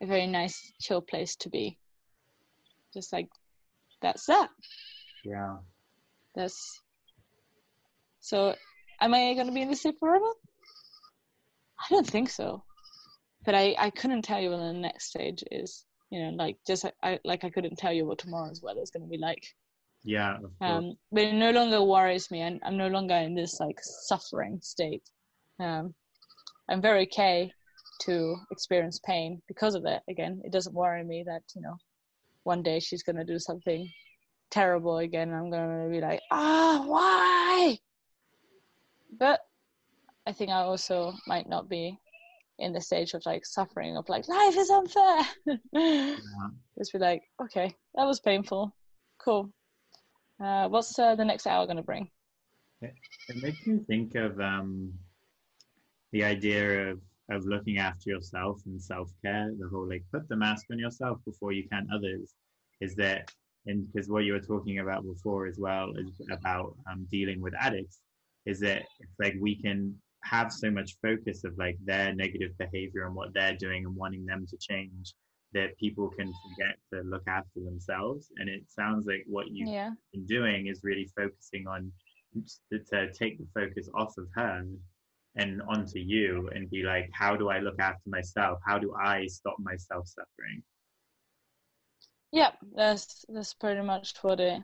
a 0.00 0.06
very 0.06 0.26
nice, 0.26 0.72
chill 0.80 1.00
place 1.00 1.36
to 1.36 1.50
be. 1.50 1.78
Just 2.92 3.12
like 3.12 3.28
that's 4.00 4.26
that. 4.26 4.48
Yeah. 5.24 5.58
That's 6.34 6.80
so 8.20 8.54
am 9.02 9.14
I 9.14 9.34
going 9.34 9.46
to 9.46 9.52
be 9.52 9.62
in 9.62 9.68
the 9.68 9.76
state 9.76 9.98
forever? 9.98 10.30
I 11.80 11.86
don't 11.90 12.06
think 12.06 12.30
so. 12.30 12.62
But 13.44 13.54
I, 13.54 13.74
I 13.78 13.90
couldn't 13.90 14.22
tell 14.22 14.40
you 14.40 14.50
when 14.50 14.60
the 14.60 14.72
next 14.72 15.06
stage 15.06 15.42
is. 15.50 15.84
You 16.10 16.24
know, 16.24 16.30
like 16.36 16.58
just 16.66 16.84
I 17.02 17.18
like 17.24 17.42
I 17.42 17.50
couldn't 17.50 17.78
tell 17.78 17.92
you 17.92 18.04
what 18.04 18.18
tomorrow's 18.18 18.62
weather 18.62 18.82
is 18.82 18.90
going 18.90 19.02
to 19.02 19.08
be 19.08 19.16
like. 19.16 19.46
Yeah. 20.04 20.38
Um, 20.60 20.94
but 21.10 21.22
it 21.22 21.34
no 21.34 21.52
longer 21.52 21.82
worries 21.82 22.30
me, 22.30 22.40
and 22.40 22.60
I'm 22.64 22.76
no 22.76 22.88
longer 22.88 23.14
in 23.14 23.34
this 23.34 23.58
like 23.60 23.78
suffering 23.80 24.58
state. 24.62 25.02
Um, 25.58 25.94
I'm 26.68 26.82
very 26.82 27.04
okay 27.04 27.50
to 28.02 28.36
experience 28.50 29.00
pain 29.04 29.40
because 29.48 29.74
of 29.74 29.86
it. 29.86 30.02
Again, 30.08 30.42
it 30.44 30.52
doesn't 30.52 30.74
worry 30.74 31.02
me 31.02 31.24
that 31.26 31.42
you 31.56 31.62
know 31.62 31.76
one 32.42 32.62
day 32.62 32.78
she's 32.78 33.02
going 33.02 33.16
to 33.16 33.24
do 33.24 33.38
something 33.38 33.90
terrible 34.50 34.98
again. 34.98 35.32
I'm 35.32 35.50
going 35.50 35.84
to 35.84 35.90
be 35.90 36.00
like, 36.00 36.20
ah, 36.30 36.82
why? 36.84 37.78
But 39.18 39.40
I 40.26 40.32
think 40.32 40.50
I 40.50 40.62
also 40.62 41.14
might 41.26 41.48
not 41.48 41.68
be 41.68 41.98
in 42.58 42.72
the 42.72 42.80
stage 42.80 43.14
of 43.14 43.22
like 43.26 43.44
suffering 43.44 43.96
of 43.96 44.08
like 44.08 44.28
life 44.28 44.56
is 44.56 44.70
unfair. 44.70 45.20
yeah. 45.72 46.16
Just 46.78 46.92
be 46.92 46.98
like, 46.98 47.22
okay, 47.42 47.74
that 47.94 48.04
was 48.04 48.20
painful. 48.20 48.74
Cool. 49.18 49.50
Uh, 50.42 50.68
what's 50.68 50.98
uh, 50.98 51.14
the 51.14 51.24
next 51.24 51.46
hour 51.46 51.66
going 51.66 51.76
to 51.76 51.82
bring? 51.82 52.08
It, 52.80 52.94
it, 53.28 53.42
makes 53.42 53.66
me 53.66 53.78
think 53.86 54.14
of 54.14 54.40
um, 54.40 54.92
the 56.12 56.24
idea 56.24 56.90
of 56.90 57.00
of 57.30 57.44
looking 57.46 57.78
after 57.78 58.10
yourself 58.10 58.60
and 58.66 58.82
self 58.82 59.10
care. 59.24 59.52
The 59.58 59.68
whole 59.68 59.88
like 59.88 60.04
put 60.12 60.28
the 60.28 60.36
mask 60.36 60.66
on 60.72 60.78
yourself 60.78 61.18
before 61.24 61.52
you 61.52 61.68
can 61.68 61.86
others. 61.94 62.34
Is 62.80 62.96
that 62.96 63.30
and 63.66 63.86
because 63.92 64.08
what 64.08 64.24
you 64.24 64.32
were 64.32 64.40
talking 64.40 64.80
about 64.80 65.04
before 65.04 65.46
as 65.46 65.58
well 65.58 65.92
is 65.96 66.10
about 66.32 66.74
um, 66.90 67.06
dealing 67.10 67.40
with 67.40 67.54
addicts 67.58 68.00
is 68.46 68.60
that 68.60 68.82
it's 69.00 69.18
like 69.18 69.34
we 69.40 69.60
can 69.60 69.94
have 70.24 70.52
so 70.52 70.70
much 70.70 70.96
focus 71.02 71.44
of 71.44 71.56
like 71.58 71.76
their 71.84 72.14
negative 72.14 72.56
behavior 72.58 73.06
and 73.06 73.14
what 73.14 73.34
they're 73.34 73.56
doing 73.56 73.84
and 73.84 73.96
wanting 73.96 74.24
them 74.24 74.46
to 74.48 74.56
change 74.56 75.14
that 75.52 75.76
people 75.78 76.08
can 76.08 76.32
forget 76.48 76.76
to 76.92 77.08
look 77.08 77.22
after 77.26 77.60
themselves. 77.60 78.28
And 78.38 78.48
it 78.48 78.62
sounds 78.68 79.06
like 79.06 79.24
what 79.26 79.46
you've 79.50 79.68
yeah. 79.68 79.90
been 80.12 80.26
doing 80.26 80.66
is 80.68 80.80
really 80.82 81.10
focusing 81.16 81.66
on 81.66 81.92
to 82.72 83.12
take 83.12 83.38
the 83.38 83.46
focus 83.54 83.88
off 83.94 84.16
of 84.16 84.26
her 84.34 84.64
and 85.36 85.62
onto 85.62 85.98
you 85.98 86.48
and 86.54 86.70
be 86.70 86.82
like 86.82 87.08
how 87.12 87.36
do 87.36 87.48
i 87.48 87.58
look 87.58 87.78
after 87.78 88.08
myself? 88.08 88.58
How 88.66 88.78
do 88.78 88.94
i 88.94 89.26
stop 89.26 89.56
myself 89.58 90.06
suffering? 90.06 90.62
Yeah 92.30 92.52
that's 92.74 93.24
that's 93.28 93.54
pretty 93.54 93.82
much 93.82 94.14
what 94.22 94.40
I 94.40 94.62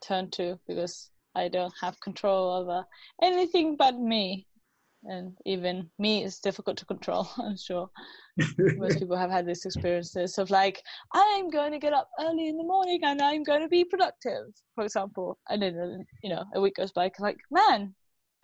turned 0.00 0.32
to 0.34 0.58
because 0.66 1.10
I 1.34 1.48
don't 1.48 1.72
have 1.80 2.00
control 2.00 2.52
over 2.52 2.84
anything 3.22 3.76
but 3.76 3.98
me. 3.98 4.46
And 5.04 5.34
even 5.46 5.88
me 5.98 6.24
is 6.24 6.40
difficult 6.40 6.76
to 6.78 6.84
control, 6.84 7.26
I'm 7.38 7.56
sure. 7.56 7.88
Most 8.58 8.98
people 8.98 9.16
have 9.16 9.30
had 9.30 9.46
these 9.46 9.64
experiences 9.64 10.36
of 10.36 10.50
like, 10.50 10.82
I'm 11.14 11.48
going 11.48 11.72
to 11.72 11.78
get 11.78 11.94
up 11.94 12.10
early 12.20 12.48
in 12.48 12.58
the 12.58 12.64
morning 12.64 13.00
and 13.02 13.22
I'm 13.22 13.42
going 13.42 13.62
to 13.62 13.68
be 13.68 13.84
productive, 13.84 14.44
for 14.74 14.84
example. 14.84 15.38
And 15.48 15.62
then, 15.62 16.04
you 16.22 16.30
know, 16.30 16.44
a 16.54 16.60
week 16.60 16.74
goes 16.76 16.92
by, 16.92 17.10
like, 17.18 17.38
man, 17.50 17.94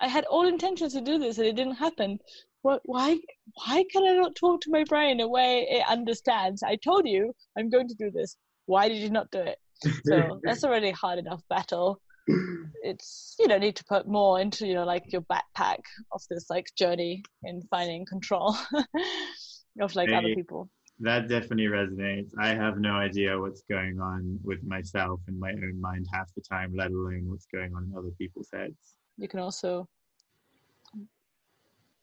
I 0.01 0.09
had 0.09 0.24
all 0.24 0.47
intentions 0.47 0.95
to 0.95 1.03
do 1.03 1.18
this 1.18 1.37
and 1.39 1.47
it 1.47 1.57
didn't 1.57 1.74
happen. 1.74 2.18
What, 2.62 2.80
why, 2.84 3.18
why 3.66 3.84
can 3.93 4.05
I 4.05 4.16
not 4.16 4.34
talk 4.34 4.62
to 4.62 4.70
my 4.70 4.84
brain 4.84 5.20
a 5.20 5.28
way 5.28 5.66
it 5.70 5.84
understands? 5.89 6.62
I 6.62 6.76
told 6.76 7.07
you 7.07 7.34
I'm 7.59 7.68
going 7.68 7.89
to 7.89 7.95
do 7.95 8.11
this. 8.11 8.37
Why 8.64 8.89
did 8.89 8.99
you 8.99 9.11
not 9.11 9.30
do 9.30 9.41
it? 9.41 9.59
So 10.05 10.41
that's 10.43 10.64
already 10.64 10.91
hard 10.91 11.18
enough 11.18 11.43
battle 11.51 12.01
it's 12.83 13.37
you 13.39 13.47
know 13.47 13.59
need 13.59 13.77
to 13.77 13.85
put 13.85 14.09
more 14.09 14.41
into 14.41 14.66
you 14.66 14.74
know 14.74 14.85
like 14.85 15.05
your 15.12 15.22
backpack 15.22 15.79
of 16.12 16.20
this 16.29 16.51
like 16.51 16.66
journey 16.77 17.22
in 17.45 17.62
finding 17.70 18.05
control 18.05 18.57
of 19.81 19.95
like 19.95 20.09
hey, 20.09 20.14
other 20.14 20.35
people. 20.35 20.68
that 20.99 21.29
definitely 21.29 21.66
resonates. 21.66 22.31
I 22.39 22.49
have 22.49 22.79
no 22.79 22.95
idea 22.95 23.39
what's 23.39 23.62
going 23.70 24.01
on 24.01 24.39
with 24.43 24.62
myself 24.64 25.20
in 25.29 25.39
my 25.39 25.53
own 25.53 25.81
mind 25.81 26.07
half 26.12 26.33
the 26.35 26.43
time 26.43 26.72
let 26.74 26.91
alone 26.91 27.24
what's 27.27 27.47
going 27.47 27.74
on 27.74 27.85
in 27.85 27.93
other 27.97 28.11
people's 28.18 28.49
heads. 28.53 28.97
You 29.18 29.29
can 29.29 29.41
also 29.41 29.89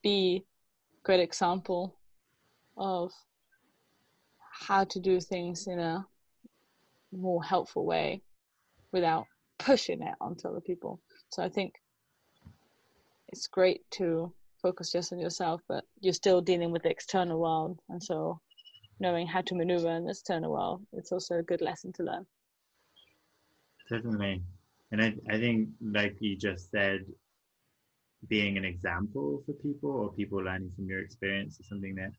be 0.04 0.46
a 0.46 1.06
great 1.06 1.20
example 1.20 1.96
of 2.78 3.12
how 4.52 4.84
to 4.86 5.00
do 5.00 5.20
things 5.20 5.68
in 5.68 5.80
a 5.80 6.06
more 7.12 7.44
helpful 7.44 7.86
way 7.86 8.22
without 8.92 9.26
pushing 9.64 10.02
it 10.02 10.16
onto 10.20 10.48
other 10.48 10.62
people. 10.62 11.00
So 11.30 11.44
I 11.44 11.50
think 11.50 11.74
it's 13.30 13.48
great 13.48 13.82
to 13.92 14.34
focus 14.62 14.92
just 14.92 15.12
on 15.14 15.20
yourself, 15.20 15.62
but 15.68 15.84
you're 16.00 16.14
still 16.14 16.42
dealing 16.42 16.72
with 16.72 16.84
the 16.84 16.90
external 16.90 17.40
world. 17.40 17.80
And 17.90 18.02
so 18.02 18.40
knowing 19.00 19.28
how 19.28 19.42
to 19.42 19.56
maneuver 19.56 19.90
in 19.90 20.06
this 20.06 20.20
external 20.20 20.52
world, 20.52 20.82
it's 20.94 21.12
also 21.12 21.36
a 21.36 21.44
good 21.44 21.62
lesson 21.62 21.92
to 21.94 22.04
learn. 22.04 22.26
Definitely. 23.90 24.42
And 24.92 25.02
I, 25.02 25.14
I 25.30 25.40
think, 25.40 25.70
like 25.82 26.16
you 26.20 26.38
just 26.38 26.70
said, 26.72 27.02
being 28.30 28.58
an 28.58 28.64
example 28.64 29.44
for 29.46 29.54
people 29.54 29.92
or 29.92 30.14
people 30.14 30.40
learning 30.40 30.72
from 30.76 30.88
your 30.88 31.00
experience 31.00 31.60
is 31.60 31.68
something 31.68 31.96
that 31.96 32.12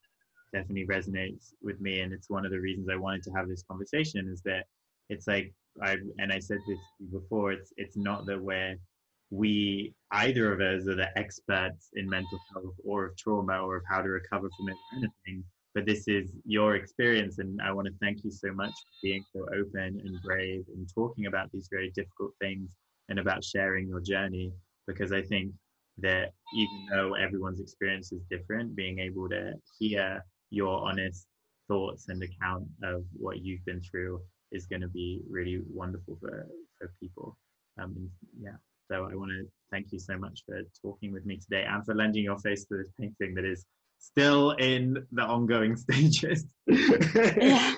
definitely 0.52 0.86
resonates 0.86 1.52
with 1.62 1.80
me. 1.80 2.00
And 2.00 2.12
it's 2.12 2.28
one 2.28 2.44
of 2.44 2.50
the 2.50 2.60
reasons 2.60 2.88
I 2.90 2.96
wanted 2.96 3.22
to 3.24 3.30
have 3.30 3.48
this 3.48 3.62
conversation 3.62 4.28
is 4.30 4.42
that 4.42 4.64
it's 5.08 5.26
like 5.26 5.54
I 5.82 5.96
and 6.18 6.32
I 6.32 6.38
said 6.38 6.58
this 6.66 6.78
before. 7.12 7.52
It's 7.52 7.72
it's 7.76 7.96
not 7.96 8.26
that 8.26 8.40
we're 8.40 8.76
we 9.30 9.92
either 10.12 10.52
of 10.52 10.60
us 10.60 10.86
are 10.86 10.94
the 10.94 11.16
experts 11.18 11.90
in 11.94 12.08
mental 12.08 12.38
health 12.52 12.74
or 12.84 13.06
of 13.06 13.16
trauma 13.16 13.58
or 13.60 13.76
of 13.76 13.82
how 13.88 14.00
to 14.02 14.08
recover 14.08 14.48
from 14.56 14.68
it 14.68 14.76
or 14.92 14.98
anything. 14.98 15.44
But 15.74 15.86
this 15.86 16.06
is 16.06 16.30
your 16.44 16.76
experience, 16.76 17.38
and 17.38 17.60
I 17.60 17.72
want 17.72 17.88
to 17.88 17.94
thank 18.00 18.22
you 18.22 18.30
so 18.30 18.52
much 18.52 18.70
for 18.70 18.94
being 19.02 19.24
so 19.34 19.44
open 19.52 20.00
and 20.04 20.22
brave 20.22 20.64
and 20.68 20.88
talking 20.94 21.26
about 21.26 21.50
these 21.50 21.68
very 21.70 21.90
difficult 21.90 22.32
things 22.40 22.70
and 23.08 23.18
about 23.18 23.42
sharing 23.42 23.88
your 23.88 24.00
journey. 24.00 24.52
Because 24.86 25.12
I 25.12 25.22
think 25.22 25.52
that 25.98 26.32
even 26.54 26.86
though 26.92 27.14
everyone's 27.14 27.60
experience 27.60 28.12
is 28.12 28.22
different, 28.30 28.76
being 28.76 29.00
able 29.00 29.28
to 29.30 29.54
hear 29.78 30.24
your 30.50 30.86
honest 30.86 31.26
thoughts 31.66 32.08
and 32.08 32.22
account 32.22 32.68
of 32.84 33.04
what 33.16 33.42
you've 33.42 33.64
been 33.64 33.80
through 33.80 34.20
is 34.54 34.66
going 34.66 34.82
to 34.82 34.88
be 34.88 35.20
really 35.28 35.60
wonderful 35.72 36.16
for 36.20 36.46
for 36.78 36.92
people. 37.00 37.36
Um, 37.80 38.08
yeah. 38.40 38.56
So 38.90 39.08
I 39.10 39.14
want 39.14 39.30
to 39.30 39.46
thank 39.70 39.92
you 39.92 39.98
so 39.98 40.16
much 40.18 40.42
for 40.46 40.60
talking 40.82 41.12
with 41.12 41.24
me 41.26 41.38
today 41.38 41.64
and 41.68 41.84
for 41.84 41.94
lending 41.94 42.24
your 42.24 42.38
face 42.38 42.64
to 42.66 42.76
this 42.78 42.92
painting 42.98 43.34
that 43.34 43.44
is 43.44 43.64
still 43.98 44.52
in 44.52 45.04
the 45.12 45.22
ongoing 45.22 45.76
stages. 45.84 46.44
yeah. 46.66 47.74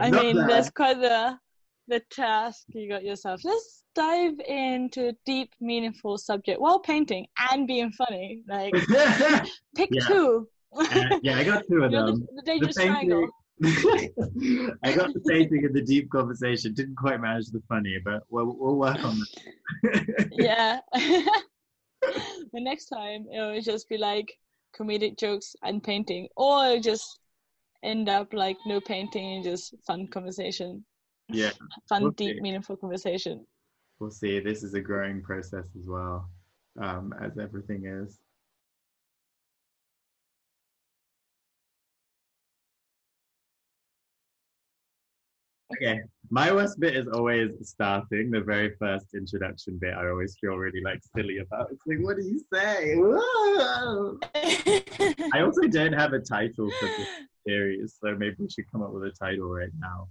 I 0.00 0.10
mean, 0.10 0.36
there. 0.36 0.46
there's 0.48 0.70
quite 0.70 1.00
the 1.00 1.38
the 1.88 2.00
task 2.10 2.64
you 2.68 2.88
got 2.88 3.04
yourself. 3.04 3.40
Let's 3.44 3.84
dive 3.94 4.38
into 4.46 5.08
a 5.08 5.12
deep, 5.24 5.52
meaningful 5.60 6.18
subject 6.18 6.60
while 6.60 6.78
painting 6.78 7.26
and 7.50 7.66
being 7.66 7.90
funny. 7.92 8.42
Like, 8.48 8.74
pick 9.76 9.88
yeah. 9.92 10.06
two. 10.06 10.48
Uh, 10.78 11.18
yeah, 11.22 11.38
I 11.38 11.44
got 11.44 11.64
two 11.68 11.82
of 11.82 11.90
them. 11.90 12.20
The, 12.20 12.36
the 12.36 12.42
dangerous 12.42 12.76
the 12.76 12.82
painting, 12.82 13.08
triangle. 13.08 13.30
I 14.84 14.92
got 14.94 15.12
the 15.12 15.22
painting 15.26 15.64
and 15.64 15.74
the 15.74 15.82
deep 15.82 16.10
conversation. 16.10 16.74
Didn't 16.74 16.96
quite 16.96 17.20
manage 17.20 17.48
the 17.48 17.62
funny, 17.68 17.98
but 18.04 18.22
we'll, 18.30 18.56
we'll 18.58 18.76
work 18.76 19.02
on 19.04 19.18
that. 19.82 20.28
yeah. 20.32 20.80
the 20.92 22.60
next 22.60 22.86
time 22.86 23.26
it 23.32 23.40
will 23.40 23.60
just 23.60 23.88
be 23.88 23.98
like 23.98 24.32
comedic 24.78 25.18
jokes 25.18 25.56
and 25.62 25.82
painting, 25.82 26.28
or 26.36 26.78
just 26.78 27.18
end 27.82 28.08
up 28.08 28.32
like 28.32 28.56
no 28.66 28.80
painting 28.80 29.34
and 29.34 29.44
just 29.44 29.74
fun 29.86 30.06
conversation. 30.08 30.84
Yeah. 31.28 31.50
Fun, 31.88 32.02
we'll 32.02 32.12
deep, 32.12 32.36
see. 32.36 32.40
meaningful 32.40 32.76
conversation. 32.76 33.44
We'll 33.98 34.10
see. 34.10 34.40
This 34.40 34.62
is 34.62 34.74
a 34.74 34.80
growing 34.80 35.22
process 35.22 35.66
as 35.76 35.86
well, 35.86 36.30
um, 36.80 37.12
as 37.20 37.38
everything 37.38 37.86
is. 37.86 38.18
Okay, 45.76 46.00
my 46.30 46.50
worst 46.50 46.80
bit 46.80 46.96
is 46.96 47.06
always 47.08 47.50
starting 47.62 48.30
the 48.30 48.40
very 48.40 48.74
first 48.78 49.08
introduction 49.14 49.76
bit. 49.78 49.92
I 49.92 50.08
always 50.08 50.34
feel 50.40 50.54
really 50.54 50.80
like 50.80 51.00
silly 51.14 51.36
about. 51.38 51.68
It's 51.70 51.82
like, 51.86 51.98
what 52.00 52.16
do 52.16 52.24
you 52.24 52.40
say? 52.52 52.94
I 55.34 55.42
also 55.42 55.68
don't 55.68 55.92
have 55.92 56.14
a 56.14 56.20
title 56.20 56.70
for 56.80 56.86
this 56.86 57.08
series, 57.46 57.98
so 58.02 58.14
maybe 58.16 58.36
we 58.38 58.48
should 58.48 58.64
come 58.72 58.82
up 58.82 58.92
with 58.92 59.02
a 59.04 59.10
title 59.10 59.50
right 59.50 59.68
now. 59.78 60.08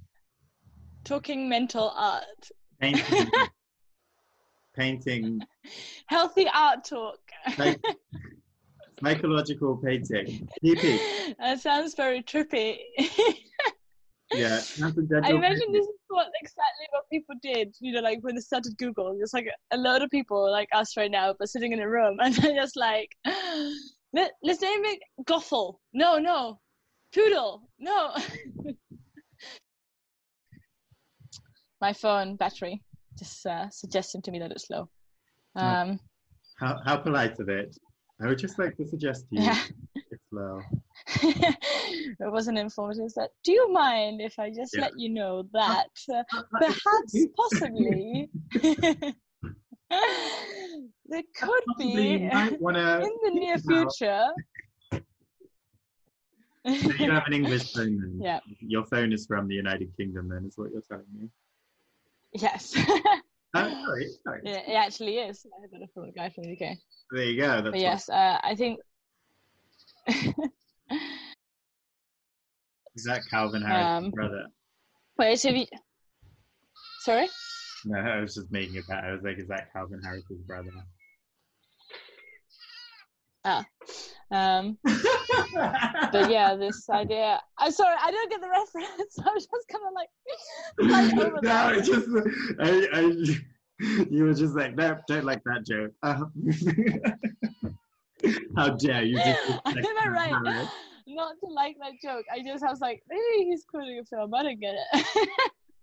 Talking 1.04 1.50
mental 1.50 1.92
art. 1.96 2.52
Painting. 2.80 3.32
painting. 4.76 5.42
Healthy 6.06 6.48
art 6.54 6.84
talk. 6.84 7.18
Like, 7.58 7.84
psychological 9.04 9.78
painting. 9.78 10.48
PP. 10.64 11.36
That 11.40 11.62
sounds 11.62 11.96
very 11.96 12.22
trippy 12.22 12.78
yeah, 14.34 14.60
I 14.84 15.32
imagine 15.32 15.72
this 15.72 15.86
is 15.86 16.00
what 16.10 16.28
exactly 16.42 16.88
what 16.92 17.10
people 17.12 17.36
did. 17.42 17.76
You 17.80 17.94
know, 17.94 18.02
like 18.02 18.20
when 18.22 18.36
they 18.36 18.42
started 18.42 18.78
Google, 18.78 19.16
there's 19.18 19.34
like 19.34 19.48
a, 19.72 19.78
load 19.78 20.02
of 20.02 20.10
people 20.10 20.52
like 20.52 20.70
us 20.74 20.98
right 20.98 21.12
now, 21.12 21.34
but 21.38 21.50
sitting 21.50 21.72
in 21.72 21.80
a 21.80 21.90
room, 21.90 22.18
and 22.22 22.36
they're 22.36 22.56
just 22.56 22.76
like, 22.76 23.16
Let, 24.14 24.32
us 24.50 24.62
name 24.62 24.86
it 24.86 25.00
Gothel. 25.26 25.80
No, 25.94 26.18
no, 26.18 26.60
Poodle. 27.14 27.70
No. 27.78 28.16
My 31.82 31.94
phone 31.94 32.36
battery 32.38 32.82
just 33.20 33.46
uh, 33.46 33.70
suggesting 33.70 34.22
to 34.24 34.32
me 34.32 34.40
that 34.40 34.52
it's 34.52 34.70
low. 34.70 34.90
Um, 35.56 36.00
how 36.60 36.80
how 36.86 36.98
polite 36.98 37.40
of 37.40 37.50
it. 37.50 37.78
I 38.22 38.28
would 38.28 38.40
just 38.40 38.58
like 38.58 38.76
to 38.78 38.86
suggest 38.88 39.30
to 39.30 39.36
you 39.36 39.44
yeah. 39.44 39.62
it's 39.96 40.24
low. 40.32 40.62
It 41.08 42.32
wasn't 42.32 42.58
informative. 42.58 43.14
That 43.16 43.30
do 43.44 43.52
you 43.52 43.72
mind 43.72 44.22
if 44.22 44.38
I 44.40 44.50
just 44.50 44.76
yeah. 44.76 44.82
let 44.82 45.00
you 45.00 45.10
know 45.10 45.44
uh, 45.56 45.60
uh, 45.60 45.84
that 45.86 45.90
uh, 46.14 46.24
uh 46.38 46.44
perhaps, 46.60 47.26
possibly, 47.38 48.30
there 51.06 51.24
could 51.36 51.64
be 51.78 51.94
in 52.16 52.30
the 52.30 53.32
near 53.34 53.58
future. 53.58 54.28
so 54.94 55.02
you 56.66 57.12
have 57.12 57.28
an 57.28 57.34
English 57.34 57.74
phone 57.74 58.00
then? 58.00 58.20
Yeah. 58.22 58.40
Your 58.60 58.86
phone 58.86 59.14
is 59.14 59.26
from 59.26 59.48
the 59.48 59.56
United 59.56 59.96
Kingdom 59.96 60.28
then, 60.30 60.46
is 60.46 60.58
what 60.58 60.72
you're 60.72 60.82
telling 60.82 61.06
me? 61.18 61.30
Yes. 62.34 62.74
oh, 62.78 63.24
sorry, 63.54 64.10
sorry. 64.24 64.42
Yeah, 64.44 64.60
it 64.68 64.74
actually 64.74 65.18
is. 65.20 65.46
I 65.46 65.68
got 65.68 65.82
a 66.08 66.12
guy 66.12 66.30
from 66.30 66.44
the 66.44 66.52
UK. 66.52 66.78
There 67.12 67.24
you 67.24 67.42
go. 67.42 67.62
That's 67.62 67.70
but 67.70 67.80
yes, 67.80 68.10
uh, 68.10 68.40
I 68.44 68.54
think 68.56 68.80
is 72.96 73.04
that 73.06 73.22
Calvin 73.30 73.62
Harris' 73.62 74.06
um, 74.06 74.12
brother? 74.12 74.46
Wait, 75.18 75.40
so 75.40 75.50
you... 75.50 75.66
Sorry? 77.02 77.28
No, 77.86 78.00
I 78.00 78.20
was 78.20 78.36
just 78.36 78.52
making 78.52 78.78
a 78.78 78.82
that. 78.90 79.04
I 79.04 79.12
was 79.12 79.22
like, 79.24 79.38
is 79.38 79.48
that 79.48 79.72
Calvin 79.74 80.02
Harris's 80.04 80.42
brother? 80.46 80.70
Ah. 83.46 83.66
Um, 84.30 84.78
but 84.84 86.30
yeah, 86.30 86.56
this 86.56 86.90
idea. 86.90 87.40
I'm 87.58 87.72
sorry, 87.72 87.96
I 88.02 88.12
don't 88.12 88.30
get 88.30 88.42
the 88.42 88.50
reference. 88.50 89.20
I 89.26 89.34
was 89.34 89.48
just 89.48 89.68
kind 89.70 89.86
of 89.88 89.94
like, 89.96 90.10
like 90.92 91.18
over 91.26 91.40
no, 91.42 91.70
it's 91.70 91.88
just, 91.88 92.10
I, 92.60 92.88
I, 92.94 93.02
you 94.10 94.26
were 94.26 94.34
just 94.34 94.56
like, 94.56 94.76
no, 94.76 94.98
don't 95.08 95.24
like 95.24 95.42
that 95.46 95.66
joke. 95.66 95.92
Uh, 96.04 96.26
how 98.56 98.70
dare 98.70 99.04
you? 99.04 99.18
Just 99.18 99.50
Am 99.50 99.62
I 99.76 100.08
right? 100.10 100.68
Not 101.08 101.36
to 101.40 101.48
like 101.48 101.78
that 101.80 101.94
joke. 102.02 102.26
I 102.32 102.42
just 102.44 102.64
I 102.64 102.70
was 102.70 102.82
like, 102.82 103.02
maybe 103.10 103.46
he's 103.50 103.64
quoting 103.64 104.00
a 104.00 104.06
film. 104.06 104.34
I 104.34 104.44
didn't 104.44 104.60
get 104.60 104.76
it. 104.76 105.30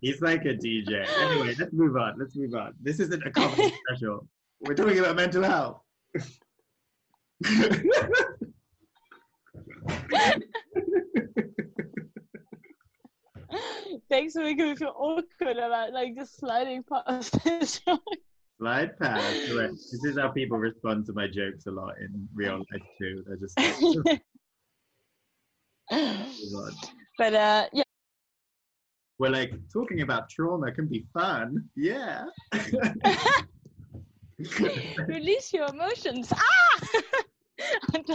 he's 0.01 0.21
like 0.21 0.45
a 0.45 0.55
DJ. 0.55 1.07
Anyway, 1.19 1.55
let's 1.59 1.73
move 1.73 1.97
on. 1.97 2.19
Let's 2.19 2.37
move 2.37 2.55
on. 2.55 2.75
This 2.81 3.01
isn't 3.01 3.27
a 3.27 3.31
comedy 3.31 3.75
special. 3.89 4.29
We're 4.61 4.75
talking 4.75 4.99
about 4.99 5.17
mental 5.17 5.43
health. 5.43 5.81
Thanks 14.11 14.35
for 14.35 14.43
making 14.43 14.69
me 14.69 14.77
feel 14.77 14.95
awkward 14.95 15.57
about 15.57 15.93
like 15.93 16.15
just 16.17 16.39
sliding 16.39 16.83
past 16.85 17.43
this 17.45 17.81
Slide 18.65 18.99
past. 18.99 19.47
This 19.93 20.05
is 20.05 20.17
how 20.17 20.29
people 20.29 20.57
respond 20.57 21.05
to 21.05 21.13
my 21.13 21.27
jokes 21.27 21.67
a 21.67 21.71
lot 21.71 21.99
in 22.01 22.27
real 22.33 22.65
life 22.73 22.83
too. 22.99 23.23
They're 23.27 23.37
just 23.37 23.61
like, 23.61 24.23
but 27.19 27.35
uh, 27.35 27.67
yeah. 27.75 27.83
We're 29.19 29.29
like 29.29 29.53
talking 29.71 30.01
about 30.01 30.31
trauma 30.31 30.73
can 30.73 30.87
be 30.87 31.05
fun. 31.13 31.69
Yeah. 31.77 32.25
Release 35.09 35.53
your 35.53 35.67
emotions. 35.67 36.33
Ah. 36.35 36.81